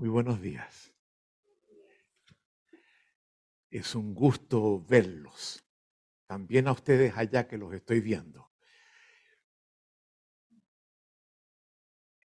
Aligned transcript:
Muy 0.00 0.08
buenos 0.08 0.40
días. 0.40 0.94
Es 3.68 3.94
un 3.94 4.14
gusto 4.14 4.82
verlos. 4.82 5.62
También 6.26 6.68
a 6.68 6.72
ustedes 6.72 7.14
allá 7.18 7.46
que 7.46 7.58
los 7.58 7.74
estoy 7.74 8.00
viendo. 8.00 8.50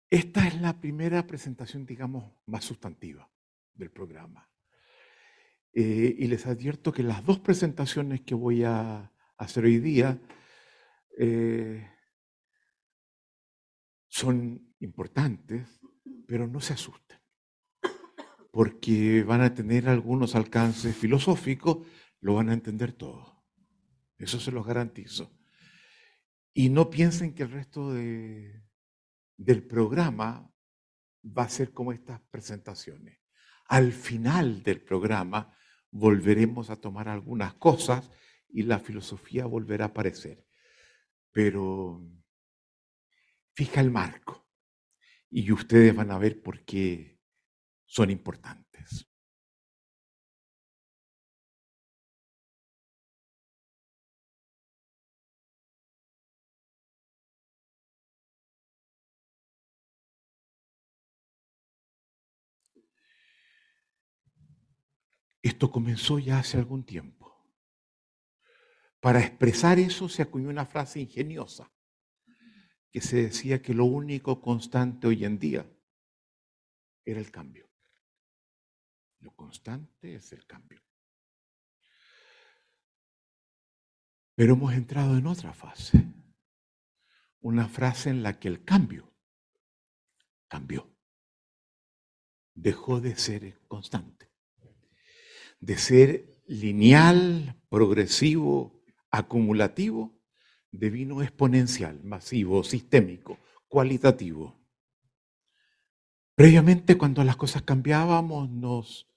Esta 0.10 0.48
es 0.48 0.60
la 0.60 0.82
primera 0.82 1.28
presentación, 1.28 1.86
digamos, 1.86 2.34
más 2.48 2.66
sustantiva 2.66 3.32
del 3.76 3.92
programa. 3.92 4.50
Eh, 5.72 6.16
y 6.18 6.26
les 6.26 6.48
advierto 6.48 6.92
que 6.92 7.04
las 7.04 7.24
dos 7.24 7.42
presentaciones 7.42 8.22
que 8.22 8.34
voy 8.34 8.64
a 8.64 9.14
hacer 9.38 9.66
hoy 9.66 9.78
día 9.78 10.20
eh, 11.16 11.88
son 14.08 14.74
importantes, 14.80 15.80
pero 16.26 16.48
no 16.48 16.60
se 16.60 16.74
asusten 16.74 17.21
porque 18.52 19.24
van 19.24 19.42
a 19.42 19.54
tener 19.54 19.88
algunos 19.88 20.36
alcances 20.36 20.96
filosóficos, 20.96 21.88
lo 22.20 22.36
van 22.36 22.50
a 22.50 22.54
entender 22.54 22.92
todo. 22.92 23.44
Eso 24.18 24.40
se 24.40 24.52
los 24.52 24.66
garantizo. 24.66 25.34
Y 26.54 26.70
no 26.70 26.90
piensen 26.90 27.34
que 27.34 27.44
el 27.44 27.52
resto 27.52 27.94
de, 27.94 28.62
del 29.38 29.64
programa 29.64 30.54
va 31.26 31.44
a 31.44 31.50
ser 31.50 31.72
como 31.72 31.94
estas 31.94 32.22
presentaciones. 32.30 33.20
Al 33.68 33.94
final 33.94 34.62
del 34.64 34.82
programa 34.82 35.56
volveremos 35.90 36.70
a 36.70 36.76
tomar 36.76 37.08
algunas 37.08 37.54
cosas 37.54 38.12
y 38.50 38.64
la 38.64 38.80
filosofía 38.80 39.46
volverá 39.46 39.86
a 39.86 39.88
aparecer. 39.90 40.46
Pero 41.32 42.06
fija 43.54 43.80
el 43.80 43.92
marco 43.92 44.46
y 45.30 45.52
ustedes 45.54 45.96
van 45.96 46.12
a 46.12 46.18
ver 46.18 46.42
por 46.42 46.66
qué 46.66 47.11
son 47.92 48.10
importantes. 48.10 49.06
Esto 65.44 65.70
comenzó 65.70 66.18
ya 66.18 66.40
hace 66.40 66.58
algún 66.58 66.86
tiempo. 66.86 67.36
Para 69.02 69.20
expresar 69.20 69.80
eso 69.80 70.08
se 70.08 70.22
acuñó 70.22 70.48
una 70.48 70.66
frase 70.66 71.02
ingeniosa 71.02 71.70
que 72.90 73.02
se 73.02 73.24
decía 73.24 73.62
que 73.62 73.74
lo 73.74 73.84
único 73.84 74.40
constante 74.40 75.08
hoy 75.08 75.26
en 75.26 75.40
día 75.40 75.70
era 77.04 77.20
el 77.20 77.32
cambio. 77.32 77.71
Lo 79.22 79.32
constante 79.36 80.16
es 80.16 80.32
el 80.34 80.46
cambio. 80.46 80.82
Pero 84.36 84.54
hemos 84.54 84.74
entrado 84.74 85.18
en 85.18 85.28
otra 85.28 85.54
fase. 85.54 86.04
Una 87.40 87.68
frase 87.68 88.10
en 88.10 88.24
la 88.24 88.40
que 88.40 88.48
el 88.48 88.64
cambio 88.64 89.14
cambió. 90.48 90.90
Dejó 92.54 93.00
de 93.00 93.16
ser 93.16 93.60
constante. 93.68 94.32
De 95.60 95.78
ser 95.78 96.42
lineal, 96.48 97.62
progresivo, 97.70 98.84
acumulativo, 99.12 100.20
devino 100.72 101.22
exponencial, 101.22 102.04
masivo, 102.04 102.64
sistémico, 102.64 103.38
cualitativo. 103.68 104.60
Previamente, 106.34 106.98
cuando 106.98 107.24
las 107.24 107.36
cosas 107.36 107.62
cambiábamos, 107.62 108.50
nos 108.50 109.11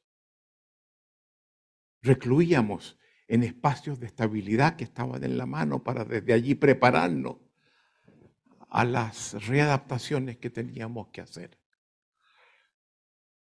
recluíamos 2.05 2.99
en 3.27 3.43
espacios 3.43 3.99
de 3.99 4.07
estabilidad 4.07 4.77
que 4.77 4.85
estaban 4.85 5.25
en 5.25 5.39
la 5.39 5.47
mano 5.47 5.83
para 5.83 6.05
desde 6.05 6.35
allí 6.35 6.55
prepararnos 6.55 7.39
a 8.69 8.85
las 8.85 9.47
readaptaciones 9.47 10.37
que 10.37 10.51
teníamos 10.51 11.09
que 11.09 11.23
hacer. 11.23 11.59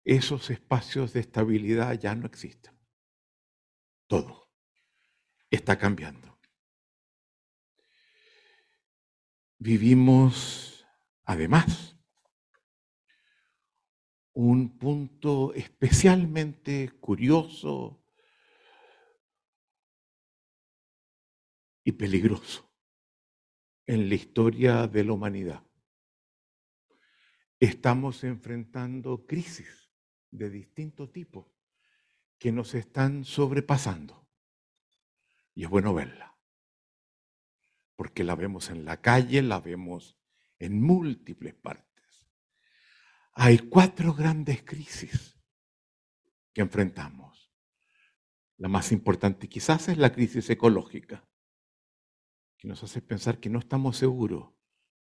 Esos 0.04 0.50
espacios 0.50 1.12
de 1.12 1.20
estabilidad 1.20 1.98
ya 1.98 2.14
no 2.14 2.26
existen. 2.26 2.72
Todo 4.06 4.48
está 5.50 5.76
cambiando. 5.76 6.38
Vivimos, 9.58 10.86
además, 11.24 11.96
un 14.34 14.76
punto 14.78 15.54
especialmente 15.54 16.90
curioso, 17.00 18.03
y 21.84 21.92
peligroso 21.92 22.72
en 23.86 24.08
la 24.08 24.14
historia 24.14 24.86
de 24.86 25.04
la 25.04 25.12
humanidad. 25.12 25.62
Estamos 27.60 28.24
enfrentando 28.24 29.26
crisis 29.26 29.92
de 30.30 30.50
distinto 30.50 31.10
tipo 31.10 31.54
que 32.38 32.50
nos 32.50 32.74
están 32.74 33.24
sobrepasando. 33.24 34.26
Y 35.54 35.64
es 35.64 35.70
bueno 35.70 35.94
verla, 35.94 36.36
porque 37.94 38.24
la 38.24 38.34
vemos 38.34 38.70
en 38.70 38.84
la 38.84 39.00
calle, 39.00 39.40
la 39.42 39.60
vemos 39.60 40.18
en 40.58 40.82
múltiples 40.82 41.54
partes. 41.54 42.28
Hay 43.34 43.58
cuatro 43.58 44.14
grandes 44.14 44.62
crisis 44.64 45.38
que 46.52 46.62
enfrentamos. 46.62 47.52
La 48.56 48.68
más 48.68 48.90
importante 48.90 49.48
quizás 49.48 49.88
es 49.88 49.98
la 49.98 50.12
crisis 50.12 50.48
ecológica 50.50 51.28
que 52.64 52.68
nos 52.68 52.82
hace 52.82 53.02
pensar 53.02 53.40
que 53.40 53.50
no 53.50 53.58
estamos 53.58 53.98
seguros 53.98 54.48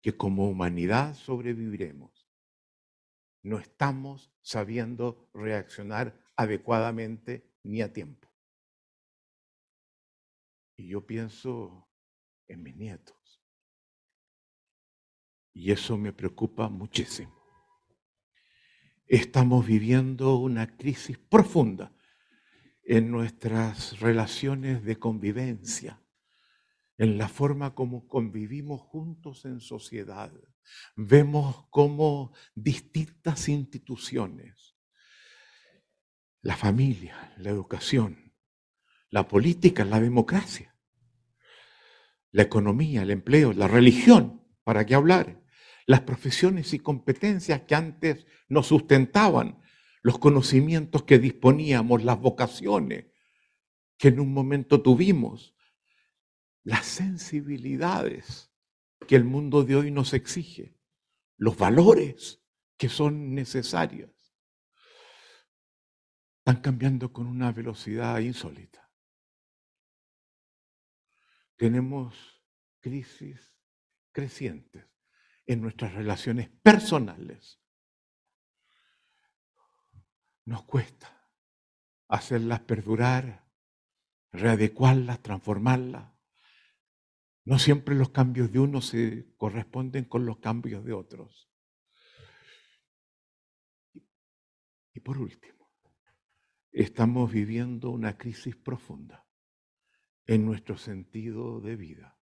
que 0.01 0.17
como 0.17 0.49
humanidad 0.49 1.15
sobreviviremos. 1.15 2.27
No 3.41 3.57
estamos 3.57 4.33
sabiendo 4.41 5.29
reaccionar 5.33 6.21
adecuadamente 6.35 7.49
ni 7.63 7.81
a 7.81 7.93
tiempo. 7.93 8.27
Y 10.75 10.89
yo 10.89 11.07
pienso 11.07 11.87
en 12.49 12.63
mis 12.63 12.75
nietos. 12.75 13.41
Y 15.53 15.71
eso 15.71 15.97
me 15.97 16.11
preocupa 16.11 16.67
muchísimo. 16.67 17.33
Estamos 19.05 19.65
viviendo 19.65 20.35
una 20.35 20.75
crisis 20.75 21.17
profunda 21.17 21.95
en 22.83 23.09
nuestras 23.09 24.01
relaciones 24.01 24.83
de 24.83 24.99
convivencia 24.99 26.02
en 27.03 27.17
la 27.17 27.27
forma 27.27 27.75
como 27.75 28.07
convivimos 28.07 28.79
juntos 28.79 29.43
en 29.43 29.59
sociedad. 29.59 30.31
Vemos 30.95 31.65
cómo 31.69 32.31
distintas 32.55 33.49
instituciones, 33.49 34.77
la 36.41 36.55
familia, 36.55 37.33
la 37.37 37.49
educación, 37.49 38.33
la 39.09 39.27
política, 39.27 39.83
la 39.83 39.99
democracia, 39.99 40.77
la 42.31 42.43
economía, 42.43 43.01
el 43.01 43.11
empleo, 43.11 43.51
la 43.51 43.67
religión, 43.67 44.47
¿para 44.63 44.85
qué 44.85 44.95
hablar? 44.95 45.43
Las 45.85 46.01
profesiones 46.01 46.73
y 46.73 46.79
competencias 46.79 47.63
que 47.63 47.75
antes 47.75 48.25
nos 48.47 48.67
sustentaban, 48.67 49.61
los 50.03 50.19
conocimientos 50.19 51.03
que 51.03 51.19
disponíamos, 51.19 52.05
las 52.05 52.17
vocaciones 52.17 53.07
que 53.97 54.07
en 54.07 54.21
un 54.21 54.33
momento 54.33 54.81
tuvimos, 54.81 55.53
las 56.63 56.85
sensibilidades 56.85 58.51
que 59.07 59.15
el 59.15 59.23
mundo 59.23 59.63
de 59.63 59.75
hoy 59.75 59.91
nos 59.91 60.13
exige, 60.13 60.77
los 61.37 61.57
valores 61.57 62.41
que 62.77 62.89
son 62.89 63.35
necesarios, 63.35 64.11
están 66.39 66.61
cambiando 66.61 67.11
con 67.11 67.27
una 67.27 67.51
velocidad 67.51 68.19
insólita. 68.19 68.91
Tenemos 71.55 72.43
crisis 72.81 73.57
crecientes 74.11 74.85
en 75.45 75.61
nuestras 75.61 75.93
relaciones 75.93 76.49
personales. 76.49 77.61
Nos 80.45 80.63
cuesta 80.63 81.29
hacerlas 82.09 82.61
perdurar, 82.61 83.49
readecuarlas, 84.31 85.21
transformarlas. 85.21 86.12
No 87.45 87.59
siempre 87.59 87.95
los 87.95 88.09
cambios 88.09 88.51
de 88.51 88.59
uno 88.59 88.81
se 88.81 89.33
corresponden 89.37 90.05
con 90.05 90.25
los 90.25 90.37
cambios 90.39 90.85
de 90.85 90.93
otros. 90.93 91.49
Y 94.93 95.01
por 95.01 95.17
último, 95.17 95.69
estamos 96.71 97.31
viviendo 97.31 97.89
una 97.89 98.17
crisis 98.17 98.55
profunda 98.55 99.27
en 100.25 100.45
nuestro 100.45 100.77
sentido 100.77 101.59
de 101.59 101.75
vida. 101.75 102.17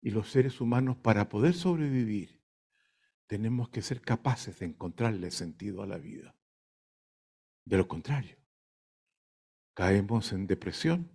Y 0.00 0.10
los 0.10 0.30
seres 0.30 0.60
humanos, 0.60 0.96
para 0.96 1.28
poder 1.28 1.54
sobrevivir, 1.54 2.42
tenemos 3.26 3.68
que 3.68 3.82
ser 3.82 4.00
capaces 4.00 4.58
de 4.58 4.66
encontrarle 4.66 5.30
sentido 5.30 5.82
a 5.82 5.86
la 5.86 5.98
vida. 5.98 6.36
De 7.64 7.78
lo 7.78 7.86
contrario, 7.86 8.36
caemos 9.74 10.32
en 10.32 10.46
depresión 10.46 11.13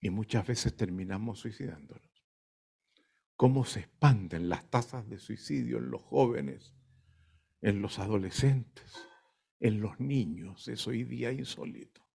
y 0.00 0.10
muchas 0.10 0.46
veces 0.46 0.76
terminamos 0.76 1.40
suicidándonos. 1.40 2.08
Cómo 3.36 3.64
se 3.64 3.80
expanden 3.80 4.48
las 4.48 4.68
tasas 4.70 5.08
de 5.08 5.18
suicidio 5.18 5.78
en 5.78 5.90
los 5.90 6.02
jóvenes, 6.02 6.74
en 7.60 7.82
los 7.82 7.98
adolescentes, 7.98 8.96
en 9.60 9.80
los 9.80 9.98
niños. 10.00 10.68
Es 10.68 10.86
hoy 10.86 11.04
día 11.04 11.32
insólito. 11.32 12.06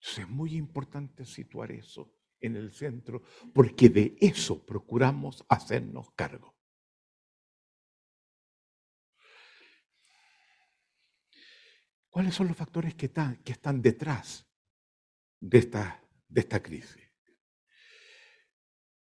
es 0.00 0.28
muy 0.28 0.56
importante 0.56 1.24
situar 1.24 1.72
eso 1.72 2.14
en 2.40 2.56
el 2.56 2.72
centro, 2.72 3.22
porque 3.52 3.88
de 3.88 4.16
eso 4.20 4.64
procuramos 4.64 5.44
hacernos 5.48 6.10
cargo. 6.12 6.56
¿Cuáles 12.10 12.34
son 12.34 12.48
los 12.48 12.56
factores 12.56 12.94
que 12.94 13.06
están, 13.06 13.42
que 13.42 13.52
están 13.52 13.82
detrás 13.82 14.46
de 15.40 15.58
esta, 15.58 16.07
de 16.28 16.40
esta 16.40 16.62
crisis? 16.62 17.08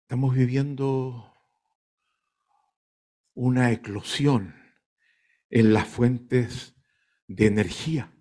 Estamos 0.03 0.35
viviendo 0.35 1.35
una 3.35 3.73
eclosión 3.73 4.55
en 5.50 5.73
las 5.73 5.88
fuentes 5.88 6.75
de 7.26 7.47
energía 7.47 8.12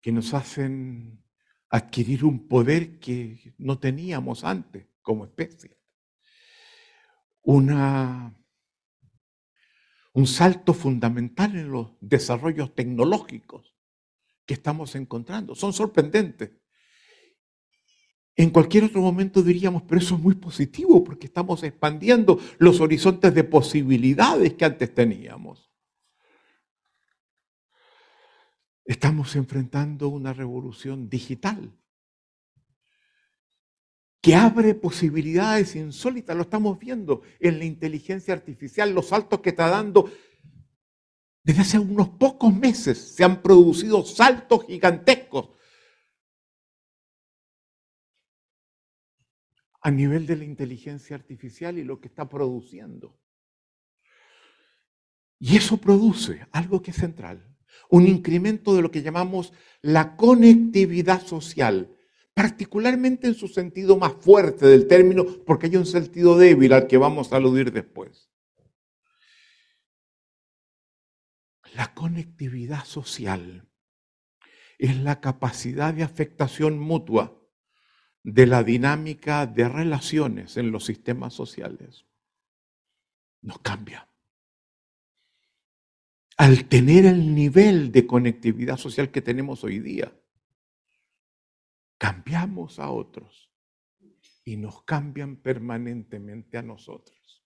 que 0.00 0.12
nos 0.12 0.34
hacen 0.34 1.24
adquirir 1.70 2.24
un 2.24 2.48
poder 2.48 2.98
que 2.98 3.54
no 3.58 3.78
teníamos 3.78 4.44
antes 4.44 4.86
como 5.02 5.24
especie. 5.24 5.78
Una, 7.42 8.34
un 10.12 10.26
salto 10.26 10.74
fundamental 10.74 11.56
en 11.56 11.70
los 11.70 11.92
desarrollos 12.00 12.74
tecnológicos 12.74 13.74
que 14.46 14.54
estamos 14.54 14.94
encontrando. 14.94 15.54
Son 15.54 15.72
sorprendentes. 15.72 16.52
En 18.38 18.50
cualquier 18.50 18.84
otro 18.84 19.00
momento 19.00 19.42
diríamos, 19.42 19.82
pero 19.82 20.00
eso 20.00 20.14
es 20.14 20.20
muy 20.20 20.36
positivo 20.36 21.02
porque 21.02 21.26
estamos 21.26 21.64
expandiendo 21.64 22.38
los 22.58 22.80
horizontes 22.80 23.34
de 23.34 23.42
posibilidades 23.42 24.54
que 24.54 24.64
antes 24.64 24.94
teníamos. 24.94 25.68
Estamos 28.84 29.34
enfrentando 29.34 30.08
una 30.08 30.32
revolución 30.32 31.10
digital 31.10 31.76
que 34.20 34.36
abre 34.36 34.76
posibilidades 34.76 35.74
insólitas. 35.74 36.36
Lo 36.36 36.42
estamos 36.42 36.78
viendo 36.78 37.22
en 37.40 37.58
la 37.58 37.64
inteligencia 37.64 38.34
artificial, 38.34 38.94
los 38.94 39.08
saltos 39.08 39.40
que 39.40 39.50
está 39.50 39.68
dando. 39.68 40.12
Desde 41.42 41.62
hace 41.62 41.78
unos 41.80 42.10
pocos 42.10 42.54
meses 42.54 43.16
se 43.16 43.24
han 43.24 43.42
producido 43.42 44.04
saltos 44.04 44.64
gigantescos 44.64 45.57
a 49.80 49.90
nivel 49.90 50.26
de 50.26 50.36
la 50.36 50.44
inteligencia 50.44 51.16
artificial 51.16 51.78
y 51.78 51.84
lo 51.84 52.00
que 52.00 52.08
está 52.08 52.28
produciendo. 52.28 53.18
Y 55.38 55.56
eso 55.56 55.76
produce 55.76 56.46
algo 56.52 56.82
que 56.82 56.90
es 56.90 56.96
central, 56.96 57.56
un 57.90 58.06
incremento 58.06 58.74
de 58.74 58.82
lo 58.82 58.90
que 58.90 59.02
llamamos 59.02 59.52
la 59.82 60.16
conectividad 60.16 61.22
social, 61.22 61.96
particularmente 62.34 63.28
en 63.28 63.34
su 63.34 63.48
sentido 63.48 63.96
más 63.96 64.14
fuerte 64.14 64.66
del 64.66 64.88
término, 64.88 65.24
porque 65.46 65.66
hay 65.66 65.76
un 65.76 65.86
sentido 65.86 66.36
débil 66.36 66.72
al 66.72 66.86
que 66.86 66.96
vamos 66.96 67.32
a 67.32 67.36
aludir 67.36 67.72
después. 67.72 68.30
La 71.74 71.94
conectividad 71.94 72.84
social 72.84 73.68
es 74.78 74.96
la 74.96 75.20
capacidad 75.20 75.94
de 75.94 76.02
afectación 76.02 76.78
mutua 76.78 77.40
de 78.34 78.46
la 78.46 78.62
dinámica 78.62 79.46
de 79.46 79.68
relaciones 79.68 80.56
en 80.56 80.70
los 80.70 80.84
sistemas 80.84 81.34
sociales. 81.34 82.06
Nos 83.42 83.58
cambia 83.60 84.08
al 86.38 86.66
tener 86.66 87.04
el 87.04 87.34
nivel 87.34 87.90
de 87.90 88.06
conectividad 88.06 88.76
social 88.76 89.10
que 89.10 89.20
tenemos 89.20 89.64
hoy 89.64 89.80
día, 89.80 90.16
cambiamos 91.98 92.78
a 92.78 92.90
otros 92.90 93.50
y 94.44 94.56
nos 94.56 94.84
cambian 94.84 95.36
permanentemente 95.36 96.56
a 96.56 96.62
nosotros. 96.62 97.44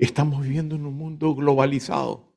Estamos 0.00 0.42
viviendo 0.42 0.74
en 0.74 0.86
un 0.86 0.94
mundo 0.94 1.36
globalizado. 1.36 2.33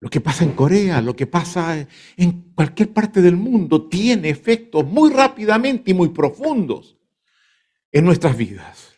Lo 0.00 0.08
que 0.08 0.22
pasa 0.22 0.44
en 0.44 0.52
Corea, 0.52 1.02
lo 1.02 1.14
que 1.14 1.26
pasa 1.26 1.86
en 2.16 2.52
cualquier 2.54 2.90
parte 2.92 3.20
del 3.20 3.36
mundo 3.36 3.86
tiene 3.86 4.30
efectos 4.30 4.84
muy 4.86 5.12
rápidamente 5.12 5.90
y 5.90 5.94
muy 5.94 6.08
profundos 6.08 6.96
en 7.92 8.06
nuestras 8.06 8.34
vidas. 8.34 8.94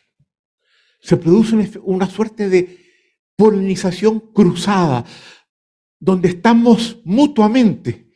Se 1.01 1.17
produce 1.17 1.77
una 1.83 2.09
suerte 2.09 2.47
de 2.47 2.79
polinización 3.35 4.21
cruzada, 4.31 5.05
donde 5.99 6.29
estamos 6.29 7.01
mutuamente 7.03 8.13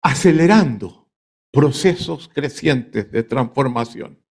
acelerando 0.00 1.10
procesos 1.50 2.28
crecientes 2.32 3.10
de 3.10 3.24
transformación. 3.24 4.24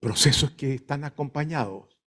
Procesos 0.00 0.50
que 0.50 0.74
están 0.74 1.04
acompañados 1.04 1.99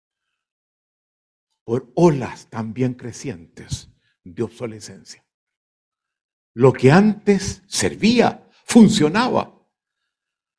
por 1.63 1.91
olas 1.95 2.49
también 2.49 2.93
crecientes 2.93 3.89
de 4.23 4.43
obsolescencia. 4.43 5.25
Lo 6.53 6.73
que 6.73 6.91
antes 6.91 7.63
servía, 7.67 8.49
funcionaba, 8.65 9.57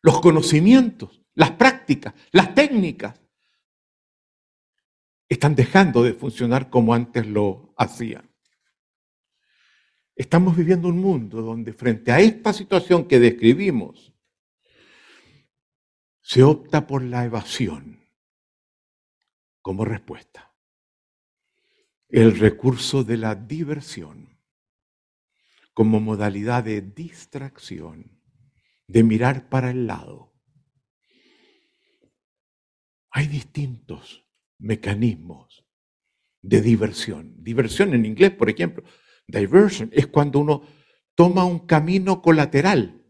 los 0.00 0.20
conocimientos, 0.20 1.22
las 1.34 1.52
prácticas, 1.52 2.14
las 2.32 2.54
técnicas, 2.54 3.20
están 5.28 5.54
dejando 5.54 6.02
de 6.02 6.12
funcionar 6.12 6.68
como 6.68 6.92
antes 6.92 7.26
lo 7.26 7.74
hacían. 7.76 8.30
Estamos 10.14 10.56
viviendo 10.56 10.88
un 10.88 10.98
mundo 11.00 11.40
donde 11.40 11.72
frente 11.72 12.12
a 12.12 12.20
esta 12.20 12.52
situación 12.52 13.08
que 13.08 13.18
describimos, 13.18 14.12
se 16.20 16.42
opta 16.42 16.86
por 16.86 17.02
la 17.02 17.24
evasión 17.24 18.00
como 19.60 19.84
respuesta. 19.84 20.51
El 22.12 22.38
recurso 22.38 23.04
de 23.04 23.16
la 23.16 23.34
diversión 23.34 24.38
como 25.72 25.98
modalidad 25.98 26.62
de 26.62 26.82
distracción, 26.82 28.20
de 28.86 29.02
mirar 29.02 29.48
para 29.48 29.70
el 29.70 29.86
lado. 29.86 30.34
Hay 33.10 33.28
distintos 33.28 34.26
mecanismos 34.58 35.64
de 36.42 36.60
diversión. 36.60 37.42
Diversión 37.42 37.94
en 37.94 38.04
inglés, 38.04 38.32
por 38.32 38.50
ejemplo, 38.50 38.84
diversion 39.26 39.88
es 39.94 40.06
cuando 40.06 40.40
uno 40.40 40.66
toma 41.14 41.46
un 41.46 41.60
camino 41.60 42.20
colateral 42.20 43.06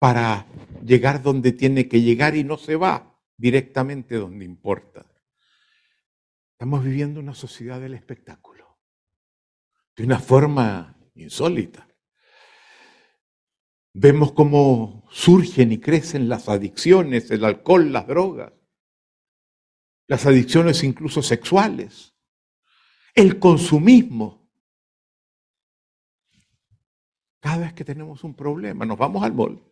para 0.00 0.44
llegar 0.84 1.22
donde 1.22 1.52
tiene 1.52 1.86
que 1.86 2.02
llegar 2.02 2.34
y 2.34 2.42
no 2.42 2.58
se 2.58 2.74
va 2.74 3.16
directamente 3.36 4.16
donde 4.16 4.44
importa. 4.44 5.06
Estamos 6.58 6.82
viviendo 6.82 7.20
una 7.20 7.34
sociedad 7.34 7.80
del 7.80 7.94
espectáculo, 7.94 8.78
de 9.96 10.04
una 10.04 10.18
forma 10.18 10.98
insólita. 11.14 11.88
Vemos 13.94 14.32
cómo 14.32 15.06
surgen 15.10 15.72
y 15.72 15.78
crecen 15.78 16.28
las 16.28 16.48
adicciones, 16.48 17.30
el 17.30 17.44
alcohol, 17.44 17.92
las 17.92 18.06
drogas 18.06 18.52
las 20.08 20.24
adicciones 20.24 20.82
incluso 20.82 21.22
sexuales, 21.22 22.14
el 23.14 23.38
consumismo. 23.38 24.50
Cada 27.40 27.58
vez 27.58 27.74
que 27.74 27.84
tenemos 27.84 28.24
un 28.24 28.34
problema, 28.34 28.84
nos 28.86 28.98
vamos 28.98 29.22
al 29.22 29.34
mall. 29.34 29.62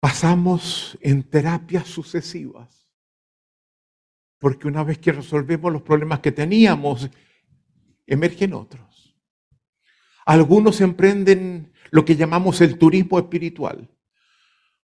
Pasamos 0.00 0.98
en 1.00 1.22
terapias 1.30 1.86
sucesivas, 1.86 2.79
porque 4.40 4.66
una 4.66 4.82
vez 4.82 4.98
que 4.98 5.12
resolvemos 5.12 5.72
los 5.72 5.82
problemas 5.82 6.18
que 6.18 6.32
teníamos, 6.32 7.08
emergen 8.08 8.54
otros. 8.54 9.16
Algunos 10.26 10.80
emprenden 10.80 11.72
lo 11.92 12.04
que 12.04 12.16
llamamos 12.16 12.60
el 12.60 12.76
turismo 12.76 13.20
espiritual 13.20 13.88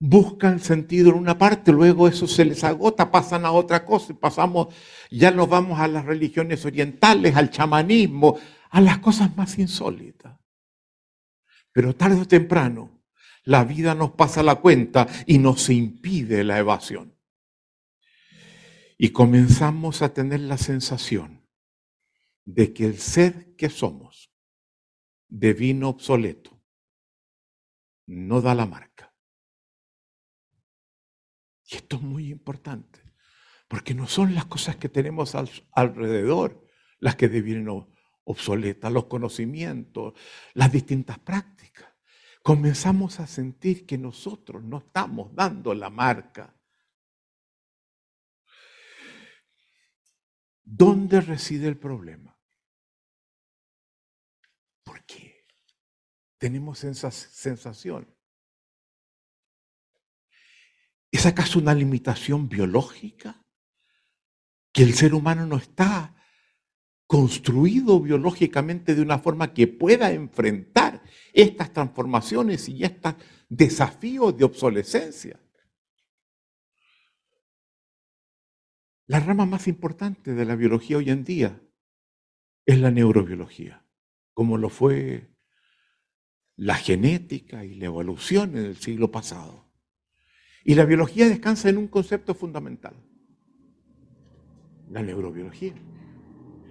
buscan 0.05 0.59
sentido 0.59 1.11
en 1.11 1.15
una 1.15 1.37
parte, 1.37 1.71
luego 1.71 2.09
eso 2.09 2.27
se 2.27 2.43
les 2.43 2.61
agota, 2.65 3.09
pasan 3.09 3.45
a 3.45 3.53
otra 3.53 3.85
cosa 3.85 4.13
pasamos, 4.13 4.67
ya 5.09 5.31
nos 5.31 5.47
vamos 5.47 5.79
a 5.79 5.87
las 5.87 6.03
religiones 6.03 6.65
orientales, 6.65 7.37
al 7.37 7.49
chamanismo, 7.49 8.37
a 8.69 8.81
las 8.81 8.99
cosas 8.99 9.33
más 9.37 9.57
insólitas. 9.57 10.37
Pero 11.71 11.95
tarde 11.95 12.19
o 12.19 12.27
temprano, 12.27 13.01
la 13.45 13.63
vida 13.63 13.95
nos 13.95 14.11
pasa 14.11 14.43
la 14.43 14.55
cuenta 14.55 15.07
y 15.25 15.37
nos 15.37 15.69
impide 15.69 16.43
la 16.43 16.59
evasión. 16.59 17.12
Y 18.97 19.09
comenzamos 19.09 20.01
a 20.01 20.13
tener 20.13 20.41
la 20.41 20.57
sensación 20.57 21.47
de 22.45 22.73
que 22.73 22.85
el 22.85 22.97
ser 22.99 23.55
que 23.55 23.69
somos, 23.69 24.31
vino 25.29 25.89
obsoleto, 25.89 26.61
no 28.05 28.41
da 28.41 28.53
la 28.53 28.65
marca. 28.65 29.13
Y 31.65 31.77
esto 31.77 31.95
es 31.95 32.01
muy 32.01 32.29
importante, 32.29 33.01
porque 33.67 33.95
no 33.95 34.07
son 34.07 34.35
las 34.35 34.45
cosas 34.45 34.75
que 34.75 34.89
tenemos 34.89 35.33
alrededor 35.71 36.67
las 36.99 37.15
que 37.15 37.27
devienen 37.27 37.67
obsoletas, 38.23 38.91
los 38.91 39.05
conocimientos, 39.05 40.13
las 40.53 40.71
distintas 40.71 41.19
prácticas. 41.19 41.89
Comenzamos 42.41 43.19
a 43.19 43.27
sentir 43.27 43.85
que 43.85 43.97
nosotros 43.97 44.63
no 44.63 44.77
estamos 44.79 45.33
dando 45.33 45.73
la 45.73 45.89
marca. 45.89 46.55
¿Dónde 50.63 51.21
reside 51.21 51.67
el 51.67 51.77
problema? 51.77 52.37
¿Por 54.83 55.03
qué? 55.05 55.45
Tenemos 56.37 56.83
esa 56.83 57.11
sensación. 57.11 58.07
¿Es 61.11 61.25
acaso 61.25 61.59
una 61.59 61.73
limitación 61.73 62.49
biológica? 62.49 63.45
Que 64.71 64.83
el 64.83 64.93
ser 64.93 65.13
humano 65.13 65.45
no 65.45 65.57
está 65.57 66.15
construido 67.05 67.99
biológicamente 67.99 68.95
de 68.95 69.01
una 69.01 69.19
forma 69.19 69.53
que 69.53 69.67
pueda 69.67 70.11
enfrentar 70.11 71.03
estas 71.33 71.71
transformaciones 71.71 72.67
y 72.69 72.83
estos 72.83 73.15
desafíos 73.49 74.35
de 74.35 74.45
obsolescencia. 74.45 75.42
La 79.05 79.19
rama 79.19 79.45
más 79.45 79.67
importante 79.67 80.33
de 80.33 80.45
la 80.45 80.55
biología 80.55 80.97
hoy 80.97 81.09
en 81.09 81.23
día 81.23 81.61
es 82.65 82.79
la 82.79 82.91
neurobiología, 82.91 83.85
como 84.33 84.57
lo 84.57 84.69
fue 84.69 85.29
la 86.55 86.75
genética 86.75 87.65
y 87.65 87.75
la 87.75 87.85
evolución 87.85 88.57
en 88.57 88.65
el 88.65 88.77
siglo 88.77 89.11
pasado. 89.11 89.69
Y 90.63 90.75
la 90.75 90.85
biología 90.85 91.27
descansa 91.27 91.69
en 91.69 91.77
un 91.77 91.87
concepto 91.87 92.33
fundamental, 92.33 92.95
la 94.89 95.01
neurobiología 95.01 95.73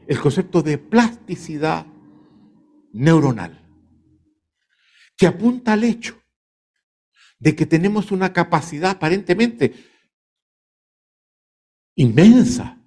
el 0.07 0.19
concepto 0.19 0.63
de 0.63 0.79
plasticidad 0.79 1.87
neuronal, 2.93 3.67
que 5.17 5.27
apunta 5.27 5.75
al 5.75 5.85
hecho 5.85 6.21
de 7.39 7.55
que 7.55 7.67
tenemos 7.67 8.13
una 8.13 8.33
capacidad 8.33 8.91
aparentemente 8.91 9.75
inmensa, 11.95 12.79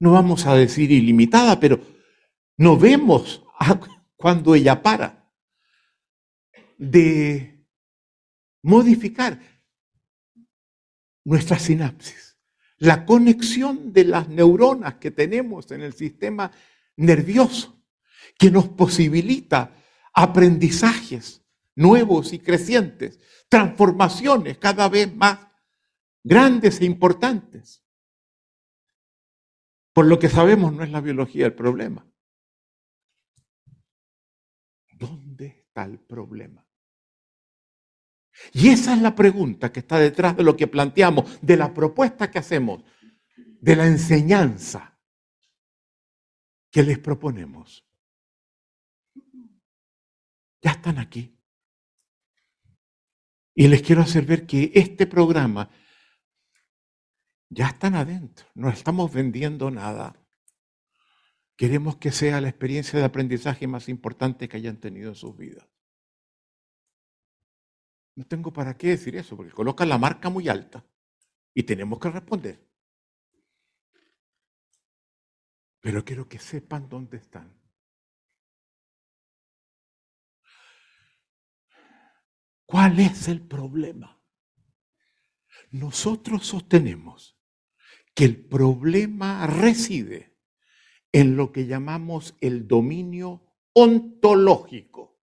no 0.00 0.12
vamos 0.12 0.46
a 0.46 0.54
decir 0.54 0.90
ilimitada, 0.90 1.58
pero 1.58 1.80
no 2.58 2.76
vemos 2.76 3.42
cuando 4.16 4.54
ella 4.54 4.82
para 4.82 5.30
de 6.78 7.66
modificar 8.62 9.40
nuestra 11.24 11.58
sinapsis 11.58 12.26
la 12.78 13.06
conexión 13.06 13.92
de 13.92 14.04
las 14.04 14.28
neuronas 14.28 14.94
que 14.96 15.10
tenemos 15.10 15.70
en 15.70 15.82
el 15.82 15.94
sistema 15.94 16.50
nervioso, 16.96 17.82
que 18.38 18.50
nos 18.50 18.68
posibilita 18.68 19.74
aprendizajes 20.12 21.42
nuevos 21.74 22.32
y 22.32 22.38
crecientes, 22.38 23.18
transformaciones 23.48 24.58
cada 24.58 24.88
vez 24.88 25.14
más 25.14 25.38
grandes 26.26 26.80
e 26.80 26.84
importantes. 26.84 27.84
Por 29.92 30.06
lo 30.06 30.18
que 30.18 30.28
sabemos 30.28 30.72
no 30.72 30.82
es 30.82 30.90
la 30.90 31.00
biología 31.00 31.46
el 31.46 31.54
problema. 31.54 32.04
¿Dónde 34.92 35.46
está 35.46 35.84
el 35.84 36.00
problema? 36.00 36.66
Y 38.52 38.68
esa 38.68 38.94
es 38.94 39.00
la 39.00 39.14
pregunta 39.14 39.72
que 39.72 39.80
está 39.80 39.98
detrás 39.98 40.36
de 40.36 40.42
lo 40.42 40.56
que 40.56 40.66
planteamos, 40.66 41.38
de 41.40 41.56
la 41.56 41.72
propuesta 41.72 42.30
que 42.30 42.40
hacemos, 42.40 42.82
de 43.36 43.76
la 43.76 43.86
enseñanza 43.86 44.98
que 46.70 46.82
les 46.82 46.98
proponemos. 46.98 47.86
Ya 50.60 50.72
están 50.72 50.98
aquí. 50.98 51.38
Y 53.54 53.68
les 53.68 53.80
quiero 53.80 54.02
hacer 54.02 54.26
ver 54.26 54.44
que 54.44 54.72
este 54.74 55.06
programa 55.06 55.70
ya 57.48 57.68
están 57.68 57.94
adentro, 57.94 58.46
no 58.54 58.68
estamos 58.68 59.12
vendiendo 59.12 59.70
nada. 59.70 60.20
Queremos 61.56 61.96
que 61.96 62.12
sea 62.12 62.40
la 62.40 62.48
experiencia 62.48 62.98
de 62.98 63.04
aprendizaje 63.04 63.66
más 63.66 63.88
importante 63.88 64.48
que 64.48 64.56
hayan 64.56 64.78
tenido 64.78 65.08
en 65.08 65.14
sus 65.14 65.36
vidas. 65.36 65.66
No 68.14 68.26
tengo 68.26 68.52
para 68.52 68.76
qué 68.76 68.88
decir 68.88 69.16
eso, 69.16 69.36
porque 69.36 69.52
colocan 69.52 69.88
la 69.88 69.98
marca 69.98 70.28
muy 70.28 70.48
alta 70.48 70.84
y 71.54 71.62
tenemos 71.62 71.98
que 71.98 72.10
responder. 72.10 72.66
Pero 75.80 76.04
quiero 76.04 76.28
que 76.28 76.38
sepan 76.38 76.88
dónde 76.88 77.18
están. 77.18 77.54
¿Cuál 82.66 82.98
es 82.98 83.28
el 83.28 83.46
problema? 83.46 84.20
Nosotros 85.70 86.46
sostenemos 86.46 87.35
que 88.16 88.24
el 88.24 88.36
problema 88.36 89.46
reside 89.46 90.34
en 91.12 91.36
lo 91.36 91.52
que 91.52 91.66
llamamos 91.66 92.34
el 92.40 92.66
dominio 92.66 93.44
ontológico 93.74 95.20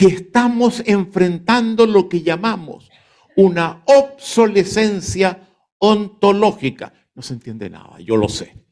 que 0.00 0.06
estamos 0.06 0.82
enfrentando 0.86 1.84
lo 1.84 2.08
que 2.08 2.22
llamamos 2.22 2.90
una 3.36 3.82
obsolescencia 3.84 5.46
ontológica. 5.76 7.10
No 7.14 7.20
se 7.20 7.34
entiende 7.34 7.68
nada, 7.68 8.00
yo 8.00 8.16
lo 8.16 8.26
sé, 8.26 8.64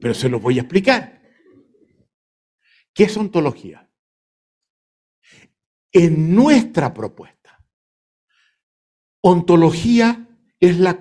pero 0.00 0.14
se 0.14 0.28
lo 0.28 0.38
voy 0.38 0.58
a 0.58 0.62
explicar. 0.62 1.20
¿Qué 2.94 3.04
es 3.04 3.16
ontología? 3.16 3.90
En 5.90 6.32
nuestra 6.32 6.94
propuesta, 6.94 7.66
ontología 9.20 10.28
es 10.60 10.78
la, 10.78 11.00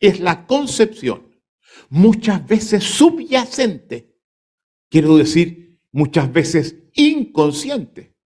es 0.00 0.20
la 0.20 0.46
concepción, 0.46 1.42
muchas 1.88 2.46
veces 2.46 2.84
subyacente, 2.84 4.16
quiero 4.88 5.16
decir, 5.16 5.80
muchas 5.92 6.32
veces 6.32 6.76
inconsciente, 6.94 8.16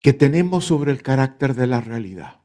que 0.00 0.12
tenemos 0.12 0.64
sobre 0.64 0.92
el 0.92 1.02
carácter 1.02 1.54
de 1.54 1.66
la 1.66 1.80
realidad. 1.80 2.40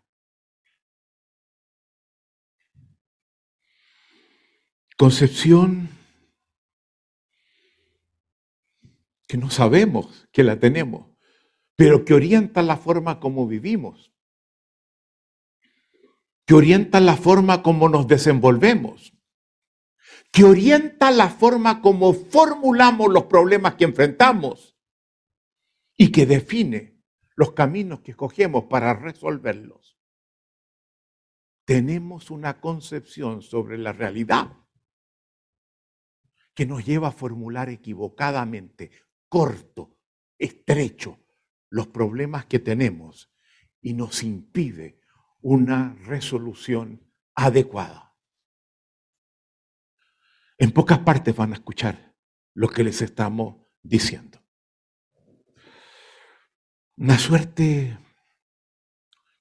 Concepción 4.98 5.90
que 9.28 9.38
no 9.38 9.50
sabemos 9.50 10.28
que 10.32 10.44
la 10.44 10.60
tenemos, 10.60 11.12
pero 11.76 12.06
que 12.06 12.14
orienta 12.14 12.62
la 12.62 12.78
forma 12.78 13.20
como 13.20 13.48
vivimos, 13.48 14.15
que 16.46 16.54
orienta 16.54 17.00
la 17.00 17.18
forma 17.18 17.64
como 17.64 17.90
nos 17.90 18.08
desenvolvemos, 18.08 19.14
que 20.32 20.44
orienta 20.44 21.12
la 21.12 21.30
forma 21.30 21.82
como 21.82 22.14
formulamos 22.14 23.12
los 23.12 23.24
problemas 23.24 23.76
que 23.76 23.86
enfrentamos 23.86 24.78
y 25.98 26.12
que 26.12 26.26
define 26.26 27.02
los 27.36 27.54
caminos 27.54 28.02
que 28.02 28.12
escogemos 28.12 28.66
para 28.66 28.94
resolverlos. 28.94 29.98
Tenemos 31.66 32.30
una 32.30 32.62
concepción 32.62 33.42
sobre 33.42 33.78
la 33.78 33.92
realidad 33.92 34.52
que 36.54 36.66
nos 36.66 36.86
lleva 36.86 37.10
a 37.10 37.12
formular 37.12 37.70
equivocadamente, 37.70 38.92
corto, 39.28 39.98
estrecho, 40.38 41.20
los 41.70 41.88
problemas 41.88 42.46
que 42.46 42.60
tenemos 42.60 43.34
y 43.82 43.94
nos 43.94 44.24
impide 44.24 45.02
una 45.46 45.96
resolución 46.06 47.02
adecuada. 47.36 48.16
En 50.58 50.72
pocas 50.72 51.00
partes 51.00 51.36
van 51.36 51.52
a 51.52 51.56
escuchar 51.56 52.16
lo 52.54 52.70
que 52.70 52.84
les 52.84 53.02
estamos 53.02 53.58
diciendo 53.84 54.46
una 56.98 57.20
suerte, 57.20 57.98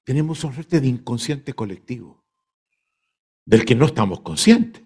tenemos 0.03 0.43
una 0.43 0.53
suerte 0.53 0.81
de 0.81 0.87
inconsciente 0.87 1.53
colectivo, 1.53 2.25
del 3.45 3.65
que 3.65 3.75
no 3.75 3.85
estamos 3.85 4.21
conscientes, 4.21 4.83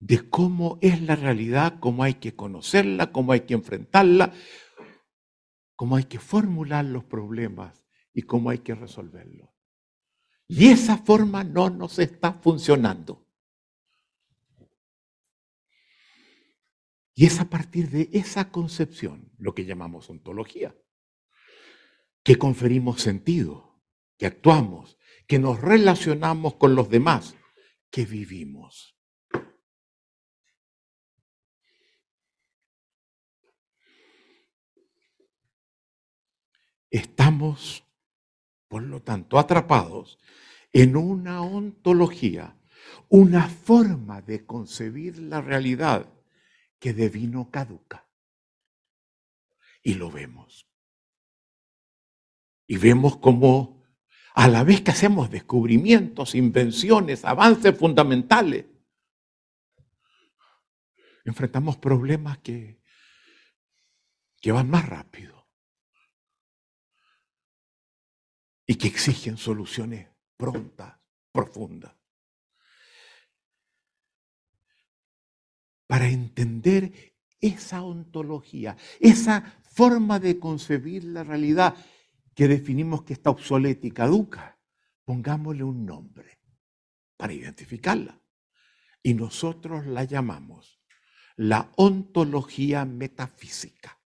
de 0.00 0.28
cómo 0.28 0.78
es 0.80 1.02
la 1.02 1.16
realidad, 1.16 1.78
cómo 1.80 2.02
hay 2.02 2.14
que 2.14 2.34
conocerla, 2.34 3.12
cómo 3.12 3.32
hay 3.32 3.40
que 3.40 3.54
enfrentarla, 3.54 4.32
cómo 5.76 5.96
hay 5.96 6.04
que 6.04 6.18
formular 6.18 6.84
los 6.84 7.04
problemas 7.04 7.83
y 8.14 8.22
cómo 8.22 8.48
hay 8.48 8.58
que 8.58 8.74
resolverlos. 8.74 9.50
Y 10.46 10.68
esa 10.68 10.96
forma 10.96 11.42
no 11.44 11.68
nos 11.68 11.98
está 11.98 12.32
funcionando. 12.32 13.26
Y 17.14 17.26
es 17.26 17.40
a 17.40 17.48
partir 17.48 17.90
de 17.90 18.08
esa 18.12 18.50
concepción, 18.50 19.32
lo 19.38 19.54
que 19.54 19.64
llamamos 19.64 20.10
ontología, 20.10 20.76
que 22.22 22.36
conferimos 22.36 23.02
sentido, 23.02 23.82
que 24.16 24.26
actuamos, 24.26 24.98
que 25.26 25.38
nos 25.38 25.60
relacionamos 25.60 26.56
con 26.56 26.74
los 26.74 26.88
demás, 26.88 27.36
que 27.90 28.04
vivimos. 28.04 28.98
Estamos, 36.90 37.83
por 38.74 38.82
lo 38.82 39.00
tanto, 39.02 39.38
atrapados 39.38 40.18
en 40.72 40.96
una 40.96 41.42
ontología, 41.42 42.56
una 43.08 43.48
forma 43.48 44.20
de 44.20 44.44
concebir 44.44 45.16
la 45.20 45.40
realidad 45.40 46.12
que 46.80 46.92
de 46.92 47.08
vino 47.08 47.52
caduca. 47.52 48.08
Y 49.80 49.94
lo 49.94 50.10
vemos. 50.10 50.66
Y 52.66 52.78
vemos 52.78 53.16
cómo 53.18 53.80
a 54.34 54.48
la 54.48 54.64
vez 54.64 54.80
que 54.80 54.90
hacemos 54.90 55.30
descubrimientos, 55.30 56.34
invenciones, 56.34 57.24
avances 57.24 57.78
fundamentales, 57.78 58.66
enfrentamos 61.24 61.76
problemas 61.76 62.38
que, 62.38 62.82
que 64.40 64.50
van 64.50 64.68
más 64.68 64.88
rápido 64.88 65.43
y 68.66 68.76
que 68.76 68.88
exigen 68.88 69.36
soluciones 69.36 70.08
prontas, 70.36 70.94
profundas. 71.32 71.94
Para 75.86 76.08
entender 76.08 77.14
esa 77.40 77.82
ontología, 77.82 78.76
esa 79.00 79.42
forma 79.62 80.18
de 80.18 80.38
concebir 80.38 81.04
la 81.04 81.24
realidad 81.24 81.74
que 82.34 82.48
definimos 82.48 83.02
que 83.02 83.12
está 83.12 83.30
obsoleta 83.30 83.86
y 83.86 83.90
caduca, 83.90 84.58
pongámosle 85.04 85.62
un 85.62 85.84
nombre 85.84 86.40
para 87.16 87.32
identificarla. 87.32 88.20
Y 89.02 89.14
nosotros 89.14 89.86
la 89.86 90.04
llamamos 90.04 90.80
la 91.36 91.70
ontología 91.76 92.84
metafísica. 92.84 94.00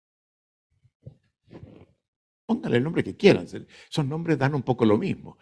Pónganle 2.45 2.77
el 2.77 2.83
nombre 2.83 3.03
que 3.03 3.15
quieran, 3.15 3.45
esos 3.45 4.05
nombres 4.05 4.37
dan 4.37 4.53
un 4.53 4.63
poco 4.63 4.85
lo 4.85 4.97
mismo. 4.97 5.37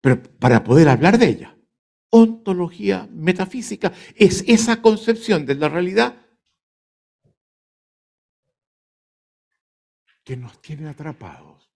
Pero 0.00 0.22
para 0.22 0.62
poder 0.62 0.88
hablar 0.88 1.16
de 1.18 1.28
ella, 1.28 1.56
ontología 2.10 3.08
metafísica 3.10 3.92
es 4.16 4.44
esa 4.46 4.82
concepción 4.82 5.46
de 5.46 5.54
la 5.54 5.68
realidad 5.68 6.16
que 10.24 10.36
nos 10.36 10.60
tiene 10.60 10.88
atrapados. 10.88 11.70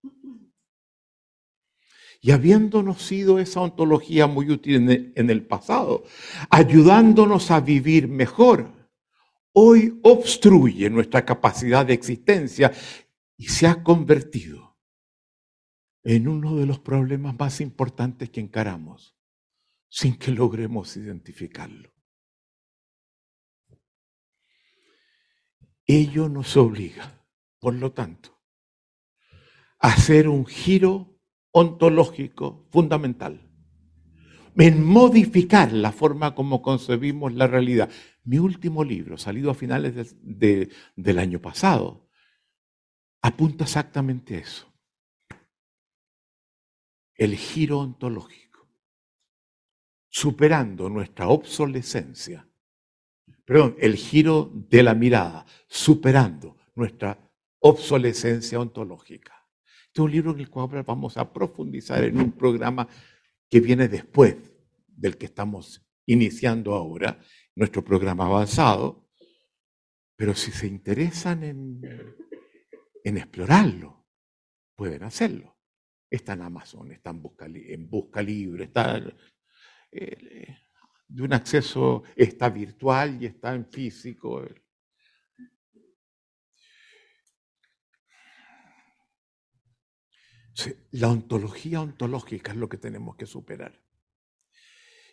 Y 2.20 2.30
habiéndonos 2.32 3.02
sido 3.02 3.38
esa 3.38 3.60
ontología 3.60 4.26
muy 4.26 4.50
útil 4.50 5.12
en 5.14 5.30
el 5.30 5.46
pasado, 5.46 6.04
ayudándonos 6.50 7.50
a 7.50 7.60
vivir 7.60 8.08
mejor, 8.08 8.72
hoy 9.52 10.00
obstruye 10.02 10.90
nuestra 10.90 11.24
capacidad 11.24 11.86
de 11.86 11.94
existencia 11.94 12.72
y 13.36 13.48
se 13.48 13.66
ha 13.66 13.82
convertido 13.82 14.78
en 16.02 16.28
uno 16.28 16.56
de 16.56 16.66
los 16.66 16.78
problemas 16.78 17.36
más 17.38 17.60
importantes 17.60 18.30
que 18.30 18.40
encaramos 18.40 19.16
sin 19.88 20.16
que 20.16 20.30
logremos 20.30 20.96
identificarlo. 20.96 21.92
Ello 25.86 26.28
nos 26.28 26.56
obliga, 26.56 27.26
por 27.60 27.74
lo 27.74 27.92
tanto, 27.92 28.40
hacer 29.78 30.28
un 30.28 30.46
giro 30.46 31.18
ontológico 31.52 32.68
fundamental, 32.70 33.50
en 34.56 34.84
modificar 34.84 35.72
la 35.72 35.92
forma 35.92 36.34
como 36.34 36.62
concebimos 36.62 37.34
la 37.34 37.46
realidad. 37.46 37.90
Mi 38.24 38.38
último 38.38 38.84
libro, 38.84 39.16
salido 39.16 39.50
a 39.50 39.54
finales 39.54 40.16
del 40.22 41.18
año 41.18 41.40
pasado, 41.40 42.05
apunta 43.26 43.64
exactamente 43.64 44.36
a 44.36 44.38
eso. 44.38 44.72
El 47.14 47.34
giro 47.34 47.80
ontológico, 47.80 48.68
superando 50.08 50.88
nuestra 50.88 51.26
obsolescencia. 51.28 52.48
Perdón, 53.44 53.74
el 53.80 53.96
giro 53.96 54.50
de 54.54 54.82
la 54.82 54.94
mirada, 54.94 55.44
superando 55.66 56.56
nuestra 56.76 57.18
obsolescencia 57.60 58.60
ontológica. 58.60 59.34
Este 59.86 60.00
es 60.00 60.04
un 60.04 60.12
libro 60.12 60.30
en 60.32 60.40
el 60.40 60.48
cual 60.48 60.84
vamos 60.84 61.16
a 61.16 61.32
profundizar 61.32 62.04
en 62.04 62.20
un 62.20 62.32
programa 62.32 62.86
que 63.48 63.60
viene 63.60 63.88
después 63.88 64.36
del 64.86 65.16
que 65.16 65.26
estamos 65.26 65.84
iniciando 66.06 66.74
ahora, 66.74 67.18
nuestro 67.56 67.82
programa 67.82 68.26
avanzado. 68.26 69.10
Pero 70.16 70.34
si 70.34 70.52
se 70.52 70.66
interesan 70.66 71.42
en, 71.42 71.80
en 73.06 73.18
explorarlo, 73.18 74.04
pueden 74.74 75.04
hacerlo. 75.04 75.56
Está 76.10 76.32
en 76.32 76.42
Amazon, 76.42 76.90
está 76.90 77.10
en 77.10 77.88
Busca, 77.88 78.20
Libre, 78.20 78.64
está 78.64 79.00
eh, 79.92 80.58
de 81.06 81.22
un 81.22 81.32
acceso, 81.32 82.02
está 82.16 82.50
virtual 82.50 83.22
y 83.22 83.26
está 83.26 83.54
en 83.54 83.70
físico. 83.70 84.44
La 90.90 91.08
ontología 91.08 91.82
ontológica 91.82 92.50
es 92.50 92.58
lo 92.58 92.68
que 92.68 92.78
tenemos 92.78 93.14
que 93.14 93.26
superar. 93.26 93.80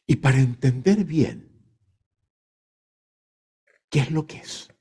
Y 0.08 0.16
para 0.16 0.40
entender 0.40 1.06
bien 1.06 1.64
qué 3.88 4.00
es 4.00 4.10
lo 4.10 4.26
que 4.26 4.38
es, 4.38 4.73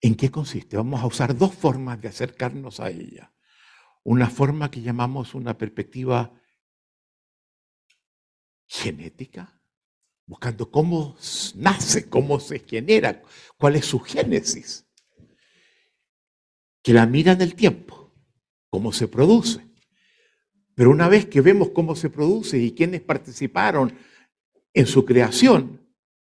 en 0.00 0.14
qué 0.14 0.30
consiste, 0.30 0.76
vamos 0.76 1.00
a 1.00 1.06
usar 1.06 1.36
dos 1.36 1.54
formas 1.54 2.00
de 2.00 2.08
acercarnos 2.08 2.80
a 2.80 2.90
ella. 2.90 3.32
Una 4.04 4.30
forma 4.30 4.70
que 4.70 4.80
llamamos 4.80 5.34
una 5.34 5.58
perspectiva 5.58 6.32
genética, 8.66 9.60
buscando 10.26 10.70
cómo 10.70 11.16
nace, 11.56 12.08
cómo 12.08 12.38
se 12.38 12.60
genera, 12.60 13.22
cuál 13.56 13.76
es 13.76 13.86
su 13.86 13.98
génesis, 13.98 14.86
que 16.82 16.92
la 16.92 17.06
mira 17.06 17.32
en 17.32 17.40
el 17.40 17.54
tiempo 17.54 18.14
cómo 18.70 18.92
se 18.92 19.08
produce. 19.08 19.66
Pero 20.74 20.90
una 20.90 21.08
vez 21.08 21.26
que 21.26 21.40
vemos 21.40 21.70
cómo 21.70 21.96
se 21.96 22.10
produce 22.10 22.58
y 22.58 22.72
quiénes 22.72 23.00
participaron 23.00 23.92
en 24.72 24.86
su 24.86 25.04
creación, 25.04 25.84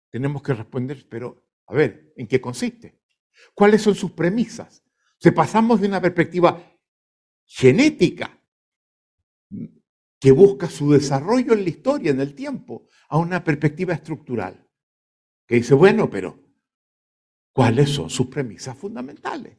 tenemos 0.10 0.42
que 0.42 0.54
responder, 0.54 1.08
pero 1.08 1.48
a 1.68 1.74
ver, 1.74 2.14
¿en 2.18 2.28
qué 2.28 2.42
consiste? 2.42 3.01
¿Cuáles 3.54 3.82
son 3.82 3.96
sus 3.96 4.12
premisas? 4.12 4.84
Se 5.18 5.32
pasamos 5.32 5.82
de 5.82 5.88
una 5.88 6.02
perspectiva 6.02 6.64
genética 7.46 8.40
que 10.20 10.32
busca 10.32 10.70
su 10.70 10.92
desarrollo 10.92 11.54
en 11.54 11.64
la 11.64 11.70
historia, 11.70 12.12
en 12.12 12.22
el 12.22 12.36
tiempo, 12.36 12.88
a 13.10 13.18
una 13.18 13.44
perspectiva 13.44 13.94
estructural, 13.94 14.68
que 15.48 15.56
dice, 15.56 15.74
bueno, 15.74 16.10
pero 16.10 16.40
¿cuáles 17.52 17.90
son 17.90 18.10
sus 18.10 18.28
premisas 18.28 18.78
fundamentales? 18.78 19.58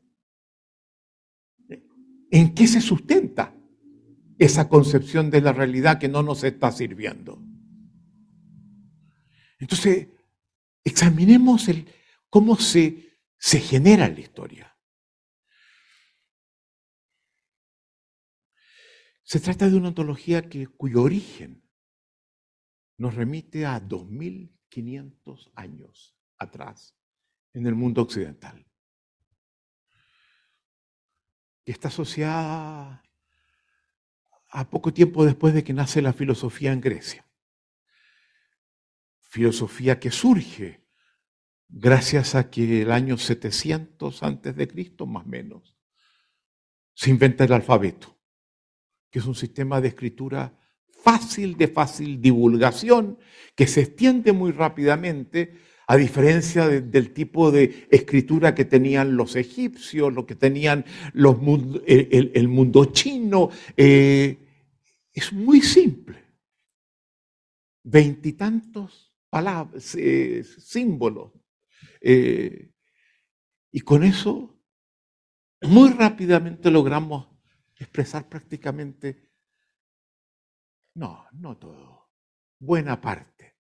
¿En 2.31 2.55
qué 2.55 2.67
se 2.67 2.81
sustenta 2.81 3.55
esa 4.39 4.69
concepción 4.69 5.31
de 5.31 5.41
la 5.43 5.53
realidad 5.53 5.99
que 5.99 6.09
no 6.09 6.23
nos 6.23 6.45
está 6.45 6.73
sirviendo? 6.73 7.43
Entonces, 9.59 10.09
examinemos 10.83 11.69
el, 11.69 11.87
cómo 12.31 12.57
se, 12.57 13.12
se 13.43 13.59
genera 13.59 14.09
la 14.09 14.21
historia. 14.21 14.79
Se 19.25 19.41
trata 19.41 19.69
de 19.69 19.77
una 19.77 19.89
ontología 19.89 20.49
que, 20.49 20.69
cuyo 20.69 21.03
origen 21.03 21.69
nos 22.99 23.17
remite 23.17 23.67
a 23.67 23.81
2500 23.81 25.51
años 25.57 26.17
atrás 26.39 26.97
en 27.53 27.67
el 27.67 27.75
mundo 27.75 28.03
occidental 28.03 28.65
que 31.65 31.73
está 31.73 31.89
asociada 31.89 33.03
a 34.51 34.71
poco 34.71 34.93
tiempo 34.93 35.25
después 35.25 35.53
de 35.53 35.65
que 35.65 35.73
nace 35.73 36.01
la 36.01 36.13
filosofía 36.13 36.73
en 36.73 36.81
Grecia. 36.81 37.29
Filosofía 39.21 39.99
que 39.99 40.13
surge 40.13 40.82
gracias 41.73 42.35
a 42.35 42.51
que 42.51 42.83
el 42.83 42.93
año 42.93 43.17
700 43.17 44.23
antes 44.23 44.55
de 44.55 44.69
Cristo, 44.69 45.07
más 45.07 45.25
o 45.25 45.29
menos, 45.29 45.75
se 46.95 47.11
inventa 47.11 47.45
el 47.45 47.53
alfabeto, 47.53 48.19
que 49.11 49.19
es 49.19 49.25
un 49.25 49.35
sistema 49.35 49.81
de 49.81 49.89
escritura 49.89 50.55
fácil, 51.03 51.57
de 51.57 51.69
fácil 51.69 52.21
divulgación, 52.21 53.19
que 53.57 53.67
se 53.67 53.81
extiende 53.81 54.33
muy 54.33 54.53
rápidamente, 54.53 55.59
a 55.89 55.97
diferencia 55.97 56.69
del 56.69 57.13
tipo 57.13 57.51
de 57.51 57.89
escritura 57.91 58.55
que 58.55 58.65
tenían 58.65 59.17
los 59.17 59.35
egipcios, 59.37 60.13
lo 60.13 60.25
que 60.25 60.37
tenían 60.37 60.85
los, 61.13 61.37
el, 61.87 62.49
mundo 62.49 62.87
chino. 62.87 63.51
Eh, 63.77 64.39
es 65.13 65.33
muy 65.33 65.61
simple. 65.61 66.23
Veintitantos 67.83 69.13
palabras, 69.29 69.95
eh, 69.99 70.45
símbolos. 70.45 71.42
Eh, 72.03 72.73
y 73.71 73.81
con 73.81 74.03
eso, 74.03 74.61
muy 75.63 75.91
rápidamente 75.91 76.71
logramos 76.71 77.29
expresar 77.77 78.29
prácticamente, 78.29 79.31
no, 80.95 81.27
no 81.33 81.57
todo, 81.57 82.11
buena 82.59 83.01
parte 83.01 83.57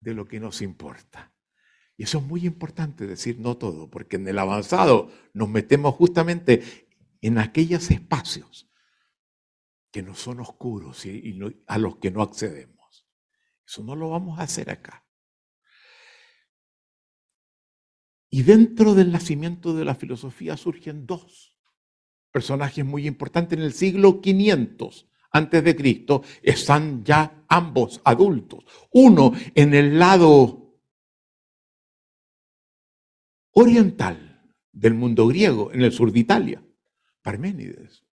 de 0.00 0.14
lo 0.14 0.26
que 0.26 0.40
nos 0.40 0.60
importa. 0.62 1.32
Y 1.96 2.02
eso 2.02 2.18
es 2.18 2.24
muy 2.24 2.44
importante 2.44 3.06
decir 3.06 3.38
no 3.38 3.56
todo, 3.56 3.88
porque 3.88 4.16
en 4.16 4.26
el 4.26 4.38
avanzado 4.38 5.10
nos 5.32 5.48
metemos 5.48 5.94
justamente 5.94 6.88
en 7.20 7.38
aquellos 7.38 7.90
espacios 7.90 8.68
que 9.92 10.02
no 10.02 10.14
son 10.14 10.40
oscuros 10.40 11.06
y, 11.06 11.38
a 11.68 11.78
los 11.78 11.96
que 11.96 12.10
no 12.10 12.22
accedemos. 12.22 13.08
Eso 13.64 13.84
no 13.84 13.94
lo 13.94 14.10
vamos 14.10 14.38
a 14.38 14.42
hacer 14.42 14.70
acá. 14.70 15.03
Y 18.34 18.42
dentro 18.42 18.96
del 18.96 19.12
nacimiento 19.12 19.76
de 19.76 19.84
la 19.84 19.94
filosofía 19.94 20.56
surgen 20.56 21.06
dos 21.06 21.56
personajes 22.32 22.84
muy 22.84 23.06
importantes 23.06 23.56
en 23.56 23.64
el 23.64 23.72
siglo 23.72 24.20
500 24.20 25.06
antes 25.30 25.62
de 25.62 25.76
Cristo. 25.76 26.24
Están 26.42 27.04
ya 27.04 27.44
ambos 27.46 28.00
adultos. 28.02 28.64
Uno 28.90 29.30
en 29.54 29.72
el 29.72 30.00
lado 30.00 30.80
oriental 33.52 34.52
del 34.72 34.94
mundo 34.94 35.28
griego, 35.28 35.70
en 35.72 35.82
el 35.82 35.92
sur 35.92 36.10
de 36.10 36.18
Italia, 36.18 36.66
Parménides, 37.22 38.04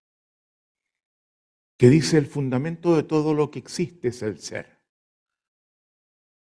que 1.77 1.89
dice 1.89 2.17
el 2.17 2.27
fundamento 2.27 2.95
de 2.95 3.03
todo 3.03 3.35
lo 3.35 3.51
que 3.51 3.59
existe 3.59 4.07
es 4.07 4.23
el 4.23 4.39
ser. 4.39 4.85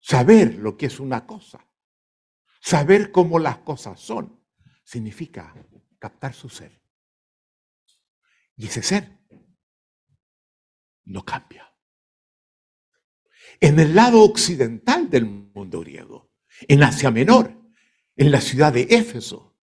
Saber 0.00 0.54
lo 0.54 0.78
que 0.78 0.86
es 0.86 0.98
una 1.00 1.26
cosa 1.26 1.67
Saber 2.60 3.10
cómo 3.12 3.38
las 3.38 3.58
cosas 3.58 4.00
son 4.00 4.44
significa 4.84 5.54
captar 5.98 6.34
su 6.34 6.48
ser. 6.48 6.82
Y 8.56 8.66
ese 8.66 8.82
ser 8.82 9.18
no 11.04 11.24
cambia. 11.24 11.72
En 13.60 13.78
el 13.78 13.94
lado 13.94 14.22
occidental 14.22 15.10
del 15.10 15.24
mundo 15.24 15.80
griego, 15.80 16.32
en 16.62 16.82
Asia 16.82 17.10
Menor, 17.10 17.58
en 18.16 18.30
la 18.30 18.40
ciudad 18.40 18.72
de 18.72 18.82
Éfeso, 18.82 19.58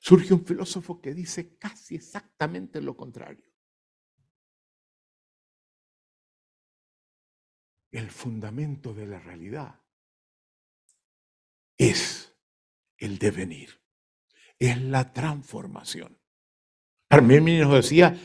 surge 0.00 0.34
un 0.34 0.44
filósofo 0.44 1.00
que 1.00 1.14
dice 1.14 1.56
casi 1.58 1.96
exactamente 1.96 2.80
lo 2.80 2.96
contrario. 2.96 3.44
El 7.90 8.10
fundamento 8.10 8.92
de 8.92 9.06
la 9.06 9.18
realidad 9.18 9.82
es 11.78 12.17
el 12.98 13.18
devenir, 13.18 13.80
es 14.58 14.80
la 14.82 15.12
transformación. 15.12 16.18
Parménides 17.08 17.66
nos 17.66 17.76
decía, 17.76 18.18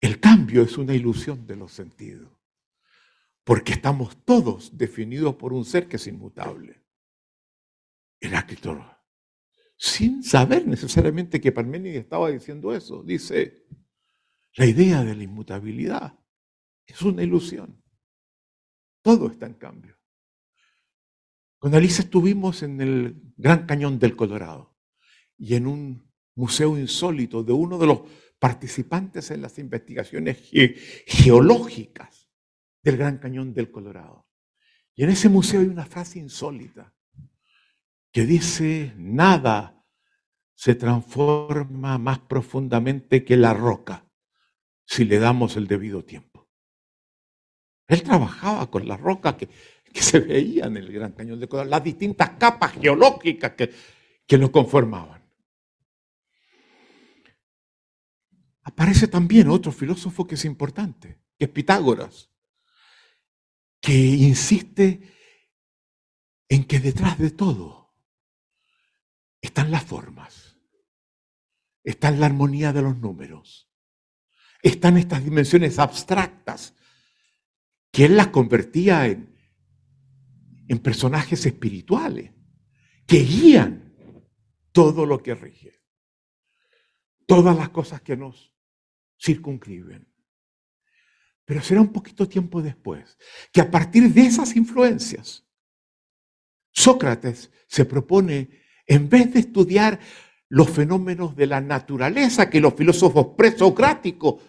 el 0.00 0.20
cambio 0.20 0.62
es 0.62 0.78
una 0.78 0.94
ilusión 0.94 1.46
de 1.46 1.56
los 1.56 1.72
sentidos, 1.72 2.32
porque 3.44 3.72
estamos 3.74 4.24
todos 4.24 4.76
definidos 4.76 5.34
por 5.36 5.52
un 5.52 5.64
ser 5.64 5.88
que 5.88 5.96
es 5.96 6.06
inmutable. 6.06 6.82
Heráclito, 8.20 8.94
sin 9.76 10.22
saber 10.22 10.66
necesariamente 10.66 11.40
que 11.40 11.52
Parménides 11.52 12.02
estaba 12.04 12.30
diciendo 12.30 12.74
eso, 12.74 13.02
dice, 13.02 13.66
la 14.56 14.66
idea 14.66 15.02
de 15.02 15.16
la 15.16 15.24
inmutabilidad 15.24 16.18
es 16.86 17.02
una 17.02 17.22
ilusión. 17.22 17.82
Todo 19.02 19.30
está 19.30 19.46
en 19.46 19.54
cambio. 19.54 19.98
Con 21.64 21.74
Alicia 21.74 22.02
estuvimos 22.02 22.62
en 22.62 22.78
el 22.82 23.22
Gran 23.38 23.64
Cañón 23.64 23.98
del 23.98 24.14
Colorado 24.14 24.76
y 25.38 25.54
en 25.54 25.66
un 25.66 26.12
museo 26.34 26.76
insólito 26.76 27.42
de 27.42 27.54
uno 27.54 27.78
de 27.78 27.86
los 27.86 28.02
participantes 28.38 29.30
en 29.30 29.40
las 29.40 29.58
investigaciones 29.58 30.50
geológicas 31.06 32.28
del 32.82 32.98
Gran 32.98 33.16
Cañón 33.16 33.54
del 33.54 33.70
Colorado. 33.70 34.28
Y 34.94 35.04
en 35.04 35.08
ese 35.08 35.30
museo 35.30 35.62
hay 35.62 35.68
una 35.68 35.86
frase 35.86 36.18
insólita 36.18 36.94
que 38.12 38.26
dice, 38.26 38.92
nada 38.98 39.82
se 40.54 40.74
transforma 40.74 41.96
más 41.96 42.18
profundamente 42.18 43.24
que 43.24 43.38
la 43.38 43.54
roca 43.54 44.06
si 44.84 45.06
le 45.06 45.18
damos 45.18 45.56
el 45.56 45.66
debido 45.66 46.04
tiempo. 46.04 46.34
Él 47.86 48.02
trabajaba 48.02 48.70
con 48.70 48.86
la 48.86 48.98
roca 48.98 49.38
que 49.38 49.48
que 49.94 50.02
se 50.02 50.18
veían 50.18 50.76
en 50.76 50.82
el 50.82 50.92
Gran 50.92 51.12
Cañón 51.12 51.38
de 51.38 51.46
Colorado, 51.46 51.70
las 51.70 51.84
distintas 51.84 52.30
capas 52.30 52.72
geológicas 52.72 53.52
que, 53.52 53.72
que 54.26 54.36
lo 54.36 54.50
conformaban. 54.50 55.22
Aparece 58.64 59.06
también 59.06 59.48
otro 59.48 59.70
filósofo 59.70 60.26
que 60.26 60.34
es 60.34 60.44
importante, 60.46 61.20
que 61.38 61.44
es 61.44 61.50
Pitágoras, 61.50 62.28
que 63.80 63.92
insiste 63.94 65.00
en 66.48 66.64
que 66.64 66.80
detrás 66.80 67.16
de 67.16 67.30
todo 67.30 67.94
están 69.40 69.70
las 69.70 69.84
formas, 69.84 70.56
está 71.84 72.10
la 72.10 72.26
armonía 72.26 72.72
de 72.72 72.82
los 72.82 72.96
números, 72.96 73.70
están 74.60 74.96
estas 74.96 75.22
dimensiones 75.22 75.78
abstractas 75.78 76.74
que 77.92 78.06
él 78.06 78.16
las 78.16 78.28
convertía 78.28 79.06
en, 79.06 79.33
en 80.68 80.78
personajes 80.78 81.44
espirituales 81.46 82.32
que 83.06 83.18
guían 83.18 83.94
todo 84.72 85.06
lo 85.06 85.22
que 85.22 85.34
rige, 85.34 85.82
todas 87.26 87.56
las 87.56 87.68
cosas 87.68 88.00
que 88.02 88.16
nos 88.16 88.52
circunscriben. 89.20 90.12
Pero 91.44 91.62
será 91.62 91.80
un 91.80 91.92
poquito 91.92 92.28
tiempo 92.28 92.62
después 92.62 93.18
que 93.52 93.60
a 93.60 93.70
partir 93.70 94.12
de 94.12 94.22
esas 94.22 94.56
influencias, 94.56 95.46
Sócrates 96.70 97.50
se 97.68 97.84
propone, 97.84 98.62
en 98.86 99.08
vez 99.08 99.32
de 99.32 99.40
estudiar 99.40 100.00
los 100.48 100.70
fenómenos 100.70 101.36
de 101.36 101.46
la 101.46 101.60
naturaleza 101.60 102.50
que 102.50 102.60
los 102.60 102.74
filósofos 102.74 103.34
presocráticos 103.36 104.42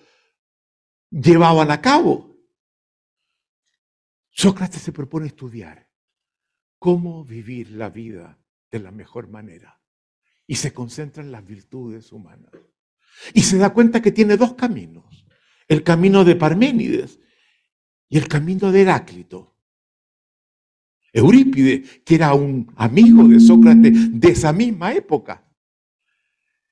llevaban 1.10 1.70
a 1.70 1.82
cabo, 1.82 2.36
Sócrates 4.32 4.82
se 4.82 4.92
propone 4.92 5.28
estudiar 5.28 5.85
cómo 6.80 7.24
vivir 7.24 7.72
la 7.72 7.90
vida 7.90 8.40
de 8.72 8.80
la 8.80 8.92
mejor 8.92 9.30
manera. 9.30 9.82
Y 10.48 10.56
se 10.56 10.74
concentra 10.74 11.24
en 11.24 11.32
las 11.32 11.46
virtudes 11.46 12.12
humanas. 12.12 12.52
Y 13.34 13.42
se 13.42 13.58
da 13.58 13.74
cuenta 13.74 14.02
que 14.02 14.12
tiene 14.12 14.38
dos 14.38 14.54
caminos. 14.54 15.26
El 15.68 15.84
camino 15.84 16.24
de 16.24 16.36
Parménides 16.36 17.20
y 18.10 18.18
el 18.18 18.28
camino 18.28 18.72
de 18.72 18.82
Heráclito. 18.82 19.56
Eurípides, 21.12 22.02
que 22.02 22.16
era 22.16 22.34
un 22.34 22.72
amigo 22.76 23.28
de 23.28 23.40
Sócrates 23.40 24.20
de 24.20 24.28
esa 24.28 24.52
misma 24.52 24.94
época, 24.94 25.50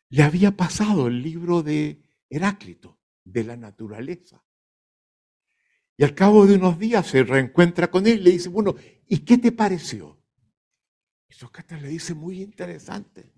le 0.10 0.22
había 0.22 0.56
pasado 0.56 1.08
el 1.08 1.24
libro 1.24 1.64
de 1.64 2.04
Heráclito, 2.30 3.00
de 3.24 3.46
la 3.46 3.56
naturaleza. 3.56 4.44
Y 5.98 6.04
al 6.04 6.16
cabo 6.16 6.46
de 6.46 6.56
unos 6.56 6.80
días 6.80 7.08
se 7.08 7.24
reencuentra 7.24 7.90
con 7.92 8.08
él 8.08 8.20
y 8.20 8.24
le 8.24 8.32
dice, 8.32 8.50
bueno, 8.50 8.76
¿y 9.08 9.20
qué 9.20 9.38
te 9.38 9.52
pareció? 9.52 10.20
Y 11.30 11.34
Sócrates 11.34 11.82
le 11.82 11.90
dice, 11.90 12.14
muy 12.14 12.42
interesante. 12.42 13.32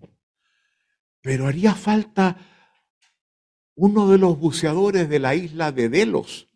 Pero 1.20 1.46
haría 1.46 1.74
falta 1.74 2.36
uno 3.74 4.08
de 4.08 4.18
los 4.18 4.38
buceadores 4.38 5.08
de 5.08 5.18
la 5.18 5.34
isla 5.34 5.70
de 5.70 5.88
Delos, 5.90 6.48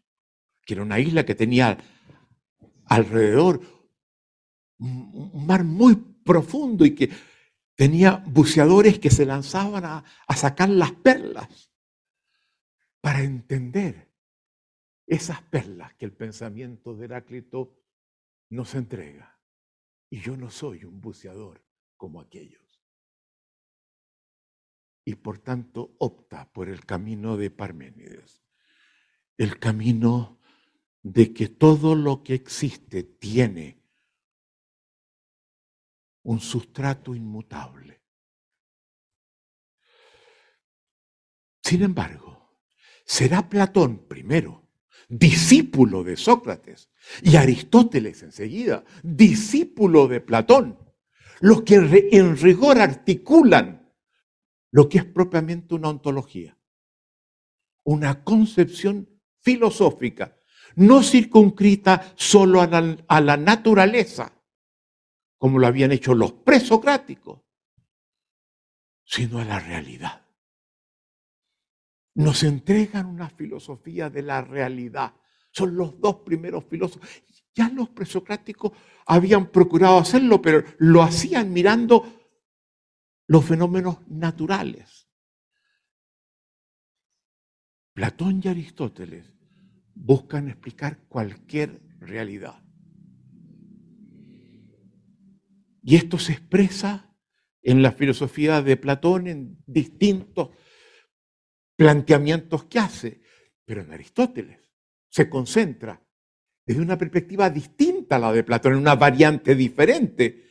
que 0.64 0.74
era 0.74 0.82
una 0.82 0.98
isla 0.98 1.26
que 1.26 1.34
tenía 1.34 1.76
alrededor 2.86 3.60
un 4.78 5.46
mar 5.46 5.64
muy 5.64 5.96
profundo 6.24 6.86
y 6.86 6.94
que 6.94 7.10
tenía 7.74 8.22
buceadores 8.26 8.98
que 8.98 9.10
se 9.10 9.26
lanzaban 9.26 9.84
a, 9.84 10.04
a 10.26 10.36
sacar 10.36 10.70
las 10.70 10.92
perlas 10.92 11.70
para 13.00 13.22
entender 13.22 14.09
esas 15.10 15.42
perlas 15.42 15.94
que 15.94 16.06
el 16.06 16.12
pensamiento 16.12 16.94
de 16.94 17.04
Heráclito 17.04 17.76
nos 18.48 18.74
entrega. 18.74 19.38
Y 20.08 20.20
yo 20.20 20.36
no 20.36 20.50
soy 20.50 20.84
un 20.84 21.00
buceador 21.00 21.62
como 21.96 22.20
aquellos. 22.20 22.70
y 25.04 25.16
por 25.16 25.38
tanto 25.38 25.96
opta 25.98 26.52
por 26.52 26.68
el 26.68 26.84
camino 26.86 27.36
de 27.36 27.50
Parménides, 27.50 28.44
el 29.36 29.58
camino 29.58 30.40
de 31.02 31.32
que 31.32 31.48
todo 31.48 31.96
lo 31.96 32.22
que 32.22 32.34
existe 32.34 33.02
tiene 33.02 33.82
un 36.22 36.38
sustrato 36.38 37.14
inmutable. 37.14 38.02
Sin 41.62 41.82
embargo, 41.82 42.60
será 43.04 43.48
Platón 43.48 44.06
primero, 44.06 44.69
discípulo 45.10 46.04
de 46.04 46.16
Sócrates, 46.16 46.88
y 47.22 47.36
Aristóteles 47.36 48.22
enseguida, 48.22 48.84
discípulo 49.02 50.06
de 50.06 50.20
Platón, 50.20 50.78
los 51.40 51.62
que 51.62 51.74
en 52.12 52.36
rigor 52.36 52.78
articulan 52.80 53.92
lo 54.70 54.88
que 54.88 54.98
es 54.98 55.04
propiamente 55.04 55.74
una 55.74 55.88
ontología, 55.88 56.56
una 57.82 58.22
concepción 58.22 59.08
filosófica, 59.40 60.36
no 60.76 61.02
circunscrita 61.02 62.12
solo 62.14 62.60
a 62.60 62.68
la, 62.68 62.96
a 63.08 63.20
la 63.20 63.36
naturaleza, 63.36 64.32
como 65.38 65.58
lo 65.58 65.66
habían 65.66 65.90
hecho 65.90 66.14
los 66.14 66.32
presocráticos, 66.32 67.40
sino 69.04 69.40
a 69.40 69.44
la 69.44 69.58
realidad. 69.58 70.24
Nos 72.14 72.42
entregan 72.42 73.06
una 73.06 73.28
filosofía 73.28 74.10
de 74.10 74.22
la 74.22 74.42
realidad. 74.42 75.14
Son 75.52 75.74
los 75.74 76.00
dos 76.00 76.16
primeros 76.16 76.64
filósofos. 76.64 77.08
Ya 77.54 77.68
los 77.68 77.88
presocráticos 77.90 78.72
habían 79.06 79.50
procurado 79.50 79.98
hacerlo, 79.98 80.40
pero 80.40 80.64
lo 80.78 81.02
hacían 81.02 81.52
mirando 81.52 82.20
los 83.26 83.44
fenómenos 83.44 83.98
naturales. 84.08 85.08
Platón 87.92 88.40
y 88.42 88.48
Aristóteles 88.48 89.34
buscan 89.94 90.48
explicar 90.48 91.06
cualquier 91.08 91.82
realidad. 92.00 92.62
Y 95.82 95.96
esto 95.96 96.18
se 96.18 96.32
expresa 96.32 97.14
en 97.62 97.82
la 97.82 97.92
filosofía 97.92 98.62
de 98.62 98.76
Platón 98.76 99.26
en 99.26 99.62
distintos 99.66 100.50
planteamientos 101.80 102.64
que 102.64 102.78
hace, 102.78 103.22
pero 103.64 103.80
en 103.80 103.90
Aristóteles 103.90 104.58
se 105.08 105.30
concentra 105.30 105.98
desde 106.66 106.82
una 106.82 106.98
perspectiva 106.98 107.48
distinta 107.48 108.16
a 108.16 108.18
la 108.18 108.32
de 108.34 108.44
Platón, 108.44 108.74
en 108.74 108.80
una 108.80 108.96
variante 108.96 109.54
diferente, 109.54 110.50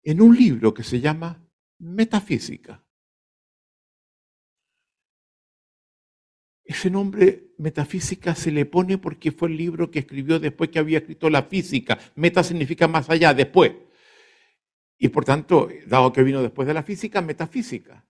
en 0.00 0.22
un 0.22 0.36
libro 0.36 0.72
que 0.72 0.84
se 0.84 1.00
llama 1.00 1.44
Metafísica. 1.80 2.86
Ese 6.62 6.88
nombre 6.88 7.48
metafísica 7.58 8.36
se 8.36 8.52
le 8.52 8.64
pone 8.64 8.96
porque 8.96 9.32
fue 9.32 9.48
el 9.48 9.56
libro 9.56 9.90
que 9.90 9.98
escribió 9.98 10.38
después 10.38 10.70
que 10.70 10.78
había 10.78 10.98
escrito 10.98 11.28
la 11.30 11.42
física. 11.42 11.98
Meta 12.14 12.44
significa 12.44 12.86
más 12.86 13.10
allá, 13.10 13.34
después. 13.34 13.72
Y 14.98 15.08
por 15.08 15.24
tanto, 15.24 15.68
dado 15.88 16.12
que 16.12 16.22
vino 16.22 16.40
después 16.40 16.68
de 16.68 16.74
la 16.74 16.84
física, 16.84 17.20
metafísica. 17.20 18.06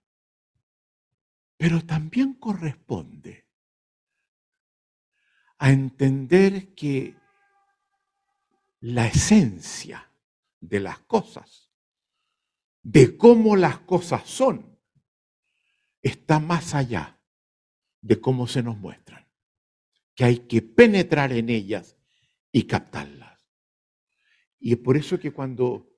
Pero 1.60 1.84
también 1.84 2.32
corresponde 2.32 3.46
a 5.58 5.70
entender 5.70 6.74
que 6.74 7.14
la 8.80 9.06
esencia 9.06 10.10
de 10.58 10.80
las 10.80 11.00
cosas, 11.00 11.70
de 12.82 13.14
cómo 13.14 13.56
las 13.56 13.80
cosas 13.80 14.26
son, 14.26 14.80
está 16.00 16.38
más 16.38 16.74
allá 16.74 17.20
de 18.00 18.18
cómo 18.18 18.46
se 18.46 18.62
nos 18.62 18.78
muestran, 18.78 19.28
que 20.14 20.24
hay 20.24 20.38
que 20.38 20.62
penetrar 20.62 21.30
en 21.30 21.50
ellas 21.50 21.94
y 22.50 22.62
captarlas. 22.62 23.38
Y 24.58 24.72
es 24.72 24.78
por 24.78 24.96
eso 24.96 25.20
que 25.20 25.30
cuando 25.30 25.90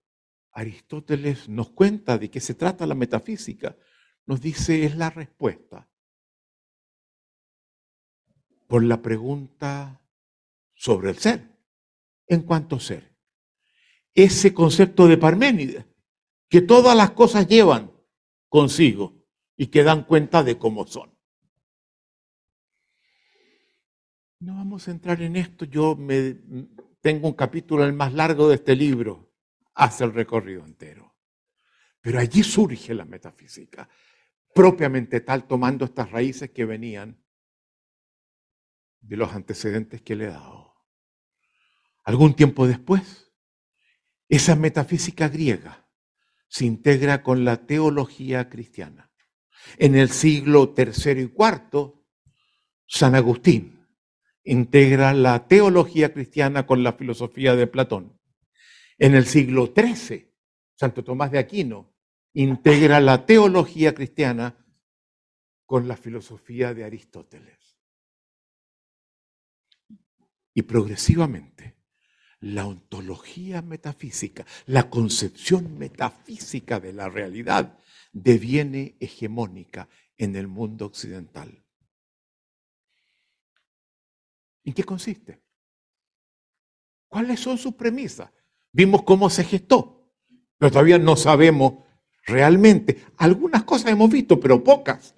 Aristóteles 0.51 1.49
nos 1.49 1.71
cuenta 1.71 2.19
de 2.19 2.29
qué 2.33 2.41
se 2.41 2.55
trata 2.55 2.85
la 2.85 2.97
metafísica. 2.97 3.77
Nos 4.27 4.41
dice 4.41 4.85
es 4.85 4.97
la 4.97 5.11
respuesta 5.11 5.89
por 8.67 8.83
la 8.85 9.03
pregunta 9.03 10.03
sobre 10.75 11.11
el 11.11 11.19
ser, 11.19 11.47
en 12.27 12.43
cuanto 12.43 12.81
ser. 12.81 13.15
Ese 14.15 14.55
concepto 14.55 15.07
de 15.07 15.19
Parménides, 15.19 15.85
que 16.49 16.63
todas 16.63 16.97
las 16.97 17.11
cosas 17.11 17.47
llevan 17.47 17.93
consigo 18.49 19.27
y 19.57 19.67
que 19.67 19.83
dan 19.83 20.05
cuenta 20.05 20.43
de 20.43 20.59
cómo 20.59 20.87
son. 20.87 21.17
No 24.41 24.55
vamos 24.55 24.89
a 24.89 24.91
entrar 24.91 25.23
en 25.23 25.37
esto, 25.37 25.67
yo 25.67 25.95
me, 25.95 26.39
tengo 27.01 27.29
un 27.29 27.35
capítulo 27.35 27.85
el 27.85 27.93
más 27.93 28.13
largo 28.13 28.49
de 28.49 28.55
este 28.55 28.75
libro, 28.75 29.33
hace 29.75 30.05
el 30.05 30.13
recorrido 30.15 30.65
entero. 30.65 31.15
Pero 32.01 32.19
allí 32.19 32.43
surge 32.43 32.95
la 32.95 33.05
metafísica, 33.05 33.89
propiamente 34.55 35.21
tal, 35.21 35.47
tomando 35.47 35.85
estas 35.85 36.11
raíces 36.11 36.51
que 36.51 36.65
venían 36.65 37.23
de 39.01 39.17
los 39.17 39.33
antecedentes 39.33 40.03
que 40.03 40.17
le 40.17 40.25
he 40.25 40.29
dado. 40.29 40.75
Algún 42.05 42.35
tiempo 42.35 42.67
después, 42.67 43.33
esa 44.29 44.57
metafísica 44.57 45.29
griega 45.29 45.89
se 46.49 46.65
integra 46.67 47.23
con 47.23 47.45
la 47.45 47.67
teología 47.67 48.49
cristiana. 48.49 49.11
En 49.79 49.95
el 49.95 50.11
siglo 50.11 50.75
III 50.77 51.13
y 51.13 51.23
IV, 51.23 51.95
San 52.87 53.15
Agustín 53.15 53.89
integra 54.45 55.15
la 55.15 55.47
teología 55.47 56.13
cristiana 56.13 56.67
con 56.67 56.83
la 56.83 56.95
filosofía 56.95 57.55
de 57.55 57.67
Platón. 57.67 58.19
En 58.99 59.15
el 59.15 59.27
siglo 59.27 59.73
XIII, 59.75 60.35
Santo 60.75 61.05
Tomás 61.05 61.31
de 61.31 61.39
Aquino 61.39 61.92
integra 62.35 63.01
la 63.01 63.27
teología 63.27 63.95
cristiana 63.95 64.57
con 65.67 65.89
la 65.89 65.97
filosofía 65.97 66.75
de 66.75 66.85
Aristóteles. 66.85 67.79
Y 70.55 70.63
progresivamente, 70.63 71.77
la 72.41 72.67
ontología 72.67 73.63
metafísica, 73.63 74.45
la 74.67 74.91
concepción 74.91 75.79
metafísica 75.79 76.81
de 76.81 76.93
la 76.93 77.09
realidad, 77.09 77.79
deviene 78.13 78.97
hegemónica 79.01 79.89
en 80.19 80.37
el 80.37 80.49
mundo 80.49 80.87
occidental. 80.87 81.65
¿En 84.65 84.75
qué 84.75 84.85
consiste? 84.85 85.43
¿Cuáles 87.09 87.41
son 87.41 87.59
sus 87.59 87.75
premisas? 87.75 88.31
Vimos 88.73 89.03
cómo 89.03 89.29
se 89.29 89.45
gestó, 89.45 90.15
pero 90.59 90.71
todavía 90.71 90.99
no 90.99 91.17
sabemos 91.17 91.85
realmente. 92.25 93.05
Algunas 93.17 93.65
cosas 93.65 93.93
hemos 93.93 94.11
visto, 94.11 94.39
pero 94.39 94.63
pocas. 94.63 95.15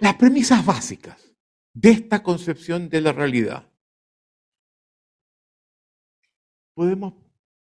Las 0.00 0.14
premisas 0.14 0.64
básicas 0.64 1.34
de 1.72 1.90
esta 1.90 2.22
concepción 2.22 2.88
de 2.88 3.00
la 3.00 3.12
realidad. 3.12 3.70
Podemos 6.74 7.14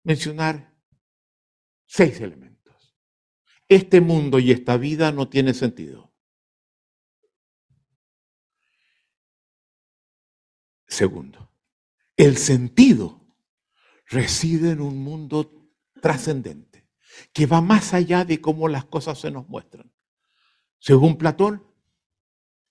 mencionar 0.02 0.74
seis 1.86 2.20
elementos. 2.20 2.96
Este 3.68 4.00
mundo 4.00 4.38
y 4.38 4.50
esta 4.50 4.76
vida 4.76 5.12
no 5.12 5.28
tiene 5.28 5.54
sentido. 5.54 6.12
Segundo, 10.86 11.52
el 12.16 12.36
sentido 12.36 13.24
reside 14.06 14.70
en 14.70 14.80
un 14.80 15.02
mundo 15.02 15.70
trascendente, 16.00 16.73
que 17.32 17.46
va 17.46 17.60
más 17.60 17.94
allá 17.94 18.24
de 18.24 18.40
cómo 18.40 18.68
las 18.68 18.84
cosas 18.84 19.18
se 19.18 19.30
nos 19.30 19.48
muestran. 19.48 19.92
Según 20.78 21.16
Platón, 21.16 21.62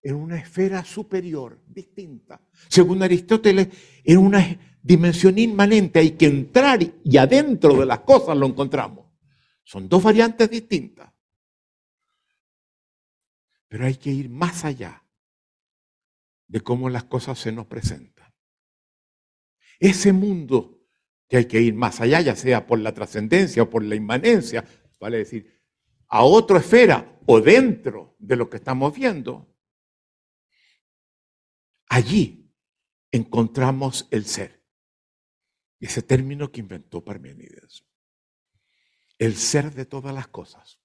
en 0.02 0.16
una 0.16 0.38
esfera 0.38 0.84
superior, 0.84 1.64
distinta. 1.66 2.42
Según 2.68 3.02
Aristóteles, 3.02 3.70
en 4.04 4.18
una 4.18 4.78
dimensión 4.82 5.38
inmanente 5.38 6.00
hay 6.00 6.12
que 6.12 6.26
entrar 6.26 6.80
y 7.04 7.18
adentro 7.18 7.80
de 7.80 7.86
las 7.86 8.00
cosas 8.02 8.38
lo 8.38 8.46
encontramos. 8.46 9.08
Son 9.64 9.88
dos 9.88 10.04
variantes 10.04 10.50
distintas. 10.50 11.12
Pero 13.70 13.86
hay 13.86 13.96
que 13.96 14.12
ir 14.12 14.30
más 14.30 14.66
allá 14.66 15.04
de 16.48 16.62
cómo 16.62 16.90
las 16.90 17.06
cosas 17.06 17.40
se 17.40 17.52
nos 17.52 17.66
presentan. 17.66 18.32
Ese 19.80 20.14
mundo 20.14 20.73
que 21.34 21.38
hay 21.38 21.46
que 21.46 21.60
ir 21.60 21.74
más 21.74 22.00
allá, 22.00 22.22
ya 22.22 22.36
sea 22.36 22.68
por 22.68 22.78
la 22.78 22.94
trascendencia 22.94 23.64
o 23.64 23.70
por 23.72 23.84
la 23.84 23.96
inmanencia, 23.96 24.64
vale 25.00 25.18
decir, 25.18 25.60
a 26.08 26.24
otra 26.24 26.60
esfera 26.60 27.20
o 27.26 27.42
dentro 27.42 28.16
de 28.20 28.36
lo 28.36 28.52
que 28.52 28.58
estamos 28.58 28.94
viendo, 28.94 29.52
allí 31.90 32.54
encontramos 33.12 34.08
el 34.12 34.26
ser. 34.26 34.64
Ese 35.80 36.04
término 36.04 36.52
que 36.52 36.60
inventó 36.60 37.04
Parmenides. 37.04 37.84
El 39.18 39.36
ser 39.36 39.74
de 39.74 39.88
todas 39.88 40.14
las 40.14 40.28
cosas. 40.28 40.80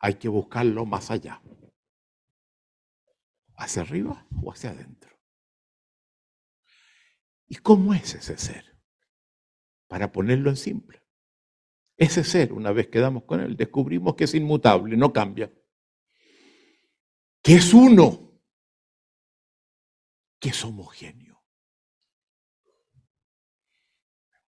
Hay 0.00 0.14
que 0.14 0.26
buscarlo 0.26 0.86
más 0.86 1.12
allá. 1.12 1.40
¿Hacia 3.54 3.82
arriba 3.82 4.26
o 4.42 4.50
hacia 4.50 4.70
adentro? 4.70 5.16
¿Y 7.46 7.54
cómo 7.58 7.94
es 7.94 8.16
ese 8.16 8.36
ser? 8.36 8.67
Para 9.88 10.12
ponerlo 10.12 10.50
en 10.50 10.56
simple. 10.56 11.02
Ese 11.96 12.22
ser, 12.22 12.52
una 12.52 12.70
vez 12.70 12.86
quedamos 12.86 13.24
con 13.24 13.40
él, 13.40 13.56
descubrimos 13.56 14.14
que 14.14 14.24
es 14.24 14.34
inmutable, 14.34 14.96
no 14.96 15.12
cambia. 15.12 15.52
Que 17.42 17.56
es 17.56 17.74
uno. 17.74 18.40
Que 20.38 20.50
es 20.50 20.64
homogéneo. 20.64 21.42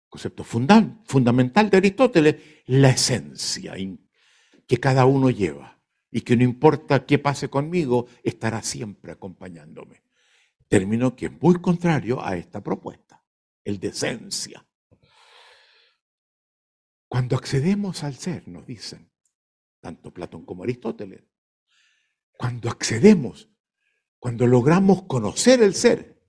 Concepto 0.09 0.43
fundamental 0.43 1.69
de 1.69 1.77
Aristóteles, 1.77 2.35
la 2.65 2.89
esencia 2.89 3.75
que 4.67 4.77
cada 4.77 5.05
uno 5.05 5.29
lleva 5.29 5.81
y 6.11 6.21
que 6.21 6.35
no 6.35 6.43
importa 6.43 7.05
qué 7.05 7.19
pase 7.19 7.49
conmigo, 7.49 8.07
estará 8.23 8.61
siempre 8.61 9.13
acompañándome. 9.13 10.03
Término 10.67 11.15
que 11.15 11.27
es 11.27 11.41
muy 11.41 11.61
contrario 11.61 12.21
a 12.21 12.35
esta 12.35 12.61
propuesta, 12.61 13.23
el 13.63 13.79
de 13.79 13.89
esencia. 13.89 14.66
Cuando 17.07 17.37
accedemos 17.37 18.03
al 18.03 18.15
ser, 18.15 18.47
nos 18.47 18.65
dicen, 18.65 19.11
tanto 19.79 20.13
Platón 20.13 20.45
como 20.45 20.63
Aristóteles, 20.63 21.23
cuando 22.31 22.69
accedemos, 22.69 23.49
cuando 24.19 24.45
logramos 24.45 25.03
conocer 25.03 25.61
el 25.61 25.73
ser, 25.73 26.21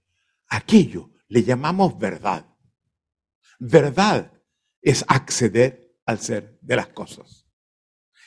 aquello 0.48 1.10
le 1.28 1.42
llamamos 1.42 1.98
verdad. 1.98 2.46
Verdad 3.58 4.32
es 4.80 5.04
acceder 5.08 5.98
al 6.06 6.20
ser 6.20 6.58
de 6.62 6.76
las 6.76 6.88
cosas. 6.88 7.48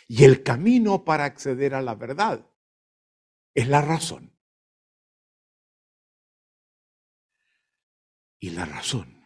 Y 0.08 0.26
el 0.26 0.44
camino 0.44 1.06
para 1.06 1.24
acceder 1.24 1.74
a 1.74 1.82
la 1.82 1.96
verdad 1.96 2.46
es 3.54 3.68
la 3.68 3.82
razón. 3.82 4.38
Y 8.40 8.50
la 8.50 8.66
razón 8.66 9.21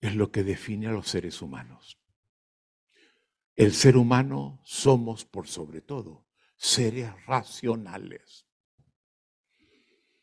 es 0.00 0.14
lo 0.14 0.30
que 0.30 0.44
define 0.44 0.86
a 0.86 0.92
los 0.92 1.08
seres 1.08 1.42
humanos. 1.42 2.00
El 3.56 3.72
ser 3.74 3.96
humano 3.96 4.60
somos, 4.64 5.24
por 5.24 5.48
sobre 5.48 5.80
todo, 5.80 6.28
seres 6.56 7.10
racionales. 7.26 8.46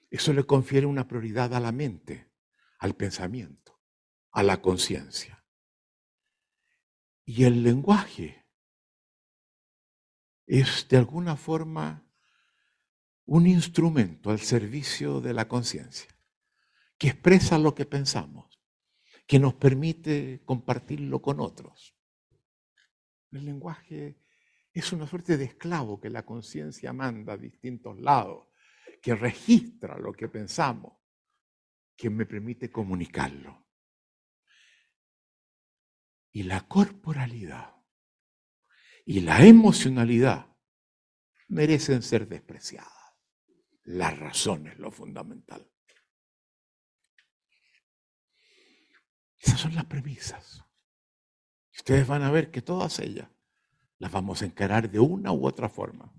Eso 0.09 0.31
le 0.31 0.45
confiere 0.45 0.85
una 0.85 1.07
prioridad 1.07 1.53
a 1.53 1.59
la 1.59 1.73
mente, 1.73 2.31
al 2.79 2.95
pensamiento, 2.95 3.81
a 4.31 4.43
la 4.43 4.61
conciencia. 4.61 5.45
Y 7.25 7.43
el 7.43 7.63
lenguaje 7.63 8.45
es 10.45 10.87
de 10.87 10.97
alguna 10.97 11.35
forma 11.35 12.07
un 13.25 13.47
instrumento 13.47 14.29
al 14.29 14.39
servicio 14.39 15.19
de 15.19 15.33
la 15.33 15.47
conciencia, 15.47 16.15
que 16.97 17.07
expresa 17.09 17.57
lo 17.57 17.73
que 17.73 17.85
pensamos, 17.85 18.54
que 19.25 19.39
nos 19.39 19.55
permite 19.55 20.41
compartirlo 20.45 21.21
con 21.21 21.39
otros. 21.39 21.95
El 23.31 23.45
lenguaje 23.45 24.21
es 24.71 24.91
una 24.93 25.07
suerte 25.07 25.37
de 25.37 25.45
esclavo 25.45 25.99
que 25.99 26.09
la 26.09 26.25
conciencia 26.25 26.93
manda 26.93 27.33
a 27.33 27.37
distintos 27.37 27.99
lados, 27.99 28.47
que 29.01 29.15
registra 29.15 29.97
lo 29.97 30.13
que 30.13 30.27
pensamos, 30.27 30.93
que 31.95 32.09
me 32.09 32.25
permite 32.25 32.69
comunicarlo. 32.69 33.67
Y 36.31 36.43
la 36.43 36.67
corporalidad 36.67 37.75
y 39.05 39.21
la 39.21 39.45
emocionalidad 39.45 40.55
merecen 41.47 42.01
ser 42.01 42.27
despreciadas. 42.27 42.91
La 43.83 44.09
razón 44.11 44.67
es 44.67 44.77
lo 44.79 44.91
fundamental. 44.91 45.71
Esas 49.45 49.59
son 49.59 49.75
las 49.75 49.85
premisas. 49.85 50.63
Ustedes 51.71 52.07
van 52.07 52.23
a 52.23 52.31
ver 52.31 52.49
que 52.49 52.63
todas 52.63 52.99
ellas 52.99 53.29
las 53.99 54.11
vamos 54.11 54.41
a 54.41 54.45
encarar 54.45 54.89
de 54.89 54.99
una 54.99 55.31
u 55.31 55.45
otra 55.45 55.69
forma. 55.69 56.11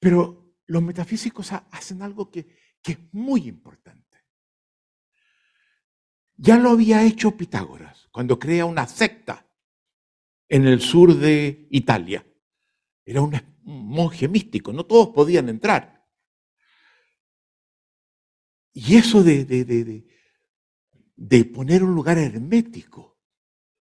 Pero 0.00 0.56
los 0.66 0.82
metafísicos 0.82 1.52
hacen 1.52 2.02
algo 2.02 2.30
que, 2.30 2.56
que 2.82 2.92
es 2.92 2.98
muy 3.12 3.46
importante. 3.46 4.00
Ya 6.36 6.56
lo 6.56 6.70
había 6.70 7.04
hecho 7.04 7.36
Pitágoras 7.36 8.08
cuando 8.10 8.38
crea 8.38 8.64
una 8.64 8.88
secta 8.88 9.46
en 10.48 10.66
el 10.66 10.80
sur 10.80 11.14
de 11.14 11.68
Italia. 11.70 12.26
Era 13.04 13.20
un 13.20 13.38
monje 13.62 14.26
místico, 14.26 14.72
no 14.72 14.84
todos 14.84 15.10
podían 15.10 15.48
entrar. 15.48 16.08
Y 18.72 18.96
eso 18.96 19.22
de, 19.22 19.44
de, 19.44 19.64
de, 19.64 20.09
poner 21.52 21.84
un 21.84 21.94
lugar 21.94 22.18
hermético 22.18 23.18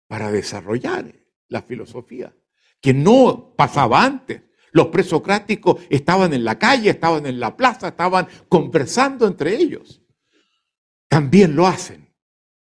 para 0.07 0.31
desarrollar 0.31 1.15
la 1.49 1.63
filosofía, 1.63 2.35
que 2.81 2.93
no 2.93 3.55
pasaba 3.57 4.05
antes. 4.05 4.43
Los 4.73 4.89
presocráticos 4.89 5.81
estaban 5.89 6.33
en 6.33 6.45
la 6.45 6.59
calle, 6.59 6.91
estaban 6.91 7.27
en 7.27 7.39
la 7.39 7.57
plaza, 7.57 7.89
estaban 7.89 8.27
conversando 8.49 9.27
entre 9.27 9.57
ellos. 9.57 10.03
También 11.09 11.55
lo 11.55 11.67
hacen 11.67 12.13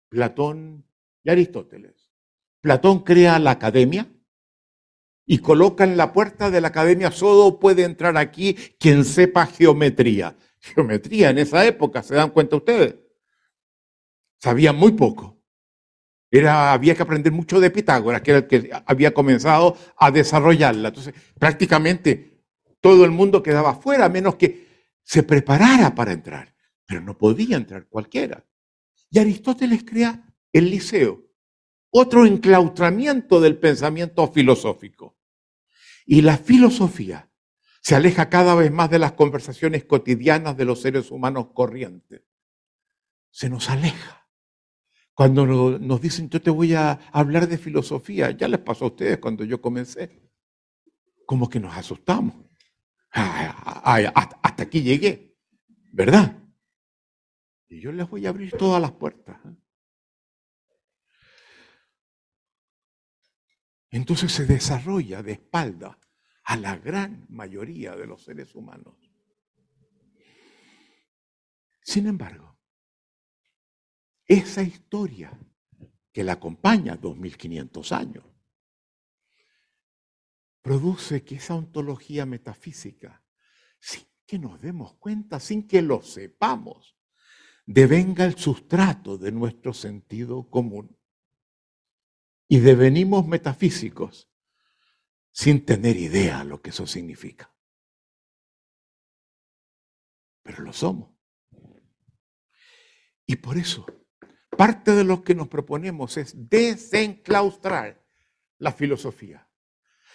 Platón 0.09 0.85
y 1.23 1.29
Aristóteles. 1.29 2.11
Platón 2.59 3.03
crea 3.03 3.39
la 3.39 3.51
academia 3.51 4.11
y 5.25 5.37
coloca 5.37 5.83
en 5.83 5.95
la 5.95 6.11
puerta 6.11 6.49
de 6.49 6.59
la 6.59 6.69
academia, 6.69 7.11
solo 7.11 7.59
puede 7.59 7.83
entrar 7.83 8.17
aquí 8.17 8.55
quien 8.79 9.05
sepa 9.05 9.45
geometría. 9.45 10.35
Geometría 10.59 11.29
en 11.29 11.37
esa 11.37 11.65
época, 11.65 12.03
¿se 12.03 12.15
dan 12.15 12.31
cuenta 12.31 12.57
ustedes? 12.57 13.00
Sabía 14.41 14.73
muy 14.73 14.93
poco. 14.93 15.39
Era, 16.31 16.73
había 16.73 16.95
que 16.95 17.03
aprender 17.03 17.31
mucho 17.31 17.59
de 17.59 17.69
Pitágoras, 17.69 18.21
que 18.21 18.31
era 18.31 18.39
el 18.39 18.47
que 18.47 18.71
había 18.85 19.13
comenzado 19.13 19.77
a 19.97 20.09
desarrollarla. 20.09 20.87
Entonces, 20.87 21.13
prácticamente 21.37 22.41
todo 22.79 23.05
el 23.05 23.11
mundo 23.11 23.43
quedaba 23.43 23.75
fuera, 23.75 24.09
menos 24.09 24.35
que 24.35 24.87
se 25.03 25.21
preparara 25.21 25.93
para 25.93 26.13
entrar. 26.13 26.55
Pero 26.87 27.01
no 27.01 27.17
podía 27.17 27.55
entrar 27.55 27.87
cualquiera. 27.87 28.43
Y 29.11 29.19
Aristóteles 29.19 29.83
crea 29.83 30.25
el 30.51 30.71
liceo, 30.71 31.23
otro 31.91 32.25
enclaustramiento 32.25 33.41
del 33.41 33.59
pensamiento 33.59 34.27
filosófico. 34.31 35.17
Y 36.05 36.21
la 36.21 36.37
filosofía 36.37 37.29
se 37.81 37.95
aleja 37.95 38.29
cada 38.29 38.55
vez 38.55 38.71
más 38.71 38.89
de 38.89 38.99
las 38.99 39.11
conversaciones 39.11 39.85
cotidianas 39.85 40.57
de 40.57 40.65
los 40.65 40.81
seres 40.81 41.11
humanos 41.11 41.49
corrientes. 41.53 42.23
Se 43.29 43.49
nos 43.49 43.69
aleja. 43.69 44.20
Cuando 45.13 45.45
nos 45.45 46.01
dicen, 46.01 46.29
yo 46.29 46.41
te 46.41 46.49
voy 46.49 46.73
a 46.73 46.93
hablar 47.11 47.47
de 47.47 47.57
filosofía, 47.57 48.31
ya 48.31 48.47
les 48.47 48.59
pasó 48.59 48.85
a 48.85 48.87
ustedes 48.89 49.17
cuando 49.19 49.43
yo 49.43 49.61
comencé. 49.61 50.31
Como 51.25 51.49
que 51.49 51.59
nos 51.59 51.75
asustamos. 51.75 52.35
hasta 53.11 54.63
aquí 54.63 54.81
llegué, 54.81 55.37
¿verdad? 55.91 56.37
Y 57.67 57.79
yo 57.81 57.91
les 57.91 58.09
voy 58.09 58.25
a 58.25 58.29
abrir 58.29 58.51
todas 58.51 58.81
las 58.81 58.91
puertas. 58.91 59.37
¿eh? 59.45 59.55
entonces 63.91 64.31
se 64.31 64.45
desarrolla 64.45 65.21
de 65.21 65.33
espalda 65.33 65.99
a 66.45 66.57
la 66.57 66.77
gran 66.77 67.25
mayoría 67.29 67.95
de 67.95 68.07
los 68.07 68.23
seres 68.23 68.55
humanos. 68.55 68.95
Sin 71.83 72.07
embargo, 72.07 72.57
esa 74.31 74.63
historia 74.63 75.37
que 76.13 76.23
la 76.23 76.33
acompaña 76.33 76.95
2500 76.95 77.91
años 77.91 78.23
produce 80.61 81.25
que 81.25 81.35
esa 81.35 81.55
ontología 81.55 82.25
metafísica, 82.25 83.25
sin 83.77 84.07
que 84.25 84.39
nos 84.39 84.61
demos 84.61 84.93
cuenta, 84.93 85.41
sin 85.41 85.67
que 85.67 85.81
lo 85.81 86.01
sepamos, 86.01 86.95
devenga 87.65 88.23
el 88.23 88.37
sustrato 88.37 89.17
de 89.17 89.33
nuestro 89.33 89.73
sentido 89.73 90.49
común 90.49 90.97
y 92.47 92.59
devenimos 92.59 93.27
metafísicos 93.27 94.31
sin 95.33 95.65
tener 95.65 95.97
idea 95.97 96.45
lo 96.45 96.61
que 96.61 96.69
eso 96.69 96.87
significa. 96.87 97.53
Pero 100.41 100.63
lo 100.63 100.71
somos. 100.71 101.11
Y 103.25 103.35
por 103.35 103.57
eso, 103.57 103.85
parte 104.57 104.91
de 104.91 105.03
lo 105.03 105.23
que 105.23 105.35
nos 105.35 105.47
proponemos 105.47 106.17
es 106.17 106.49
desenclaustrar 106.49 108.03
la 108.59 108.71
filosofía, 108.71 109.47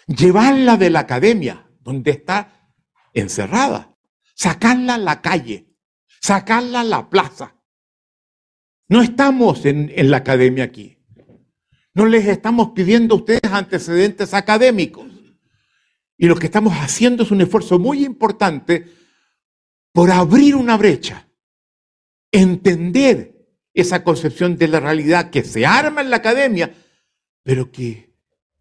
llevarla 0.07 0.77
de 0.77 0.89
la 0.89 1.01
academia, 1.01 1.69
donde 1.81 2.11
está 2.11 2.71
encerrada, 3.13 3.97
sacarla 4.35 4.95
a 4.95 4.99
la 4.99 5.21
calle, 5.21 5.75
sacarla 6.21 6.81
a 6.81 6.85
la 6.85 7.09
plaza. 7.09 7.55
No 8.87 9.01
estamos 9.01 9.65
en, 9.65 9.91
la 10.09 10.17
academia 10.17 10.63
aquí. 10.63 10.97
No 11.93 12.05
les 12.05 12.27
estamos 12.27 12.69
pidiendo 12.69 13.15
a 13.15 13.17
ustedes 13.17 13.51
antecedentes 13.51 14.33
académicos. 14.33 15.07
Y 16.17 16.27
lo 16.27 16.35
que 16.35 16.45
estamos 16.45 16.73
haciendo 16.73 17.23
es 17.23 17.31
un 17.31 17.41
esfuerzo 17.41 17.79
muy 17.79 18.05
importante 18.05 18.85
por 19.91 20.09
abrir 20.11 20.55
una 20.55 20.77
brecha, 20.77 21.27
entender 22.31 23.36
esa 23.77 24.03
concepción 24.03 24.57
de 24.57 24.67
la 24.67 24.79
realidad 24.79 25.29
que 25.29 25.43
se 25.43 25.63
arma 25.63 26.01
en 26.01 26.09
la 26.09 26.17
academia, 26.17 26.73
pero 27.43 27.71
que 27.71 28.11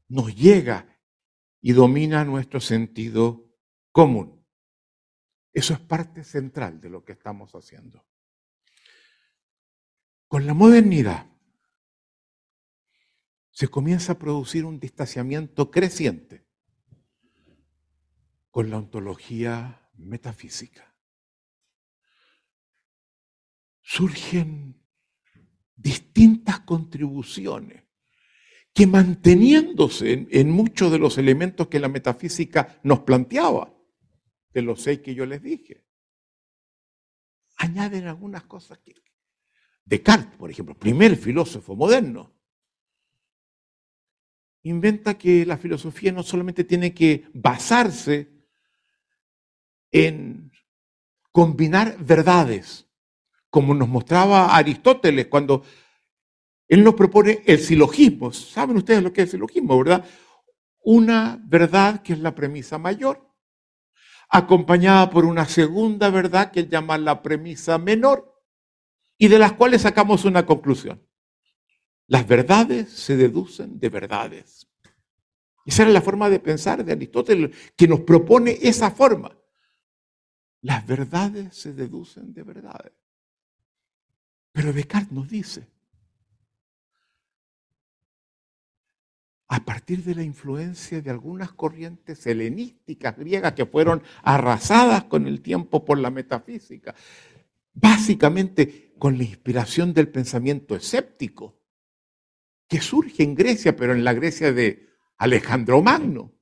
nos 0.08 0.36
llega 0.36 1.00
y 1.62 1.72
domina 1.72 2.22
nuestro 2.22 2.60
sentido 2.60 3.50
común. 3.92 4.46
Eso 5.54 5.72
es 5.72 5.80
parte 5.80 6.22
central 6.22 6.82
de 6.82 6.90
lo 6.90 7.02
que 7.02 7.12
estamos 7.12 7.54
haciendo. 7.54 8.06
Con 10.28 10.46
la 10.46 10.52
modernidad 10.52 11.26
se 13.52 13.68
comienza 13.68 14.12
a 14.12 14.18
producir 14.18 14.66
un 14.66 14.78
distanciamiento 14.78 15.70
creciente 15.70 16.46
con 18.50 18.68
la 18.68 18.76
ontología 18.76 19.88
metafísica. 19.94 20.94
Surgen 23.80 24.85
distintas 25.76 26.60
contribuciones 26.60 27.84
que 28.72 28.86
manteniéndose 28.86 30.26
en, 30.30 30.50
muchos 30.50 30.92
de 30.92 30.98
los 30.98 31.16
elementos 31.16 31.68
que 31.68 31.80
la 31.80 31.88
metafísica 31.88 32.78
nos 32.82 33.00
planteaba, 33.00 33.72
de 34.52 34.62
los 34.62 34.82
seis 34.82 35.00
que 35.00 35.14
yo 35.14 35.24
les 35.24 35.42
dije, 35.42 35.86
añaden 37.56 38.06
algunas 38.06 38.44
cosas 38.44 38.78
que... 38.78 38.94
Descartes, 39.84 40.36
por 40.36 40.50
ejemplo, 40.50 40.76
primer 40.76 41.16
filósofo 41.16 41.76
moderno, 41.76 42.34
inventa 44.64 45.16
que 45.16 45.46
la 45.46 45.56
filosofía 45.56 46.10
no 46.10 46.24
solamente 46.24 46.64
tiene 46.64 46.92
que 46.92 47.28
basarse 47.32 48.28
en 49.92 50.50
combinar 51.30 51.96
verdades, 52.04 52.85
como 53.50 53.74
nos 53.74 53.88
mostraba 53.88 54.56
Aristóteles 54.56 55.26
cuando 55.26 55.62
él 56.68 56.82
nos 56.82 56.94
propone 56.94 57.42
el 57.46 57.58
silogismo. 57.58 58.32
¿Saben 58.32 58.76
ustedes 58.76 59.02
lo 59.02 59.12
que 59.12 59.22
es 59.22 59.28
el 59.28 59.32
silogismo, 59.32 59.78
verdad? 59.78 60.04
Una 60.82 61.40
verdad 61.44 62.02
que 62.02 62.12
es 62.12 62.20
la 62.20 62.34
premisa 62.34 62.78
mayor, 62.78 63.28
acompañada 64.28 65.10
por 65.10 65.24
una 65.24 65.46
segunda 65.46 66.10
verdad 66.10 66.50
que 66.50 66.60
él 66.60 66.68
llama 66.68 66.98
la 66.98 67.22
premisa 67.22 67.78
menor, 67.78 68.34
y 69.18 69.28
de 69.28 69.38
las 69.38 69.52
cuales 69.52 69.82
sacamos 69.82 70.24
una 70.24 70.44
conclusión. 70.44 71.02
Las 72.06 72.26
verdades 72.26 72.90
se 72.90 73.16
deducen 73.16 73.80
de 73.80 73.88
verdades. 73.88 74.68
Esa 75.64 75.82
era 75.82 75.90
la 75.90 76.02
forma 76.02 76.30
de 76.30 76.38
pensar 76.38 76.84
de 76.84 76.92
Aristóteles, 76.92 77.56
que 77.76 77.88
nos 77.88 78.00
propone 78.00 78.58
esa 78.62 78.90
forma. 78.90 79.36
Las 80.60 80.86
verdades 80.86 81.56
se 81.56 81.72
deducen 81.72 82.32
de 82.32 82.42
verdades. 82.44 82.92
Pero 84.56 84.72
Descartes 84.72 85.12
nos 85.12 85.28
dice, 85.28 85.68
a 89.48 89.62
partir 89.62 90.02
de 90.02 90.14
la 90.14 90.22
influencia 90.22 91.02
de 91.02 91.10
algunas 91.10 91.52
corrientes 91.52 92.26
helenísticas 92.26 93.18
griegas 93.18 93.52
que 93.52 93.66
fueron 93.66 94.02
arrasadas 94.22 95.04
con 95.04 95.26
el 95.26 95.42
tiempo 95.42 95.84
por 95.84 95.98
la 95.98 96.10
metafísica, 96.10 96.94
básicamente 97.74 98.94
con 98.98 99.18
la 99.18 99.24
inspiración 99.24 99.92
del 99.92 100.08
pensamiento 100.08 100.74
escéptico, 100.74 101.60
que 102.66 102.80
surge 102.80 103.24
en 103.24 103.34
Grecia, 103.34 103.76
pero 103.76 103.92
en 103.92 104.04
la 104.04 104.14
Grecia 104.14 104.54
de 104.54 104.88
Alejandro 105.18 105.82
Magno. 105.82 106.32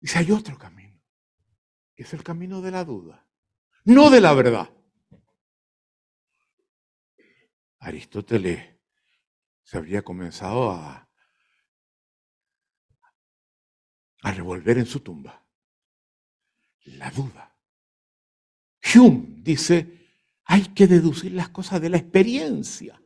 Dice, 0.00 0.20
hay 0.20 0.30
otro 0.30 0.56
camino, 0.56 1.02
que 1.94 2.04
es 2.04 2.14
el 2.14 2.22
camino 2.22 2.62
de 2.62 2.70
la 2.70 2.82
duda, 2.82 3.28
no 3.84 4.08
de 4.08 4.22
la 4.22 4.32
verdad. 4.32 4.70
Aristóteles 7.86 8.64
se 9.62 9.78
habría 9.78 10.02
comenzado 10.02 10.72
a, 10.72 11.08
a 14.22 14.32
revolver 14.32 14.78
en 14.78 14.86
su 14.86 14.98
tumba. 14.98 15.46
La 16.86 17.12
duda. 17.12 17.56
Hume 18.92 19.36
dice, 19.38 20.08
hay 20.46 20.62
que 20.74 20.88
deducir 20.88 21.30
las 21.30 21.50
cosas 21.50 21.80
de 21.80 21.90
la 21.90 21.98
experiencia. 21.98 23.00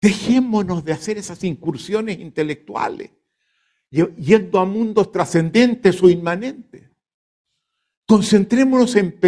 Dejémonos 0.00 0.84
de 0.84 0.92
hacer 0.92 1.18
esas 1.18 1.42
incursiones 1.42 2.20
intelectuales, 2.20 3.10
yendo 3.90 4.60
a 4.60 4.64
mundos 4.64 5.10
trascendentes 5.10 6.00
o 6.00 6.08
inmanentes. 6.08 6.88
Concentrémonos 8.06 8.94
en 8.94 9.18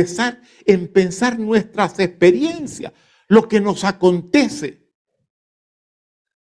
en 0.67 0.93
pensar 0.93 1.37
nuestras 1.37 1.99
experiencias, 1.99 2.93
lo 3.29 3.49
que 3.49 3.61
nos 3.61 3.85
acontece. 3.85 4.89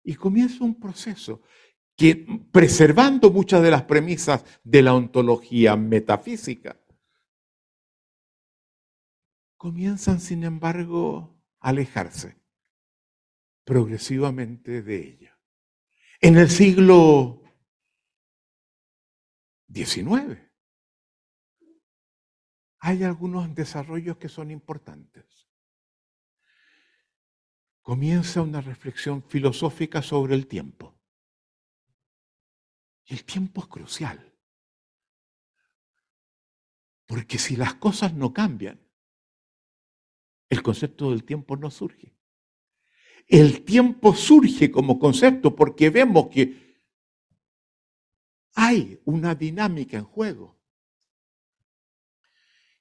Y 0.03 0.15
comienza 0.15 0.63
un 0.63 0.79
proceso 0.79 1.41
que, 1.95 2.25
preservando 2.51 3.29
muchas 3.29 3.61
de 3.61 3.71
las 3.71 3.83
premisas 3.83 4.43
de 4.63 4.81
la 4.81 4.93
ontología 4.93 5.75
metafísica, 5.75 6.81
comienzan, 9.57 10.19
sin 10.19 10.43
embargo, 10.43 11.43
a 11.59 11.69
alejarse 11.69 12.41
progresivamente 13.65 14.81
de 14.81 14.95
ella. 14.95 15.39
En 16.21 16.38
el 16.38 16.49
siglo 16.49 17.43
XIX 19.71 20.39
hay 22.79 23.03
algunos 23.03 23.53
desarrollos 23.53 24.17
que 24.17 24.29
son 24.29 24.51
importantes. 24.51 25.36
Comienza 27.88 28.41
una 28.41 28.59
reflexión 28.59 29.23
filosófica 29.23 30.01
sobre 30.01 30.35
el 30.35 30.45
tiempo. 30.45 30.93
Y 33.05 33.13
el 33.13 33.23
tiempo 33.23 33.61
es 33.61 33.67
crucial. 33.67 34.33
Porque 37.05 37.38
si 37.38 37.55
las 37.55 37.75
cosas 37.75 38.13
no 38.13 38.33
cambian, 38.33 38.77
el 40.49 40.61
concepto 40.61 41.11
del 41.11 41.23
tiempo 41.23 41.55
no 41.55 41.71
surge. 41.71 42.13
El 43.25 43.63
tiempo 43.63 44.13
surge 44.13 44.69
como 44.69 44.99
concepto 44.99 45.55
porque 45.55 45.89
vemos 45.89 46.27
que 46.27 46.81
hay 48.55 48.99
una 49.05 49.33
dinámica 49.33 49.95
en 49.95 50.03
juego. 50.03 50.59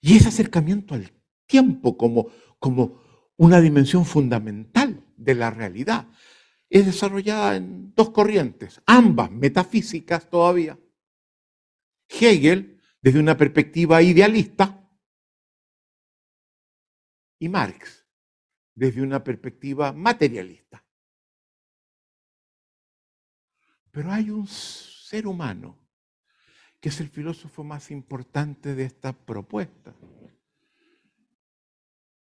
Y 0.01 0.17
ese 0.17 0.31
acercamiento 0.31 0.97
al 0.97 1.13
tiempo 1.47 1.97
como, 1.97 2.27
como 2.59 3.06
una 3.37 3.61
dimensión 3.61 4.05
fundamental 4.05 5.05
de 5.17 5.35
la 5.35 5.51
realidad 5.51 6.09
es 6.69 6.87
desarrollada 6.87 7.57
en 7.57 7.95
dos 7.95 8.11
corrientes, 8.11 8.81
ambas 8.87 9.31
metafísicas 9.31 10.29
todavía. 10.29 10.79
Hegel, 12.09 12.81
desde 13.01 13.21
una 13.21 13.37
perspectiva 13.37 14.03
idealista, 14.03 14.83
y 17.39 17.49
Marx, 17.49 18.07
desde 18.75 19.03
una 19.03 19.23
perspectiva 19.23 19.93
materialista. 19.93 20.85
Pero 23.91 24.13
hay 24.13 24.31
un 24.31 24.47
ser 24.47 25.27
humano 25.27 25.79
que 26.81 26.89
es 26.91 27.01
el 27.01 27.09
filósofo 27.09 27.65
más 27.65 27.91
importante 27.91 28.75
de 28.75 28.85
esta 28.85 29.13
propuesta, 29.13 29.95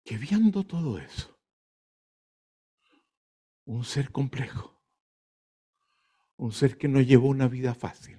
que 0.04 0.16
viendo 0.16 0.64
todo 0.64 0.98
eso, 0.98 1.38
un 3.64 3.84
ser 3.84 4.10
complejo, 4.10 4.82
un 6.36 6.52
ser 6.52 6.76
que 6.76 6.88
no 6.88 7.00
llevó 7.00 7.28
una 7.28 7.48
vida 7.48 7.74
fácil, 7.74 8.18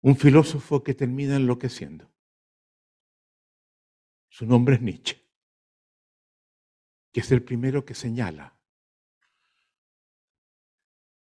un 0.00 0.16
filósofo 0.16 0.82
que 0.82 0.94
termina 0.94 1.36
enloqueciendo. 1.36 2.10
Su 4.28 4.46
nombre 4.46 4.76
es 4.76 4.82
Nietzsche 4.82 5.22
que 7.12 7.20
es 7.20 7.30
el 7.30 7.44
primero 7.44 7.84
que 7.84 7.94
señala, 7.94 8.58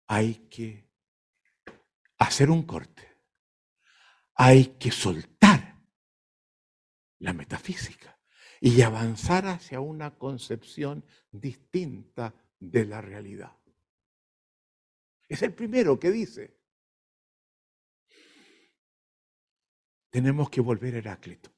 hay 0.06 0.46
que 0.48 0.90
hacer 2.18 2.50
un 2.50 2.64
corte, 2.64 3.16
hay 4.34 4.76
que 4.78 4.90
soltar 4.90 5.82
la 7.18 7.32
metafísica 7.32 8.19
y 8.60 8.82
avanzar 8.82 9.46
hacia 9.46 9.80
una 9.80 10.16
concepción 10.18 11.02
distinta 11.32 12.34
de 12.58 12.84
la 12.84 13.00
realidad. 13.00 13.56
Es 15.26 15.42
el 15.42 15.54
primero 15.54 15.98
que 15.98 16.10
dice, 16.10 16.60
tenemos 20.10 20.50
que 20.50 20.60
volver 20.60 20.94
a 20.94 20.98
Heráclito. 20.98 21.50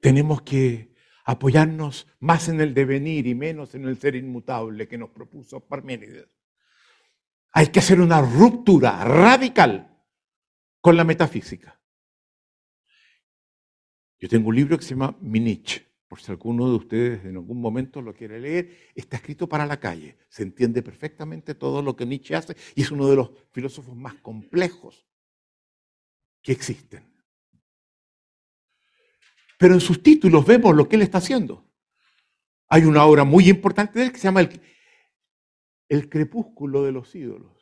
Tenemos 0.00 0.42
que 0.42 0.94
apoyarnos 1.24 2.06
más 2.20 2.48
en 2.48 2.60
el 2.60 2.72
devenir 2.72 3.26
y 3.26 3.34
menos 3.34 3.74
en 3.74 3.84
el 3.84 3.98
ser 3.98 4.14
inmutable 4.14 4.88
que 4.88 4.96
nos 4.96 5.10
propuso 5.10 5.60
Parménides. 5.60 6.38
Hay 7.52 7.66
que 7.66 7.80
hacer 7.80 8.00
una 8.00 8.22
ruptura 8.22 9.04
radical 9.04 10.02
con 10.80 10.96
la 10.96 11.04
metafísica. 11.04 11.77
Yo 14.18 14.28
tengo 14.28 14.48
un 14.48 14.56
libro 14.56 14.76
que 14.76 14.84
se 14.84 14.90
llama 14.90 15.16
Minich, 15.20 15.86
por 16.08 16.20
si 16.20 16.32
alguno 16.32 16.68
de 16.68 16.76
ustedes 16.76 17.24
en 17.24 17.36
algún 17.36 17.60
momento 17.60 18.02
lo 18.02 18.14
quiere 18.14 18.40
leer, 18.40 18.90
está 18.94 19.18
escrito 19.18 19.48
para 19.48 19.66
la 19.66 19.78
calle. 19.78 20.16
Se 20.28 20.42
entiende 20.42 20.82
perfectamente 20.82 21.54
todo 21.54 21.82
lo 21.82 21.94
que 21.94 22.06
Nietzsche 22.06 22.34
hace 22.34 22.56
y 22.74 22.82
es 22.82 22.90
uno 22.90 23.08
de 23.08 23.16
los 23.16 23.30
filósofos 23.52 23.94
más 23.94 24.14
complejos 24.14 25.06
que 26.42 26.52
existen. 26.52 27.06
Pero 29.58 29.74
en 29.74 29.80
sus 29.80 30.02
títulos 30.02 30.46
vemos 30.46 30.74
lo 30.74 30.88
que 30.88 30.96
él 30.96 31.02
está 31.02 31.18
haciendo. 31.18 31.64
Hay 32.68 32.84
una 32.84 33.04
obra 33.04 33.24
muy 33.24 33.48
importante 33.48 33.98
de 33.98 34.06
él 34.06 34.12
que 34.12 34.18
se 34.18 34.24
llama 34.24 34.40
El, 34.40 34.60
el 35.88 36.08
crepúsculo 36.08 36.82
de 36.82 36.92
los 36.92 37.14
ídolos. 37.14 37.56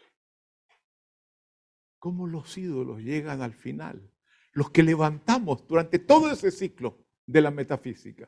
¿Cómo 1.98 2.26
los 2.26 2.57
ídolos 2.57 3.02
llegan 3.02 3.42
al 3.42 3.54
final? 3.54 4.12
Los 4.57 4.70
que 4.70 4.82
levantamos 4.82 5.68
durante 5.68 5.98
todo 5.98 6.30
ese 6.30 6.50
ciclo 6.50 7.04
de 7.26 7.42
la 7.42 7.50
metafísica. 7.50 8.26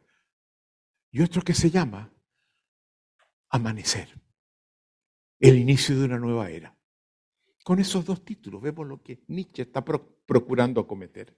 Y 1.10 1.22
otro 1.22 1.40
que 1.40 1.54
se 1.54 1.70
llama 1.70 2.12
Amanecer, 3.48 4.12
el 5.40 5.56
inicio 5.56 5.98
de 5.98 6.04
una 6.04 6.18
nueva 6.18 6.50
era. 6.50 6.76
Con 7.64 7.78
esos 7.78 8.04
dos 8.04 8.26
títulos 8.26 8.60
vemos 8.60 8.86
lo 8.86 9.02
que 9.02 9.24
Nietzsche 9.28 9.62
está 9.62 9.82
procurando 9.82 10.86
cometer. 10.86 11.34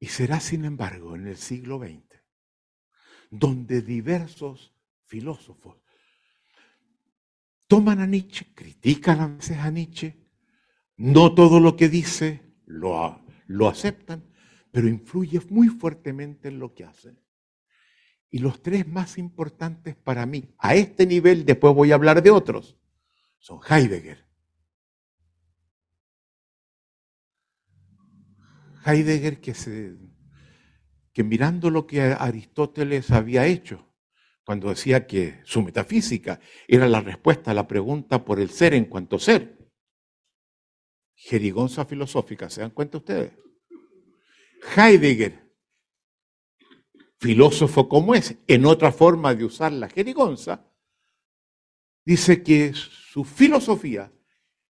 Y 0.00 0.06
será, 0.06 0.40
sin 0.40 0.64
embargo, 0.64 1.16
en 1.16 1.26
el 1.26 1.36
siglo 1.36 1.78
XX, 1.78 2.02
donde 3.28 3.82
diversos 3.82 4.74
filósofos 5.04 5.76
toman 7.66 8.00
a 8.00 8.06
Nietzsche, 8.06 8.54
critican 8.54 9.20
a 9.20 9.26
veces 9.28 9.58
a 9.58 9.70
Nietzsche, 9.70 10.25
no 10.96 11.34
todo 11.34 11.60
lo 11.60 11.76
que 11.76 11.88
dice 11.88 12.42
lo, 12.66 13.24
lo 13.46 13.68
aceptan, 13.68 14.24
pero 14.70 14.88
influye 14.88 15.40
muy 15.48 15.68
fuertemente 15.68 16.48
en 16.48 16.58
lo 16.58 16.74
que 16.74 16.84
hacen. 16.84 17.20
Y 18.30 18.38
los 18.38 18.62
tres 18.62 18.86
más 18.86 19.18
importantes 19.18 19.96
para 19.96 20.26
mí, 20.26 20.54
a 20.58 20.74
este 20.74 21.06
nivel, 21.06 21.44
después 21.44 21.74
voy 21.74 21.92
a 21.92 21.94
hablar 21.94 22.22
de 22.22 22.30
otros, 22.30 22.76
son 23.38 23.60
Heidegger. 23.68 24.26
Heidegger 28.84 29.40
que, 29.40 29.54
se, 29.54 29.96
que 31.12 31.24
mirando 31.24 31.70
lo 31.70 31.86
que 31.86 32.02
Aristóteles 32.02 33.10
había 33.10 33.46
hecho, 33.46 33.86
cuando 34.44 34.68
decía 34.68 35.06
que 35.06 35.40
su 35.44 35.62
metafísica 35.62 36.40
era 36.68 36.86
la 36.86 37.00
respuesta 37.00 37.50
a 37.50 37.54
la 37.54 37.66
pregunta 37.66 38.24
por 38.24 38.38
el 38.38 38.50
ser 38.50 38.74
en 38.74 38.84
cuanto 38.84 39.18
ser. 39.18 39.65
Jerigonza 41.16 41.84
filosófica, 41.86 42.48
¿se 42.50 42.60
dan 42.60 42.70
cuenta 42.70 42.98
ustedes? 42.98 43.32
Heidegger, 44.76 45.50
filósofo 47.18 47.88
como 47.88 48.14
es, 48.14 48.36
en 48.46 48.66
otra 48.66 48.92
forma 48.92 49.34
de 49.34 49.44
usar 49.44 49.72
la 49.72 49.88
jerigonza, 49.88 50.70
dice 52.04 52.42
que 52.42 52.72
su 52.74 53.24
filosofía, 53.24 54.12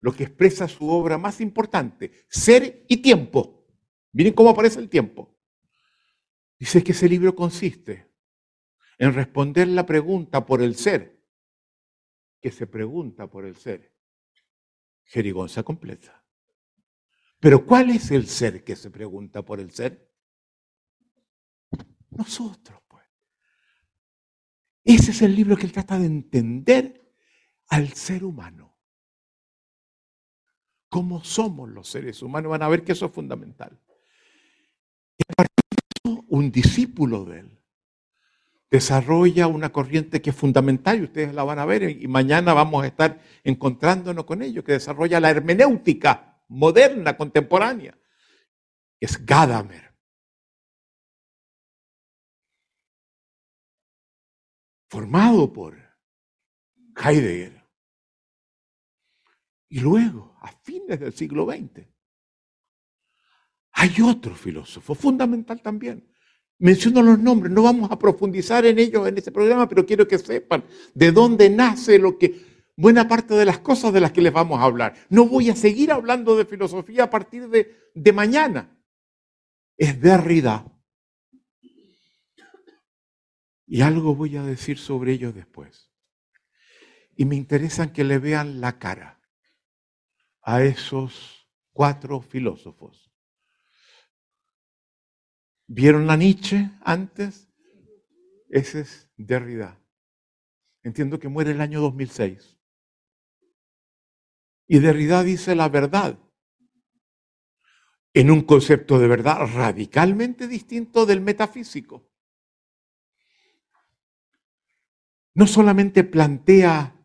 lo 0.00 0.12
que 0.12 0.24
expresa 0.24 0.68
su 0.68 0.88
obra 0.88 1.18
más 1.18 1.40
importante, 1.40 2.12
ser 2.28 2.84
y 2.88 2.98
tiempo. 2.98 3.66
Miren 4.12 4.32
cómo 4.32 4.50
aparece 4.50 4.78
el 4.78 4.88
tiempo. 4.88 5.36
Dice 6.58 6.82
que 6.82 6.92
ese 6.92 7.08
libro 7.08 7.34
consiste 7.34 8.10
en 8.98 9.12
responder 9.12 9.68
la 9.68 9.84
pregunta 9.84 10.46
por 10.46 10.62
el 10.62 10.76
ser, 10.76 11.20
que 12.40 12.52
se 12.52 12.66
pregunta 12.66 13.28
por 13.28 13.44
el 13.44 13.56
ser. 13.56 13.92
Jerigonza 15.04 15.62
completa. 15.62 16.25
Pero 17.40 17.66
¿cuál 17.66 17.90
es 17.90 18.10
el 18.10 18.26
ser 18.26 18.64
que 18.64 18.76
se 18.76 18.90
pregunta 18.90 19.42
por 19.42 19.60
el 19.60 19.70
ser? 19.70 20.10
Nosotros, 22.10 22.80
pues. 22.88 23.04
Ese 24.84 25.10
es 25.10 25.22
el 25.22 25.34
libro 25.34 25.56
que 25.56 25.66
él 25.66 25.72
trata 25.72 25.98
de 25.98 26.06
entender 26.06 27.12
al 27.68 27.92
ser 27.92 28.24
humano. 28.24 28.76
¿Cómo 30.88 31.22
somos 31.22 31.68
los 31.68 31.88
seres 31.88 32.22
humanos? 32.22 32.50
Van 32.50 32.62
a 32.62 32.68
ver 32.68 32.84
que 32.84 32.92
eso 32.92 33.06
es 33.06 33.12
fundamental. 33.12 33.78
Y 35.18 35.22
a 35.36 35.46
un 36.28 36.50
discípulo 36.50 37.24
de 37.24 37.40
él 37.40 37.60
desarrolla 38.70 39.46
una 39.46 39.70
corriente 39.70 40.20
que 40.20 40.30
es 40.30 40.36
fundamental 40.36 40.98
y 40.98 41.04
ustedes 41.04 41.34
la 41.34 41.44
van 41.44 41.58
a 41.58 41.64
ver 41.64 41.82
y 41.84 42.06
mañana 42.08 42.52
vamos 42.52 42.82
a 42.82 42.86
estar 42.86 43.20
encontrándonos 43.44 44.24
con 44.24 44.42
ello, 44.42 44.64
que 44.64 44.72
desarrolla 44.72 45.20
la 45.20 45.30
hermenéutica 45.30 46.35
moderna, 46.48 47.16
contemporánea. 47.16 47.98
Es 49.00 49.24
Gadamer. 49.24 49.94
Formado 54.88 55.52
por 55.52 55.76
Heidegger. 56.96 57.64
Y 59.68 59.80
luego, 59.80 60.38
a 60.40 60.52
fines 60.52 61.00
del 61.00 61.12
siglo 61.12 61.44
XX, 61.44 61.86
hay 63.72 64.00
otro 64.00 64.34
filósofo 64.34 64.94
fundamental 64.94 65.60
también, 65.60 66.08
Menciono 66.58 67.02
los 67.02 67.18
nombres, 67.18 67.52
no 67.52 67.62
vamos 67.62 67.90
a 67.90 67.98
profundizar 67.98 68.64
en 68.64 68.78
ellos 68.78 69.06
en 69.06 69.18
este 69.18 69.30
programa, 69.30 69.68
pero 69.68 69.84
quiero 69.84 70.08
que 70.08 70.18
sepan 70.18 70.64
de 70.94 71.12
dónde 71.12 71.50
nace 71.50 71.98
lo 71.98 72.16
que 72.16 72.55
buena 72.76 73.08
parte 73.08 73.34
de 73.34 73.44
las 73.44 73.58
cosas 73.58 73.92
de 73.92 74.00
las 74.00 74.12
que 74.12 74.20
les 74.20 74.32
vamos 74.32 74.60
a 74.60 74.64
hablar. 74.64 74.94
No 75.08 75.26
voy 75.26 75.50
a 75.50 75.56
seguir 75.56 75.90
hablando 75.90 76.36
de 76.36 76.44
filosofía 76.44 77.04
a 77.04 77.10
partir 77.10 77.48
de, 77.48 78.12
mañana. 78.12 78.78
Es 79.76 80.00
Derrida. 80.00 80.64
Y 83.66 83.80
algo 83.80 84.14
voy 84.14 84.36
a 84.36 84.42
decir 84.42 84.78
sobre 84.78 85.12
ellos 85.12 85.34
después. 85.34 85.90
Y 87.16 87.24
me 87.24 87.34
interesan 87.34 87.92
que 87.92 88.04
le 88.04 88.18
vean 88.18 88.60
la 88.60 88.78
cara 88.78 89.20
a 90.42 90.62
esos 90.62 91.48
cuatro 91.72 92.20
filósofos 92.20 93.06
¿Vieron 95.68 96.08
a 96.10 96.16
Nietzsche 96.16 96.70
antes? 96.82 97.48
Ese 98.48 98.80
es 98.80 99.10
Derrida. 99.16 99.80
Entiendo 100.84 101.18
que 101.18 101.28
muere 101.28 101.50
el 101.50 101.60
año 101.60 101.80
2006. 101.80 102.55
Y 104.66 104.80
Derrida 104.80 105.22
dice 105.22 105.54
la 105.54 105.68
verdad 105.68 106.18
en 108.16 108.30
un 108.30 108.40
concepto 108.44 108.98
de 108.98 109.08
verdad 109.08 109.40
radicalmente 109.46 110.48
distinto 110.48 111.04
del 111.04 111.20
metafísico. 111.20 112.10
No 115.34 115.46
solamente 115.46 116.02
plantea 116.02 116.98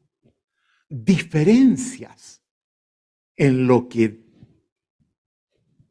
diferencias 0.88 2.46
en 3.36 3.68
lo 3.68 3.90
que 3.90 4.26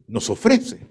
nos 0.06 0.30
ofrece, 0.30 0.90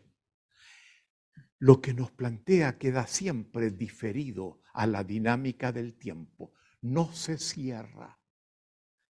lo 1.58 1.82
que 1.82 1.96
nos 1.96 2.12
plantea 2.12 2.78
queda 2.78 3.08
siempre 3.08 3.72
diferido 3.72 4.62
a 4.74 4.86
la 4.86 5.04
dinámica 5.04 5.72
del 5.72 5.98
tiempo. 5.98 6.54
No 6.82 7.12
se 7.14 7.40
cierra, 7.40 8.22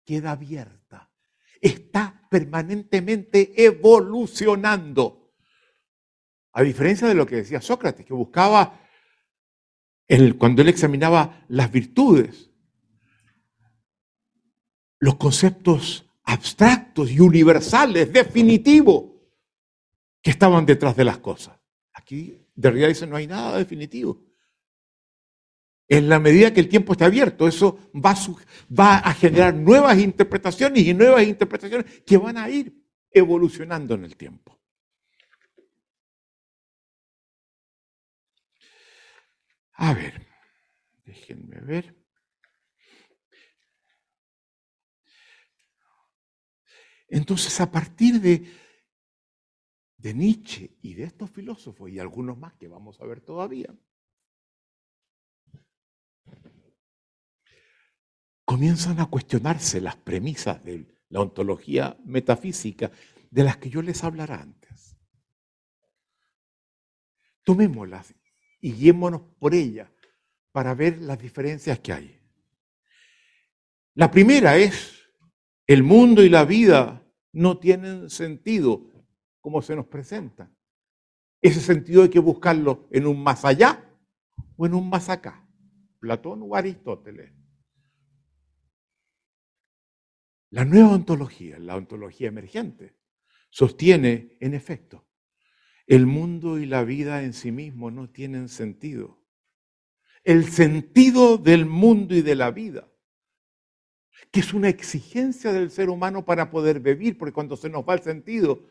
queda 0.03 0.31
abierta, 0.31 1.14
está 1.61 2.27
permanentemente 2.29 3.63
evolucionando. 3.63 5.33
A 6.53 6.61
diferencia 6.61 7.07
de 7.07 7.15
lo 7.15 7.25
que 7.25 7.37
decía 7.37 7.61
Sócrates, 7.61 8.05
que 8.05 8.13
buscaba, 8.13 8.81
cuando 10.37 10.61
él 10.61 10.69
examinaba 10.69 11.45
las 11.49 11.71
virtudes, 11.71 12.51
los 14.99 15.15
conceptos 15.15 16.09
abstractos 16.23 17.11
y 17.11 17.19
universales, 17.19 18.11
definitivos, 18.11 19.11
que 20.21 20.31
estaban 20.31 20.65
detrás 20.65 20.95
de 20.95 21.05
las 21.05 21.19
cosas. 21.19 21.59
Aquí 21.93 22.45
Derrida 22.55 22.87
dice 22.87 23.05
no 23.05 23.15
hay 23.15 23.27
nada 23.27 23.57
definitivo. 23.57 24.24
En 25.87 26.09
la 26.09 26.19
medida 26.19 26.53
que 26.53 26.59
el 26.59 26.69
tiempo 26.69 26.93
está 26.93 27.05
abierto, 27.05 27.47
eso 27.47 27.91
va 27.93 28.97
a, 28.97 29.13
generar 29.13 29.53
nuevas 29.53 29.99
interpretaciones 29.99 30.83
y 30.83 30.93
nuevas 30.93 31.23
interpretaciones 31.23 32.01
que 32.01 32.17
van 32.17 32.37
a 32.37 32.49
ir 32.49 32.73
evolucionando 33.11 33.93
en 33.93 34.05
el 34.05 34.15
tiempo. 34.15 34.59
A 39.73 39.93
ver, 39.93 40.25
déjenme 41.05 41.59
ver. 41.61 41.95
Entonces, 47.07 47.61
a 47.61 47.71
partir 47.71 48.19
de 48.19 48.65
de 50.05 50.13
Nietzsche 50.13 50.77
y 50.83 50.93
de 50.93 51.05
estos 51.05 51.31
filósofos 51.31 51.89
y 51.89 51.97
algunos 51.97 52.37
más 52.37 52.53
que 52.53 52.67
vamos 52.67 53.01
a 53.01 53.05
ver 53.07 53.21
todavía, 53.21 53.75
comienzan 58.45 58.99
a 58.99 59.07
cuestionarse 59.07 59.81
las 59.81 59.95
premisas 59.97 60.63
de 60.63 60.85
la 61.09 61.19
ontología 61.19 61.97
metafísica 62.05 62.91
de 63.31 63.43
las 63.43 63.57
que 63.57 63.69
yo 63.69 63.81
les 63.81 64.03
hablaré 64.03 64.35
antes. 64.35 64.95
Tomémoslas 67.43 68.13
y 68.61 68.71
guiémonos 68.73 69.21
por 69.39 69.53
ellas 69.53 69.89
para 70.51 70.73
ver 70.73 71.01
las 71.01 71.19
diferencias 71.19 71.79
que 71.79 71.91
hay. 71.91 72.21
La 73.95 74.11
primera 74.11 74.57
es, 74.57 75.03
el 75.67 75.83
mundo 75.83 76.23
y 76.23 76.29
la 76.29 76.45
vida 76.45 77.03
no 77.31 77.57
tienen 77.57 78.09
sentido 78.09 78.89
como 79.41 79.61
se 79.61 79.75
nos 79.75 79.87
presenta. 79.87 80.51
Ese 81.41 81.59
sentido 81.59 82.03
hay 82.03 82.09
que 82.09 82.19
buscarlo 82.19 82.87
en 82.91 83.05
un 83.05 83.21
más 83.21 83.45
allá 83.45 83.83
o 84.57 84.65
en 84.65 84.73
un 84.73 84.89
más 84.89 85.09
acá, 85.09 85.47
Platón 85.99 86.41
o 86.43 86.55
Aristóteles. 86.55 87.31
La 90.49 90.65
nueva 90.65 90.93
ontología, 90.93 91.57
la 91.59 91.75
ontología 91.75 92.27
emergente, 92.27 92.95
sostiene, 93.49 94.37
en 94.39 94.53
efecto, 94.53 95.07
el 95.87 96.05
mundo 96.05 96.59
y 96.59 96.65
la 96.65 96.83
vida 96.83 97.23
en 97.23 97.33
sí 97.33 97.51
mismos 97.51 97.93
no 97.93 98.09
tienen 98.09 98.49
sentido. 98.49 99.23
El 100.23 100.51
sentido 100.51 101.37
del 101.37 101.65
mundo 101.65 102.15
y 102.15 102.21
de 102.21 102.35
la 102.35 102.51
vida, 102.51 102.91
que 104.31 104.39
es 104.39 104.53
una 104.53 104.69
exigencia 104.69 105.53
del 105.53 105.69
ser 105.71 105.89
humano 105.89 106.25
para 106.25 106.49
poder 106.49 106.79
vivir, 106.79 107.17
porque 107.17 107.33
cuando 107.33 107.55
se 107.55 107.69
nos 107.69 107.87
va 107.87 107.93
el 107.93 108.01
sentido, 108.01 108.65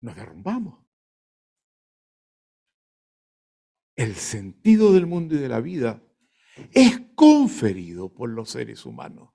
nos 0.00 0.16
derrumbamos. 0.16 0.84
El 3.94 4.14
sentido 4.16 4.92
del 4.92 5.06
mundo 5.06 5.34
y 5.34 5.38
de 5.38 5.48
la 5.48 5.60
vida 5.60 6.02
es 6.72 7.00
conferido 7.14 8.12
por 8.12 8.30
los 8.30 8.50
seres 8.50 8.84
humanos 8.84 9.31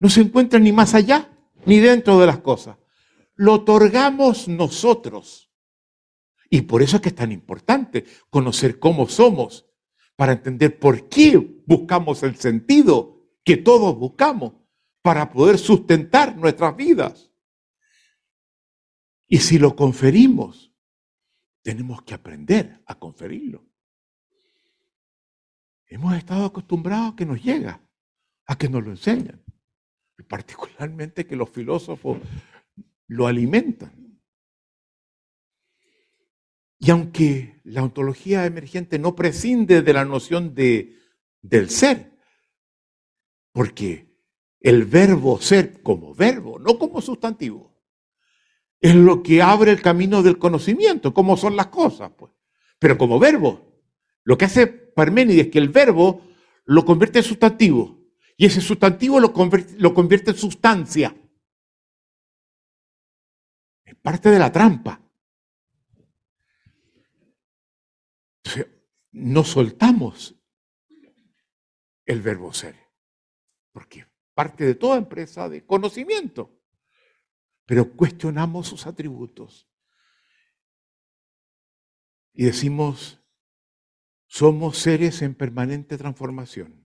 no 0.00 0.08
se 0.08 0.20
encuentra 0.20 0.58
ni 0.58 0.72
más 0.72 0.94
allá 0.94 1.30
ni 1.66 1.78
dentro 1.78 2.18
de 2.18 2.26
las 2.26 2.38
cosas. 2.40 2.76
Lo 3.36 3.54
otorgamos 3.54 4.48
nosotros. 4.48 5.50
Y 6.50 6.62
por 6.62 6.82
eso 6.82 6.96
es 6.96 7.02
que 7.02 7.08
es 7.08 7.14
tan 7.14 7.32
importante 7.32 8.04
conocer 8.30 8.78
cómo 8.78 9.08
somos, 9.08 9.66
para 10.16 10.32
entender 10.32 10.78
por 10.78 11.08
qué 11.08 11.36
buscamos 11.66 12.22
el 12.22 12.36
sentido 12.36 13.26
que 13.42 13.56
todos 13.56 13.98
buscamos, 13.98 14.52
para 15.02 15.32
poder 15.32 15.58
sustentar 15.58 16.36
nuestras 16.36 16.76
vidas. 16.76 17.32
Y 19.26 19.38
si 19.38 19.58
lo 19.58 19.74
conferimos, 19.74 20.72
tenemos 21.62 22.02
que 22.02 22.14
aprender 22.14 22.80
a 22.86 22.94
conferirlo. 22.96 23.66
Hemos 25.86 26.14
estado 26.14 26.44
acostumbrados 26.44 27.12
a 27.12 27.16
que 27.16 27.26
nos 27.26 27.42
llega, 27.42 27.80
a 28.46 28.56
que 28.56 28.68
nos 28.68 28.84
lo 28.84 28.90
enseñan 28.90 29.43
particularmente 30.22 31.26
que 31.26 31.36
los 31.36 31.50
filósofos 31.50 32.18
lo 33.08 33.26
alimentan. 33.26 34.20
Y 36.78 36.90
aunque 36.90 37.60
la 37.64 37.82
ontología 37.82 38.44
emergente 38.46 38.98
no 38.98 39.16
prescinde 39.16 39.82
de 39.82 39.92
la 39.92 40.04
noción 40.04 40.54
de, 40.54 40.98
del 41.40 41.70
ser, 41.70 42.12
porque 43.52 44.14
el 44.60 44.84
verbo 44.84 45.40
ser 45.40 45.82
como 45.82 46.14
verbo, 46.14 46.58
no 46.58 46.78
como 46.78 47.00
sustantivo, 47.00 47.74
es 48.80 48.94
lo 48.94 49.22
que 49.22 49.40
abre 49.40 49.70
el 49.70 49.80
camino 49.80 50.22
del 50.22 50.38
conocimiento, 50.38 51.14
como 51.14 51.36
son 51.36 51.56
las 51.56 51.68
cosas, 51.68 52.10
pues. 52.16 52.32
Pero 52.78 52.98
como 52.98 53.18
verbo, 53.18 53.82
lo 54.24 54.36
que 54.36 54.44
hace 54.44 54.66
Parménides 54.66 55.46
es 55.46 55.52
que 55.52 55.58
el 55.58 55.70
verbo 55.70 56.20
lo 56.66 56.84
convierte 56.84 57.20
en 57.20 57.24
sustantivo 57.24 57.93
y 58.36 58.46
ese 58.46 58.60
sustantivo 58.60 59.20
lo 59.20 59.32
convierte, 59.32 60.30
en 60.30 60.36
sustancia. 60.36 61.14
Es 63.84 63.94
parte 63.96 64.30
de 64.30 64.38
la 64.38 64.50
trampa. 64.50 65.00
no 69.16 69.44
soltamos 69.44 70.34
el 72.04 72.20
verbo 72.20 72.52
ser, 72.52 72.76
porque 73.70 74.00
es 74.00 74.06
parte 74.34 74.64
de 74.64 74.74
toda 74.74 74.98
empresa 74.98 75.48
de 75.48 75.64
conocimiento, 75.64 76.60
pero 77.64 77.92
cuestionamos 77.94 78.66
sus 78.66 78.88
atributos 78.88 79.70
y 82.32 82.44
decimos, 82.44 83.24
somos 84.26 84.78
seres 84.78 85.22
en 85.22 85.36
permanente 85.36 85.96
transformación 85.96 86.83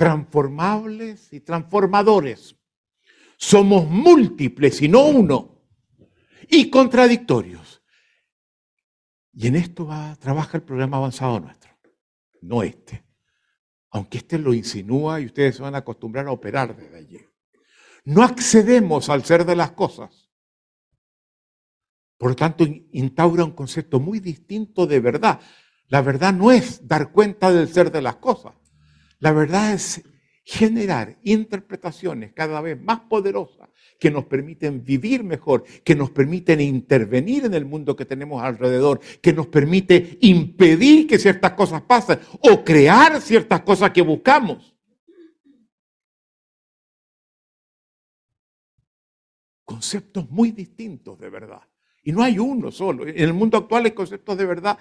transformables 0.00 1.30
y 1.30 1.40
transformadores. 1.40 2.56
Somos 3.36 3.86
múltiples 3.86 4.80
y 4.80 4.88
no 4.88 5.04
uno. 5.04 5.62
Y 6.48 6.70
contradictorios. 6.70 7.82
Y 9.34 9.48
en 9.48 9.56
esto 9.56 9.84
va, 9.84 10.16
trabaja 10.16 10.56
el 10.56 10.62
programa 10.62 10.96
avanzado 10.96 11.38
nuestro, 11.38 11.76
no 12.40 12.62
este. 12.62 13.04
Aunque 13.90 14.16
este 14.16 14.38
lo 14.38 14.54
insinúa 14.54 15.20
y 15.20 15.26
ustedes 15.26 15.56
se 15.56 15.62
van 15.62 15.74
a 15.74 15.78
acostumbrar 15.78 16.28
a 16.28 16.32
operar 16.32 16.74
desde 16.74 16.96
allí. 16.96 17.20
No 18.06 18.22
accedemos 18.22 19.10
al 19.10 19.22
ser 19.26 19.44
de 19.44 19.56
las 19.56 19.72
cosas. 19.72 20.30
Por 22.16 22.30
lo 22.30 22.36
tanto, 22.36 22.64
instaura 22.92 23.44
un 23.44 23.52
concepto 23.52 24.00
muy 24.00 24.18
distinto 24.18 24.86
de 24.86 24.98
verdad. 24.98 25.42
La 25.88 26.00
verdad 26.00 26.32
no 26.32 26.50
es 26.50 26.88
dar 26.88 27.12
cuenta 27.12 27.52
del 27.52 27.68
ser 27.68 27.92
de 27.92 28.00
las 28.00 28.16
cosas. 28.16 28.59
La 29.20 29.32
verdad 29.32 29.74
es 29.74 30.02
generar 30.42 31.18
interpretaciones 31.22 32.32
cada 32.32 32.60
vez 32.60 32.80
más 32.80 33.00
poderosas 33.00 33.68
que 33.98 34.10
nos 34.10 34.24
permiten 34.24 34.82
vivir 34.82 35.22
mejor, 35.22 35.62
que 35.84 35.94
nos 35.94 36.10
permiten 36.10 36.60
intervenir 36.60 37.44
en 37.44 37.54
el 37.54 37.66
mundo 37.66 37.94
que 37.94 38.06
tenemos 38.06 38.42
alrededor, 38.42 38.98
que 39.20 39.32
nos 39.32 39.46
permite 39.46 40.18
impedir 40.22 41.06
que 41.06 41.18
ciertas 41.18 41.52
cosas 41.52 41.82
pasen 41.82 42.18
o 42.40 42.64
crear 42.64 43.20
ciertas 43.20 43.60
cosas 43.60 43.90
que 43.90 44.00
buscamos. 44.00 44.74
Conceptos 49.64 50.28
muy 50.30 50.50
distintos 50.50 51.18
de 51.18 51.28
verdad. 51.28 51.62
Y 52.02 52.10
no 52.12 52.22
hay 52.22 52.38
uno 52.38 52.72
solo. 52.72 53.06
En 53.06 53.18
el 53.18 53.34
mundo 53.34 53.58
actual 53.58 53.84
hay 53.84 53.92
conceptos 53.92 54.36
de 54.36 54.46
verdad 54.46 54.78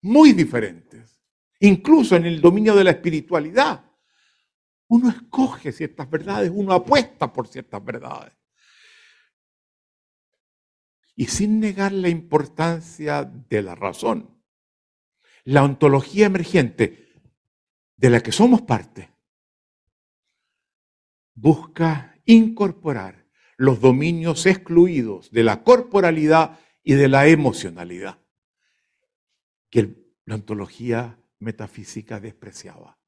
muy 0.00 0.32
diferentes 0.32 1.13
incluso 1.66 2.16
en 2.16 2.26
el 2.26 2.40
dominio 2.40 2.74
de 2.74 2.84
la 2.84 2.90
espiritualidad. 2.90 3.84
Uno 4.88 5.08
escoge 5.08 5.72
ciertas 5.72 6.08
verdades, 6.10 6.50
uno 6.52 6.72
apuesta 6.72 7.32
por 7.32 7.48
ciertas 7.48 7.82
verdades. 7.84 8.34
Y 11.16 11.26
sin 11.26 11.60
negar 11.60 11.92
la 11.92 12.08
importancia 12.08 13.24
de 13.24 13.62
la 13.62 13.74
razón, 13.74 14.42
la 15.44 15.62
ontología 15.62 16.26
emergente 16.26 17.12
de 17.96 18.10
la 18.10 18.20
que 18.20 18.32
somos 18.32 18.62
parte 18.62 19.10
busca 21.34 22.20
incorporar 22.26 23.26
los 23.56 23.80
dominios 23.80 24.46
excluidos 24.46 25.30
de 25.30 25.44
la 25.44 25.62
corporalidad 25.62 26.58
y 26.82 26.94
de 26.94 27.08
la 27.08 27.26
emocionalidad 27.26 28.18
que 29.70 30.12
la 30.24 30.34
ontología 30.36 31.18
metafísica 31.44 32.18
despreciaba. 32.18 32.98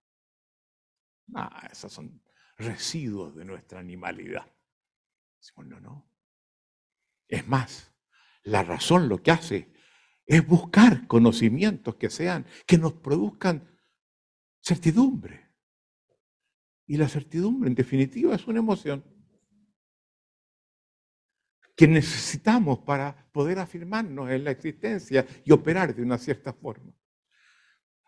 Ah, 1.35 1.69
esos 1.71 1.93
son 1.93 2.23
residuos 2.57 3.35
de 3.35 3.45
nuestra 3.45 3.81
animalidad. 3.81 4.47
no, 5.57 5.81
no. 5.81 6.13
Es 7.29 7.47
más, 7.49 7.93
la 8.45 8.63
razón 8.63 9.09
lo 9.09 9.23
que 9.23 9.33
hace 9.33 9.73
es 10.25 10.47
buscar 10.47 11.07
conocimientos 11.07 11.97
que 11.97 12.11
sean, 12.11 12.47
que 12.67 12.79
nos 12.79 12.93
produzcan 12.95 13.69
certidumbre. 14.61 15.47
Y 16.87 16.97
la 16.97 17.09
certidumbre, 17.09 17.69
en 17.69 17.75
definitiva, 17.75 18.35
es 18.35 18.47
una 18.47 18.61
emoción 18.61 19.05
que 21.77 21.87
necesitamos 21.87 22.79
para 22.79 23.29
poder 23.33 23.59
afirmarnos 23.59 24.31
en 24.31 24.45
la 24.45 24.51
existencia 24.51 25.27
y 25.45 25.53
operar 25.53 25.95
de 25.95 26.03
una 26.03 26.17
cierta 26.17 26.53
forma. 26.53 26.93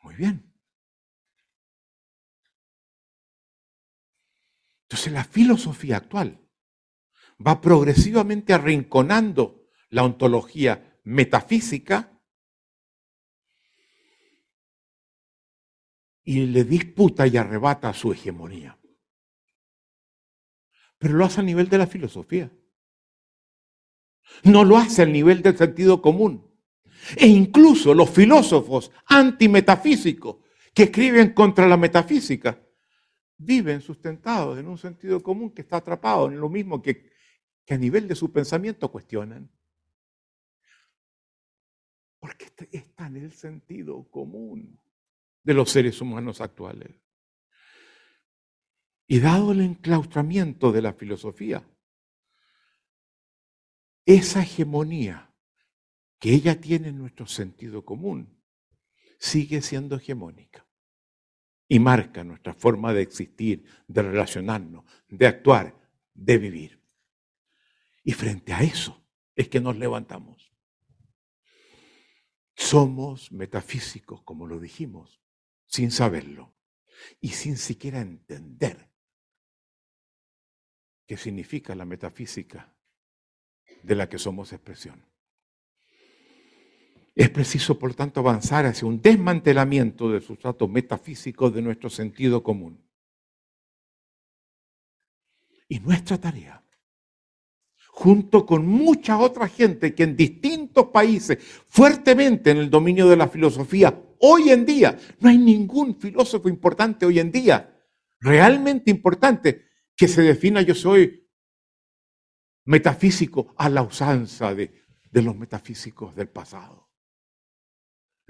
Muy 0.02 0.14
bien. 0.14 0.48
Entonces 4.88 5.12
la 5.12 5.24
filosofía 5.24 5.98
actual 5.98 6.40
va 7.46 7.60
progresivamente 7.60 8.54
arrinconando 8.54 9.68
la 9.90 10.02
ontología 10.02 10.98
metafísica 11.04 12.18
y 16.24 16.46
le 16.46 16.64
disputa 16.64 17.26
y 17.26 17.36
arrebata 17.36 17.92
su 17.92 18.12
hegemonía. 18.12 18.78
Pero 20.98 21.14
lo 21.14 21.24
hace 21.24 21.40
a 21.40 21.44
nivel 21.44 21.68
de 21.68 21.78
la 21.78 21.86
filosofía. 21.86 22.50
No 24.44 24.64
lo 24.64 24.76
hace 24.76 25.02
al 25.02 25.12
nivel 25.12 25.42
del 25.42 25.56
sentido 25.56 26.02
común. 26.02 26.47
E 27.16 27.26
incluso 27.26 27.94
los 27.94 28.10
filósofos 28.10 28.90
antimetafísicos 29.06 30.36
que 30.74 30.84
escriben 30.84 31.32
contra 31.32 31.66
la 31.66 31.76
metafísica 31.76 32.60
viven 33.38 33.80
sustentados 33.80 34.58
en 34.58 34.68
un 34.68 34.78
sentido 34.78 35.22
común 35.22 35.50
que 35.50 35.62
está 35.62 35.76
atrapado 35.78 36.28
en 36.28 36.40
lo 36.40 36.48
mismo 36.48 36.82
que, 36.82 37.10
que 37.64 37.74
a 37.74 37.78
nivel 37.78 38.08
de 38.08 38.14
su 38.14 38.32
pensamiento 38.32 38.90
cuestionan. 38.90 39.50
Porque 42.18 42.46
está 42.72 43.06
en 43.06 43.16
el 43.16 43.32
sentido 43.32 44.08
común 44.10 44.78
de 45.44 45.54
los 45.54 45.70
seres 45.70 46.00
humanos 46.00 46.40
actuales. 46.40 46.94
Y 49.06 49.20
dado 49.20 49.52
el 49.52 49.60
enclaustramiento 49.60 50.72
de 50.72 50.82
la 50.82 50.92
filosofía, 50.92 51.66
esa 54.04 54.42
hegemonía 54.42 55.27
que 56.18 56.32
ella 56.32 56.60
tiene 56.60 56.88
en 56.88 56.98
nuestro 56.98 57.26
sentido 57.26 57.84
común 57.84 58.42
sigue 59.18 59.62
siendo 59.62 59.96
hegemónica 59.96 60.66
y 61.68 61.78
marca 61.78 62.24
nuestra 62.24 62.54
forma 62.54 62.92
de 62.92 63.02
existir, 63.02 63.64
de 63.86 64.02
relacionarnos, 64.02 64.84
de 65.08 65.26
actuar, 65.26 65.78
de 66.14 66.38
vivir. 66.38 66.82
Y 68.02 68.12
frente 68.12 68.52
a 68.52 68.62
eso 68.62 69.04
es 69.36 69.48
que 69.48 69.60
nos 69.60 69.76
levantamos. 69.76 70.50
Somos 72.56 73.30
metafísicos, 73.30 74.22
como 74.22 74.46
lo 74.46 74.58
dijimos, 74.58 75.20
sin 75.66 75.90
saberlo 75.90 76.56
y 77.20 77.28
sin 77.28 77.56
siquiera 77.56 78.00
entender 78.00 78.90
qué 81.06 81.16
significa 81.16 81.74
la 81.74 81.84
metafísica 81.84 82.74
de 83.82 83.94
la 83.94 84.08
que 84.08 84.18
somos 84.18 84.52
expresión. 84.52 85.06
Es 87.18 87.30
preciso, 87.30 87.76
por 87.76 87.96
tanto, 87.96 88.20
avanzar 88.20 88.64
hacia 88.64 88.86
un 88.86 89.02
desmantelamiento 89.02 90.08
del 90.08 90.22
sustrato 90.22 90.68
metafísico 90.68 91.50
de 91.50 91.60
nuestro 91.60 91.90
sentido 91.90 92.44
común. 92.44 92.80
Y 95.66 95.80
nuestra 95.80 96.16
tarea, 96.20 96.64
junto 97.88 98.46
con 98.46 98.64
mucha 98.68 99.18
otra 99.18 99.48
gente 99.48 99.96
que 99.96 100.04
en 100.04 100.16
distintos 100.16 100.90
países, 100.90 101.38
fuertemente 101.66 102.52
en 102.52 102.58
el 102.58 102.70
dominio 102.70 103.08
de 103.08 103.16
la 103.16 103.26
filosofía, 103.26 104.00
hoy 104.20 104.50
en 104.50 104.64
día, 104.64 104.96
no 105.18 105.28
hay 105.28 105.38
ningún 105.38 105.98
filósofo 105.98 106.48
importante 106.48 107.04
hoy 107.04 107.18
en 107.18 107.32
día, 107.32 107.84
realmente 108.20 108.92
importante, 108.92 109.66
que 109.96 110.06
se 110.06 110.22
defina 110.22 110.62
yo 110.62 110.76
soy 110.76 111.28
metafísico 112.64 113.56
a 113.58 113.68
la 113.68 113.82
usanza 113.82 114.54
de, 114.54 114.84
de 115.10 115.22
los 115.22 115.34
metafísicos 115.34 116.14
del 116.14 116.28
pasado. 116.28 116.87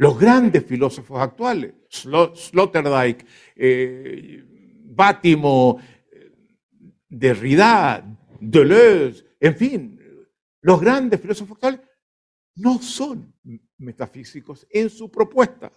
Los 0.01 0.17
grandes 0.17 0.65
filósofos 0.65 1.21
actuales, 1.21 1.75
Sloterdijk, 1.91 3.27
eh, 3.57 4.45
Bátimo, 4.85 5.81
Derrida, 7.09 8.05
Deleuze, 8.41 9.25
en 9.41 9.57
fin, 9.57 10.01
los 10.61 10.81
grandes 10.81 11.21
filósofos 11.21 11.57
actuales 11.57 11.81
no 12.55 12.81
son 12.81 13.35
metafísicos 13.79 14.69
en 14.71 14.89
su 14.89 15.11
propuesta. 15.11 15.73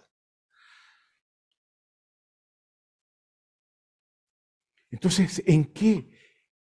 Entonces, 4.88 5.42
¿en 5.46 5.64
qué? 5.72 6.12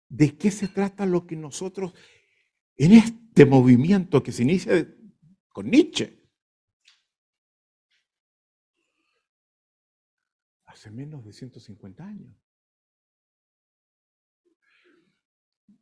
¿De 0.09 0.35
qué 0.35 0.51
se 0.51 0.69
trata 0.69 1.05
lo 1.05 1.27
que 1.27 1.37
nosotros, 1.37 1.93
en 2.79 2.93
este 2.93 3.45
movimiento 3.45 4.23
que 4.23 4.33
se 4.33 4.45
inicia 4.45 4.87
con 5.51 5.69
Nietzsche, 5.69 6.20
hace 10.81 10.91
menos 10.91 11.23
de 11.27 11.35
150 11.35 12.03
años. 12.03 12.35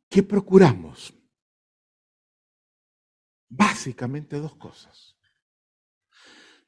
¿Qué 0.09 0.23
procuramos? 0.23 1.13
Básicamente 3.47 4.35
dos 4.39 4.57
cosas. 4.57 5.15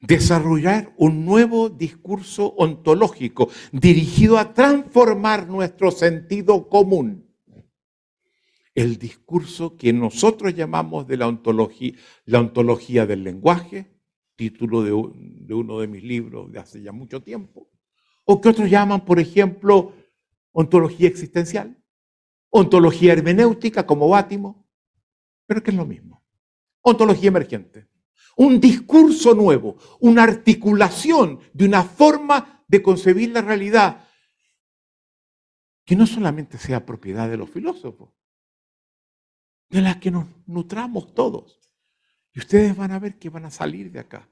Desarrollar 0.00 0.94
un 0.96 1.26
nuevo 1.26 1.68
discurso 1.68 2.54
ontológico 2.54 3.50
dirigido 3.70 4.38
a 4.38 4.54
transformar 4.54 5.46
nuestro 5.46 5.90
sentido 5.90 6.70
común. 6.70 7.36
El 8.74 8.96
discurso 8.96 9.76
que 9.76 9.92
nosotros 9.92 10.54
llamamos 10.54 11.06
de 11.06 11.18
la 11.18 11.28
ontología, 11.28 11.92
la 12.24 12.40
ontología 12.40 13.04
del 13.04 13.24
lenguaje, 13.24 13.92
título 14.36 14.82
de, 14.82 14.90
de 15.44 15.52
uno 15.52 15.80
de 15.80 15.86
mis 15.86 16.02
libros 16.02 16.50
de 16.50 16.60
hace 16.60 16.80
ya 16.80 16.92
mucho 16.92 17.22
tiempo, 17.22 17.71
o 18.32 18.40
que 18.40 18.48
otros 18.48 18.70
llaman, 18.70 19.04
por 19.04 19.20
ejemplo, 19.20 19.92
ontología 20.52 21.06
existencial, 21.06 21.76
ontología 22.48 23.12
hermenéutica 23.12 23.86
como 23.86 24.08
Bátimo, 24.08 24.66
pero 25.46 25.62
que 25.62 25.70
es 25.70 25.76
lo 25.76 25.84
mismo. 25.84 26.24
Ontología 26.80 27.28
emergente. 27.28 27.88
Un 28.36 28.58
discurso 28.58 29.34
nuevo, 29.34 29.76
una 30.00 30.22
articulación 30.22 31.40
de 31.52 31.66
una 31.66 31.84
forma 31.84 32.64
de 32.66 32.82
concebir 32.82 33.30
la 33.30 33.42
realidad 33.42 34.08
que 35.84 35.94
no 35.94 36.06
solamente 36.06 36.56
sea 36.56 36.86
propiedad 36.86 37.28
de 37.28 37.36
los 37.36 37.50
filósofos, 37.50 38.14
de 39.68 39.82
la 39.82 40.00
que 40.00 40.10
nos 40.10 40.26
nutramos 40.46 41.12
todos. 41.12 41.60
Y 42.32 42.38
ustedes 42.38 42.74
van 42.74 42.92
a 42.92 42.98
ver 42.98 43.18
que 43.18 43.28
van 43.28 43.44
a 43.44 43.50
salir 43.50 43.92
de 43.92 44.00
acá 44.00 44.31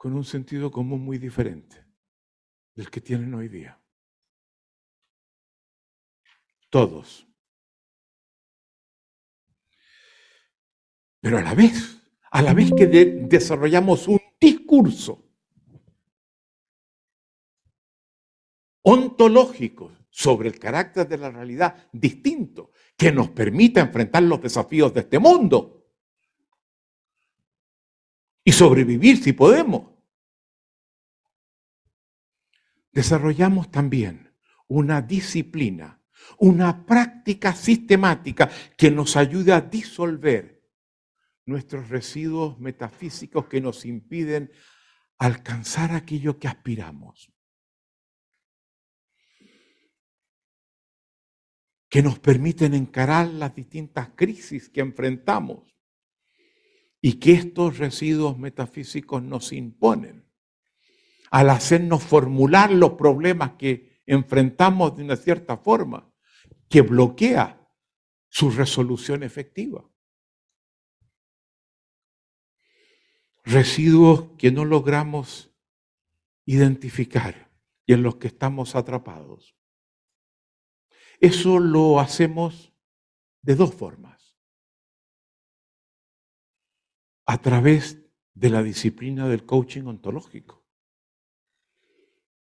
con 0.00 0.14
un 0.14 0.24
sentido 0.24 0.70
común 0.70 1.04
muy 1.04 1.18
diferente 1.18 1.84
del 2.74 2.90
que 2.90 3.02
tienen 3.02 3.34
hoy 3.34 3.48
día. 3.48 3.78
Todos. 6.70 7.28
Pero 11.20 11.36
a 11.36 11.42
la 11.42 11.54
vez, 11.54 12.02
a 12.30 12.40
la 12.40 12.54
vez 12.54 12.72
que 12.74 12.86
desarrollamos 12.86 14.08
un 14.08 14.22
discurso 14.40 15.22
ontológico 18.80 19.92
sobre 20.08 20.48
el 20.48 20.58
carácter 20.58 21.06
de 21.08 21.18
la 21.18 21.30
realidad 21.30 21.90
distinto, 21.92 22.72
que 22.96 23.12
nos 23.12 23.28
permita 23.28 23.82
enfrentar 23.82 24.22
los 24.22 24.40
desafíos 24.40 24.94
de 24.94 25.00
este 25.00 25.18
mundo 25.18 25.79
y 28.50 28.52
sobrevivir 28.52 29.22
si 29.22 29.32
podemos. 29.32 29.92
Desarrollamos 32.90 33.70
también 33.70 34.36
una 34.66 35.00
disciplina, 35.02 36.02
una 36.38 36.84
práctica 36.84 37.52
sistemática 37.52 38.50
que 38.76 38.90
nos 38.90 39.16
ayude 39.16 39.52
a 39.52 39.60
disolver 39.60 40.68
nuestros 41.46 41.90
residuos 41.90 42.58
metafísicos 42.58 43.46
que 43.46 43.60
nos 43.60 43.86
impiden 43.86 44.50
alcanzar 45.18 45.92
aquello 45.92 46.40
que 46.40 46.48
aspiramos. 46.48 47.32
que 51.88 52.04
nos 52.04 52.20
permiten 52.20 52.74
encarar 52.74 53.26
las 53.26 53.52
distintas 53.52 54.10
crisis 54.14 54.68
que 54.68 54.80
enfrentamos 54.80 55.69
y 57.00 57.14
que 57.14 57.32
estos 57.32 57.78
residuos 57.78 58.38
metafísicos 58.38 59.22
nos 59.22 59.52
imponen 59.52 60.28
al 61.30 61.50
hacernos 61.50 62.02
formular 62.02 62.70
los 62.72 62.92
problemas 62.92 63.52
que 63.52 64.02
enfrentamos 64.06 64.96
de 64.96 65.04
una 65.04 65.16
cierta 65.16 65.56
forma, 65.56 66.12
que 66.68 66.82
bloquea 66.82 67.68
su 68.28 68.50
resolución 68.50 69.22
efectiva. 69.22 69.88
Residuos 73.44 74.32
que 74.36 74.50
no 74.50 74.64
logramos 74.64 75.54
identificar 76.44 77.50
y 77.86 77.92
en 77.92 78.02
los 78.02 78.16
que 78.16 78.26
estamos 78.26 78.74
atrapados. 78.74 79.56
Eso 81.20 81.58
lo 81.58 82.00
hacemos 82.00 82.72
de 83.42 83.54
dos 83.54 83.74
formas 83.74 84.19
a 87.30 87.40
través 87.40 87.96
de 88.34 88.50
la 88.50 88.60
disciplina 88.60 89.28
del 89.28 89.46
coaching 89.46 89.84
ontológico, 89.84 90.66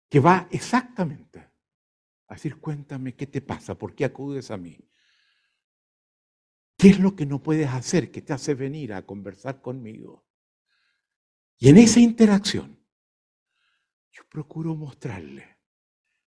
que 0.09 0.19
va 0.19 0.49
exactamente 0.51 1.39
a 2.28 2.34
decir, 2.34 2.59
cuéntame 2.59 3.15
qué 3.15 3.26
te 3.26 3.39
pasa, 3.39 3.78
por 3.78 3.95
qué 3.95 4.03
acudes 4.03 4.51
a 4.51 4.57
mí. 4.57 4.78
¿Qué 6.78 6.89
es 6.89 6.99
lo 6.99 7.15
que 7.15 7.26
no 7.26 7.41
puedes 7.41 7.69
hacer 7.69 8.11
que 8.11 8.21
te 8.21 8.34
hace 8.34 8.53
venir 8.53 8.91
a 8.91 9.05
conversar 9.05 9.61
conmigo? 9.61 10.28
Y 11.57 11.69
en 11.69 11.78
esa 11.78 12.01
interacción, 12.01 12.78
yo 14.11 14.23
procuro 14.28 14.76
mostrarle 14.76 15.57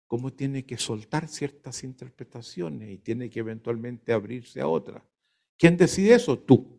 cómo 0.06 0.32
tiene 0.32 0.64
que 0.64 0.78
soltar 0.78 1.28
ciertas 1.28 1.84
interpretaciones 1.84 2.88
y 2.88 2.96
tiene 2.96 3.28
que 3.28 3.40
eventualmente 3.40 4.10
abrirse 4.14 4.62
a 4.62 4.68
otras. 4.68 5.02
¿Quién 5.58 5.76
decide 5.76 6.14
eso? 6.14 6.38
Tú 6.38 6.77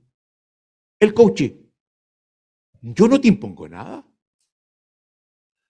el 1.00 1.14
coaching. 1.14 1.70
Yo 2.82 3.08
no 3.08 3.20
te 3.20 3.28
impongo 3.28 3.68
nada. 3.68 4.06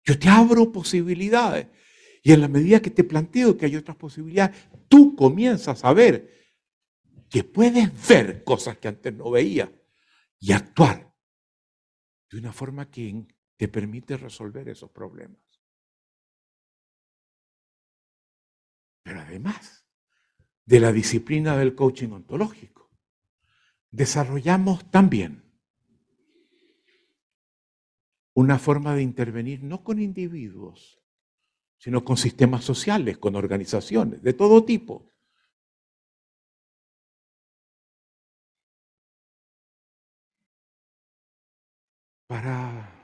Yo 0.03 0.17
te 0.17 0.27
abro 0.27 0.71
posibilidades. 0.71 1.67
Y 2.23 2.33
en 2.33 2.41
la 2.41 2.47
medida 2.47 2.81
que 2.81 2.89
te 2.89 3.03
planteo 3.03 3.57
que 3.57 3.65
hay 3.65 3.75
otras 3.75 3.97
posibilidades, 3.97 4.69
tú 4.87 5.15
comienzas 5.15 5.85
a 5.85 5.93
ver 5.93 6.39
que 7.29 7.43
puedes 7.43 8.07
ver 8.07 8.43
cosas 8.43 8.77
que 8.77 8.87
antes 8.87 9.13
no 9.13 9.31
veías 9.31 9.69
y 10.39 10.51
actuar 10.51 11.15
de 12.31 12.37
una 12.37 12.51
forma 12.51 12.89
que 12.89 13.27
te 13.55 13.67
permite 13.67 14.17
resolver 14.17 14.67
esos 14.69 14.89
problemas. 14.91 15.41
Pero 19.03 19.21
además 19.21 19.85
de 20.65 20.79
la 20.79 20.91
disciplina 20.91 21.57
del 21.57 21.75
coaching 21.75 22.09
ontológico, 22.09 22.78
desarrollamos 23.91 24.89
también 24.91 25.43
una 28.33 28.57
forma 28.57 28.95
de 28.95 29.01
intervenir 29.01 29.63
no 29.63 29.83
con 29.83 29.99
individuos, 29.99 31.01
sino 31.77 32.03
con 32.03 32.17
sistemas 32.17 32.63
sociales, 32.63 33.17
con 33.17 33.35
organizaciones 33.35 34.21
de 34.21 34.33
todo 34.33 34.63
tipo. 34.63 35.11
Para 42.27 42.95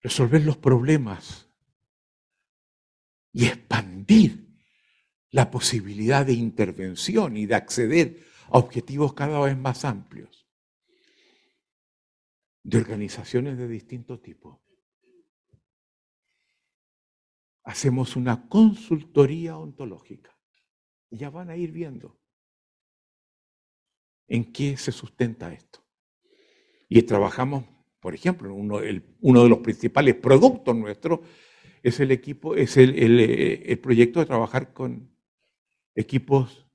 resolver 0.00 0.42
los 0.44 0.56
problemas 0.56 1.48
y 3.32 3.46
expandir 3.46 4.48
la 5.30 5.50
posibilidad 5.50 6.24
de 6.24 6.32
intervención 6.32 7.36
y 7.36 7.46
de 7.46 7.54
acceder 7.54 8.27
a 8.50 8.58
objetivos 8.58 9.14
cada 9.14 9.40
vez 9.40 9.56
más 9.56 9.84
amplios 9.84 10.46
de 12.62 12.78
organizaciones 12.78 13.56
de 13.56 13.68
distinto 13.68 14.20
tipo 14.20 14.62
hacemos 17.68 18.16
una 18.16 18.48
consultoría 18.48 19.58
ontológica. 19.58 20.34
Y 21.10 21.18
ya 21.18 21.28
van 21.28 21.50
a 21.50 21.56
ir 21.56 21.70
viendo 21.70 22.18
en 24.26 24.52
qué 24.52 24.78
se 24.78 24.90
sustenta 24.90 25.52
esto. 25.52 25.84
Y 26.88 27.02
trabajamos, 27.02 27.64
por 28.00 28.14
ejemplo, 28.14 28.54
uno, 28.54 28.80
uno 29.20 29.42
de 29.42 29.48
los 29.50 29.58
principales 29.58 30.14
productos 30.14 30.74
nuestros 30.74 31.20
es 31.82 32.00
el 32.00 32.10
equipo, 32.10 32.54
es 32.54 32.78
el, 32.78 32.98
el 33.20 33.78
proyecto 33.80 34.20
de 34.20 34.26
trabajar 34.26 34.72
con 34.72 35.14
equipos 35.94 36.67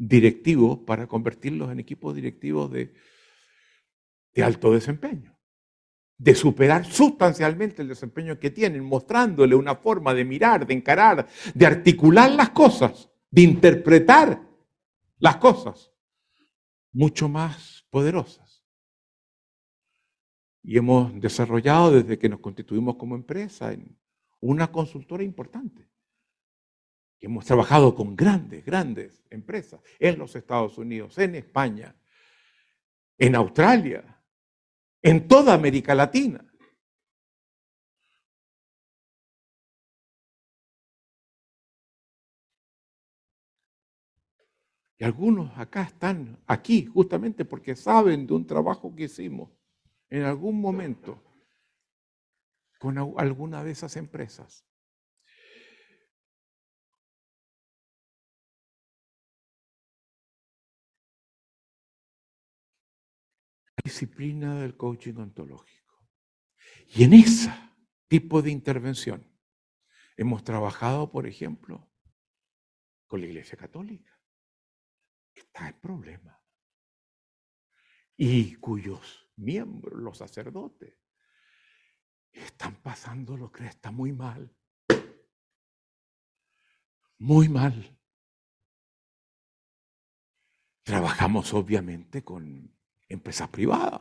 directivos 0.00 0.78
para 0.86 1.06
convertirlos 1.06 1.70
en 1.70 1.78
equipos 1.78 2.14
directivos 2.14 2.70
de, 2.72 2.94
alto 4.42 4.72
desempeño 4.72 5.36
de 6.16 6.34
superar 6.34 6.86
sustancialmente 6.86 7.82
el 7.82 7.88
desempeño 7.88 8.38
que 8.38 8.50
tienen, 8.50 8.84
mostrándole 8.84 9.54
una 9.54 9.74
forma 9.74 10.12
de 10.12 10.24
mirar, 10.24 10.66
de 10.66 10.74
encarar, 10.74 11.26
de 11.54 11.66
articular 11.66 12.30
las 12.30 12.50
cosas, 12.50 13.10
de 13.30 13.42
interpretar 13.42 14.42
las 15.18 15.36
cosas 15.36 15.90
mucho 16.92 17.28
más 17.28 17.86
poderosas. 17.90 18.62
Y 20.62 20.76
hemos 20.76 21.18
desarrollado 21.18 21.90
desde 21.92 22.18
que 22.18 22.28
nos 22.28 22.40
constituimos 22.40 22.96
como 22.96 23.14
empresa 23.14 23.72
en 23.72 23.98
una 24.40 24.70
consultora 24.70 25.22
importante. 25.22 25.88
Hemos 27.20 27.44
trabajado 27.44 27.94
con 27.94 28.16
grandes, 28.16 28.64
grandes 28.64 29.22
empresas 29.28 29.80
en 29.98 30.18
los 30.18 30.34
Estados 30.34 30.78
Unidos, 30.78 31.18
en 31.18 31.34
España, 31.34 31.94
en 33.18 33.34
Australia, 33.34 34.22
en 35.02 35.28
toda 35.28 35.52
América 35.52 35.94
Latina. 35.94 36.44
Y 44.96 45.04
algunos 45.04 45.50
acá 45.58 45.82
están 45.82 46.42
aquí 46.46 46.84
justamente 46.84 47.46
porque 47.46 47.74
saben 47.74 48.26
de 48.26 48.34
un 48.34 48.46
trabajo 48.46 48.94
que 48.94 49.04
hicimos 49.04 49.50
en 50.10 50.24
algún 50.24 50.60
momento 50.60 51.22
con 52.78 52.98
alguna 52.98 53.64
de 53.64 53.70
esas 53.70 53.96
empresas. 53.96 54.69
Disciplina 63.82 64.60
del 64.60 64.76
coaching 64.76 65.14
ontológico. 65.16 66.08
Y 66.88 67.04
en 67.04 67.14
ese 67.14 67.52
tipo 68.08 68.42
de 68.42 68.50
intervención 68.50 69.26
hemos 70.16 70.44
trabajado, 70.44 71.10
por 71.10 71.26
ejemplo, 71.26 71.90
con 73.06 73.20
la 73.20 73.26
Iglesia 73.26 73.56
Católica, 73.56 74.20
que 75.32 75.40
está 75.40 75.68
en 75.68 75.80
problema, 75.80 76.40
y 78.16 78.56
cuyos 78.56 79.30
miembros, 79.36 79.98
los 79.98 80.18
sacerdotes, 80.18 80.94
están 82.32 82.76
pasando 82.82 83.36
lo 83.36 83.50
que 83.50 83.66
está 83.66 83.90
muy 83.90 84.12
mal. 84.12 84.54
Muy 87.18 87.48
mal. 87.48 87.98
Trabajamos 90.82 91.52
obviamente 91.54 92.22
con 92.24 92.76
empresas 93.10 93.48
privadas, 93.48 94.00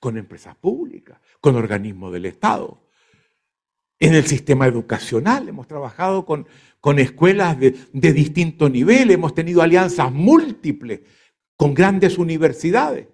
con 0.00 0.18
empresas 0.18 0.56
públicas, 0.56 1.20
con 1.40 1.54
organismos 1.54 2.12
del 2.12 2.26
Estado. 2.26 2.84
En 4.00 4.14
el 4.14 4.26
sistema 4.26 4.66
educacional 4.66 5.48
hemos 5.48 5.68
trabajado 5.68 6.26
con, 6.26 6.48
con 6.80 6.98
escuelas 6.98 7.58
de, 7.60 7.76
de 7.92 8.12
distinto 8.12 8.68
nivel, 8.68 9.12
hemos 9.12 9.34
tenido 9.34 9.62
alianzas 9.62 10.12
múltiples 10.12 11.00
con 11.56 11.74
grandes 11.74 12.18
universidades. 12.18 13.06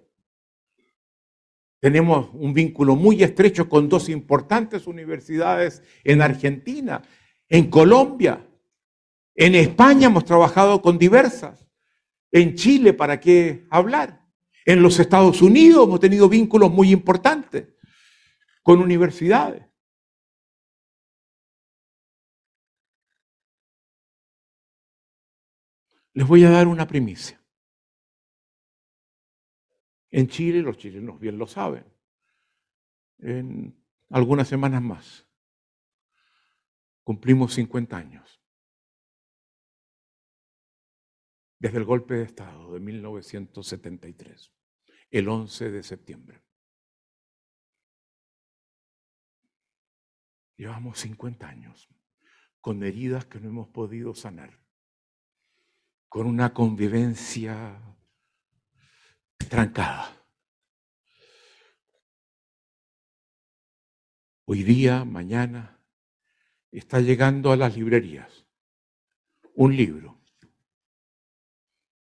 Tenemos 1.79 2.29
un 2.33 2.53
vínculo 2.53 2.95
muy 2.95 3.21
estrecho 3.21 3.69
con 3.69 3.87
dos 3.87 4.09
importantes 4.09 4.87
universidades 4.87 5.83
en 6.03 6.23
Argentina, 6.23 7.03
en 7.47 7.69
Colombia, 7.69 8.43
en 9.35 9.53
España 9.53 10.07
hemos 10.07 10.23
trabajado 10.23 10.81
con 10.81 10.97
diversas, 10.97 11.67
en 12.31 12.55
Chile, 12.55 12.93
¿para 12.93 13.19
qué 13.19 13.67
hablar? 13.69 14.24
En 14.65 14.81
los 14.81 14.99
Estados 14.99 15.43
Unidos 15.43 15.85
hemos 15.87 15.99
tenido 15.99 16.27
vínculos 16.27 16.71
muy 16.71 16.91
importantes 16.91 17.67
con 18.63 18.79
universidades. 18.81 19.63
Les 26.13 26.27
voy 26.27 26.43
a 26.45 26.49
dar 26.49 26.67
una 26.67 26.87
primicia. 26.87 27.39
En 30.09 30.27
Chile, 30.27 30.61
los 30.61 30.77
chilenos 30.77 31.19
bien 31.19 31.37
lo 31.37 31.45
saben, 31.45 31.85
en 33.19 33.77
algunas 34.09 34.47
semanas 34.47 34.81
más, 34.81 35.27
cumplimos 37.03 37.53
50 37.53 37.97
años 37.97 38.44
desde 41.65 41.79
el 41.79 41.85
golpe 41.85 42.13
de 42.13 42.25
Estado 42.25 42.73
de 42.73 42.79
1973 42.79 44.53
el 45.09 45.27
11 45.27 45.71
de 45.71 45.81
septiembre. 45.81 46.43
Llevamos 50.57 50.99
50 50.99 51.47
años 51.47 51.89
con 52.61 52.83
heridas 52.83 53.25
que 53.25 53.39
no 53.39 53.49
hemos 53.49 53.69
podido 53.69 54.13
sanar, 54.13 54.61
con 56.07 56.27
una 56.27 56.53
convivencia 56.53 57.81
trancada. 59.49 60.23
Hoy 64.45 64.61
día, 64.61 65.03
mañana, 65.03 65.83
está 66.69 66.99
llegando 66.99 67.51
a 67.51 67.57
las 67.57 67.75
librerías 67.75 68.45
un 69.55 69.75
libro. 69.75 70.14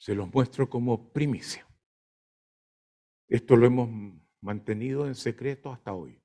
Se 0.02 0.16
los 0.16 0.34
muestro 0.34 0.68
como 0.68 1.14
primicia. 1.14 1.68
Esto 3.28 3.56
lo 3.56 3.68
hemos 3.68 3.88
mantenido 4.42 5.06
en 5.06 5.14
secreto 5.14 5.72
hasta 5.72 5.94
hoy. 5.94 6.20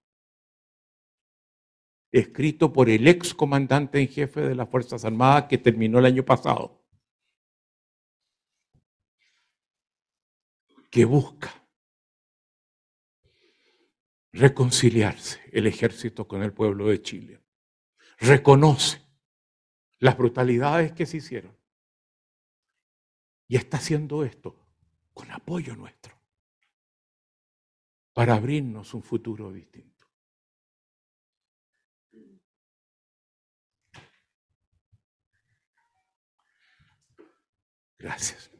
Escrito 2.10 2.72
por 2.72 2.88
el 2.88 3.06
ex 3.06 3.34
comandante 3.34 4.00
en 4.00 4.08
jefe 4.08 4.40
de 4.40 4.54
las 4.54 4.70
Fuerzas 4.70 5.04
Armadas 5.04 5.44
que 5.44 5.58
terminó 5.58 5.98
el 5.98 6.06
año 6.06 6.24
pasado. 6.24 6.82
Que 10.90 11.04
busca 11.04 11.52
reconciliarse 14.32 15.42
el 15.52 15.66
ejército 15.66 16.26
con 16.26 16.42
el 16.42 16.54
pueblo 16.54 16.88
de 16.88 17.02
Chile. 17.02 17.44
Reconoce 18.20 19.02
las 19.98 20.16
brutalidades 20.16 20.92
que 20.92 21.04
se 21.04 21.18
hicieron. 21.18 21.65
Y 23.48 23.56
está 23.56 23.76
haciendo 23.76 24.24
esto 24.24 24.58
con 25.14 25.30
apoyo 25.30 25.74
nuestro 25.76 26.14
para 28.12 28.34
abrirnos 28.34 28.94
un 28.94 29.02
futuro 29.02 29.52
distinto. 29.52 30.06
Gracias. 37.98 38.55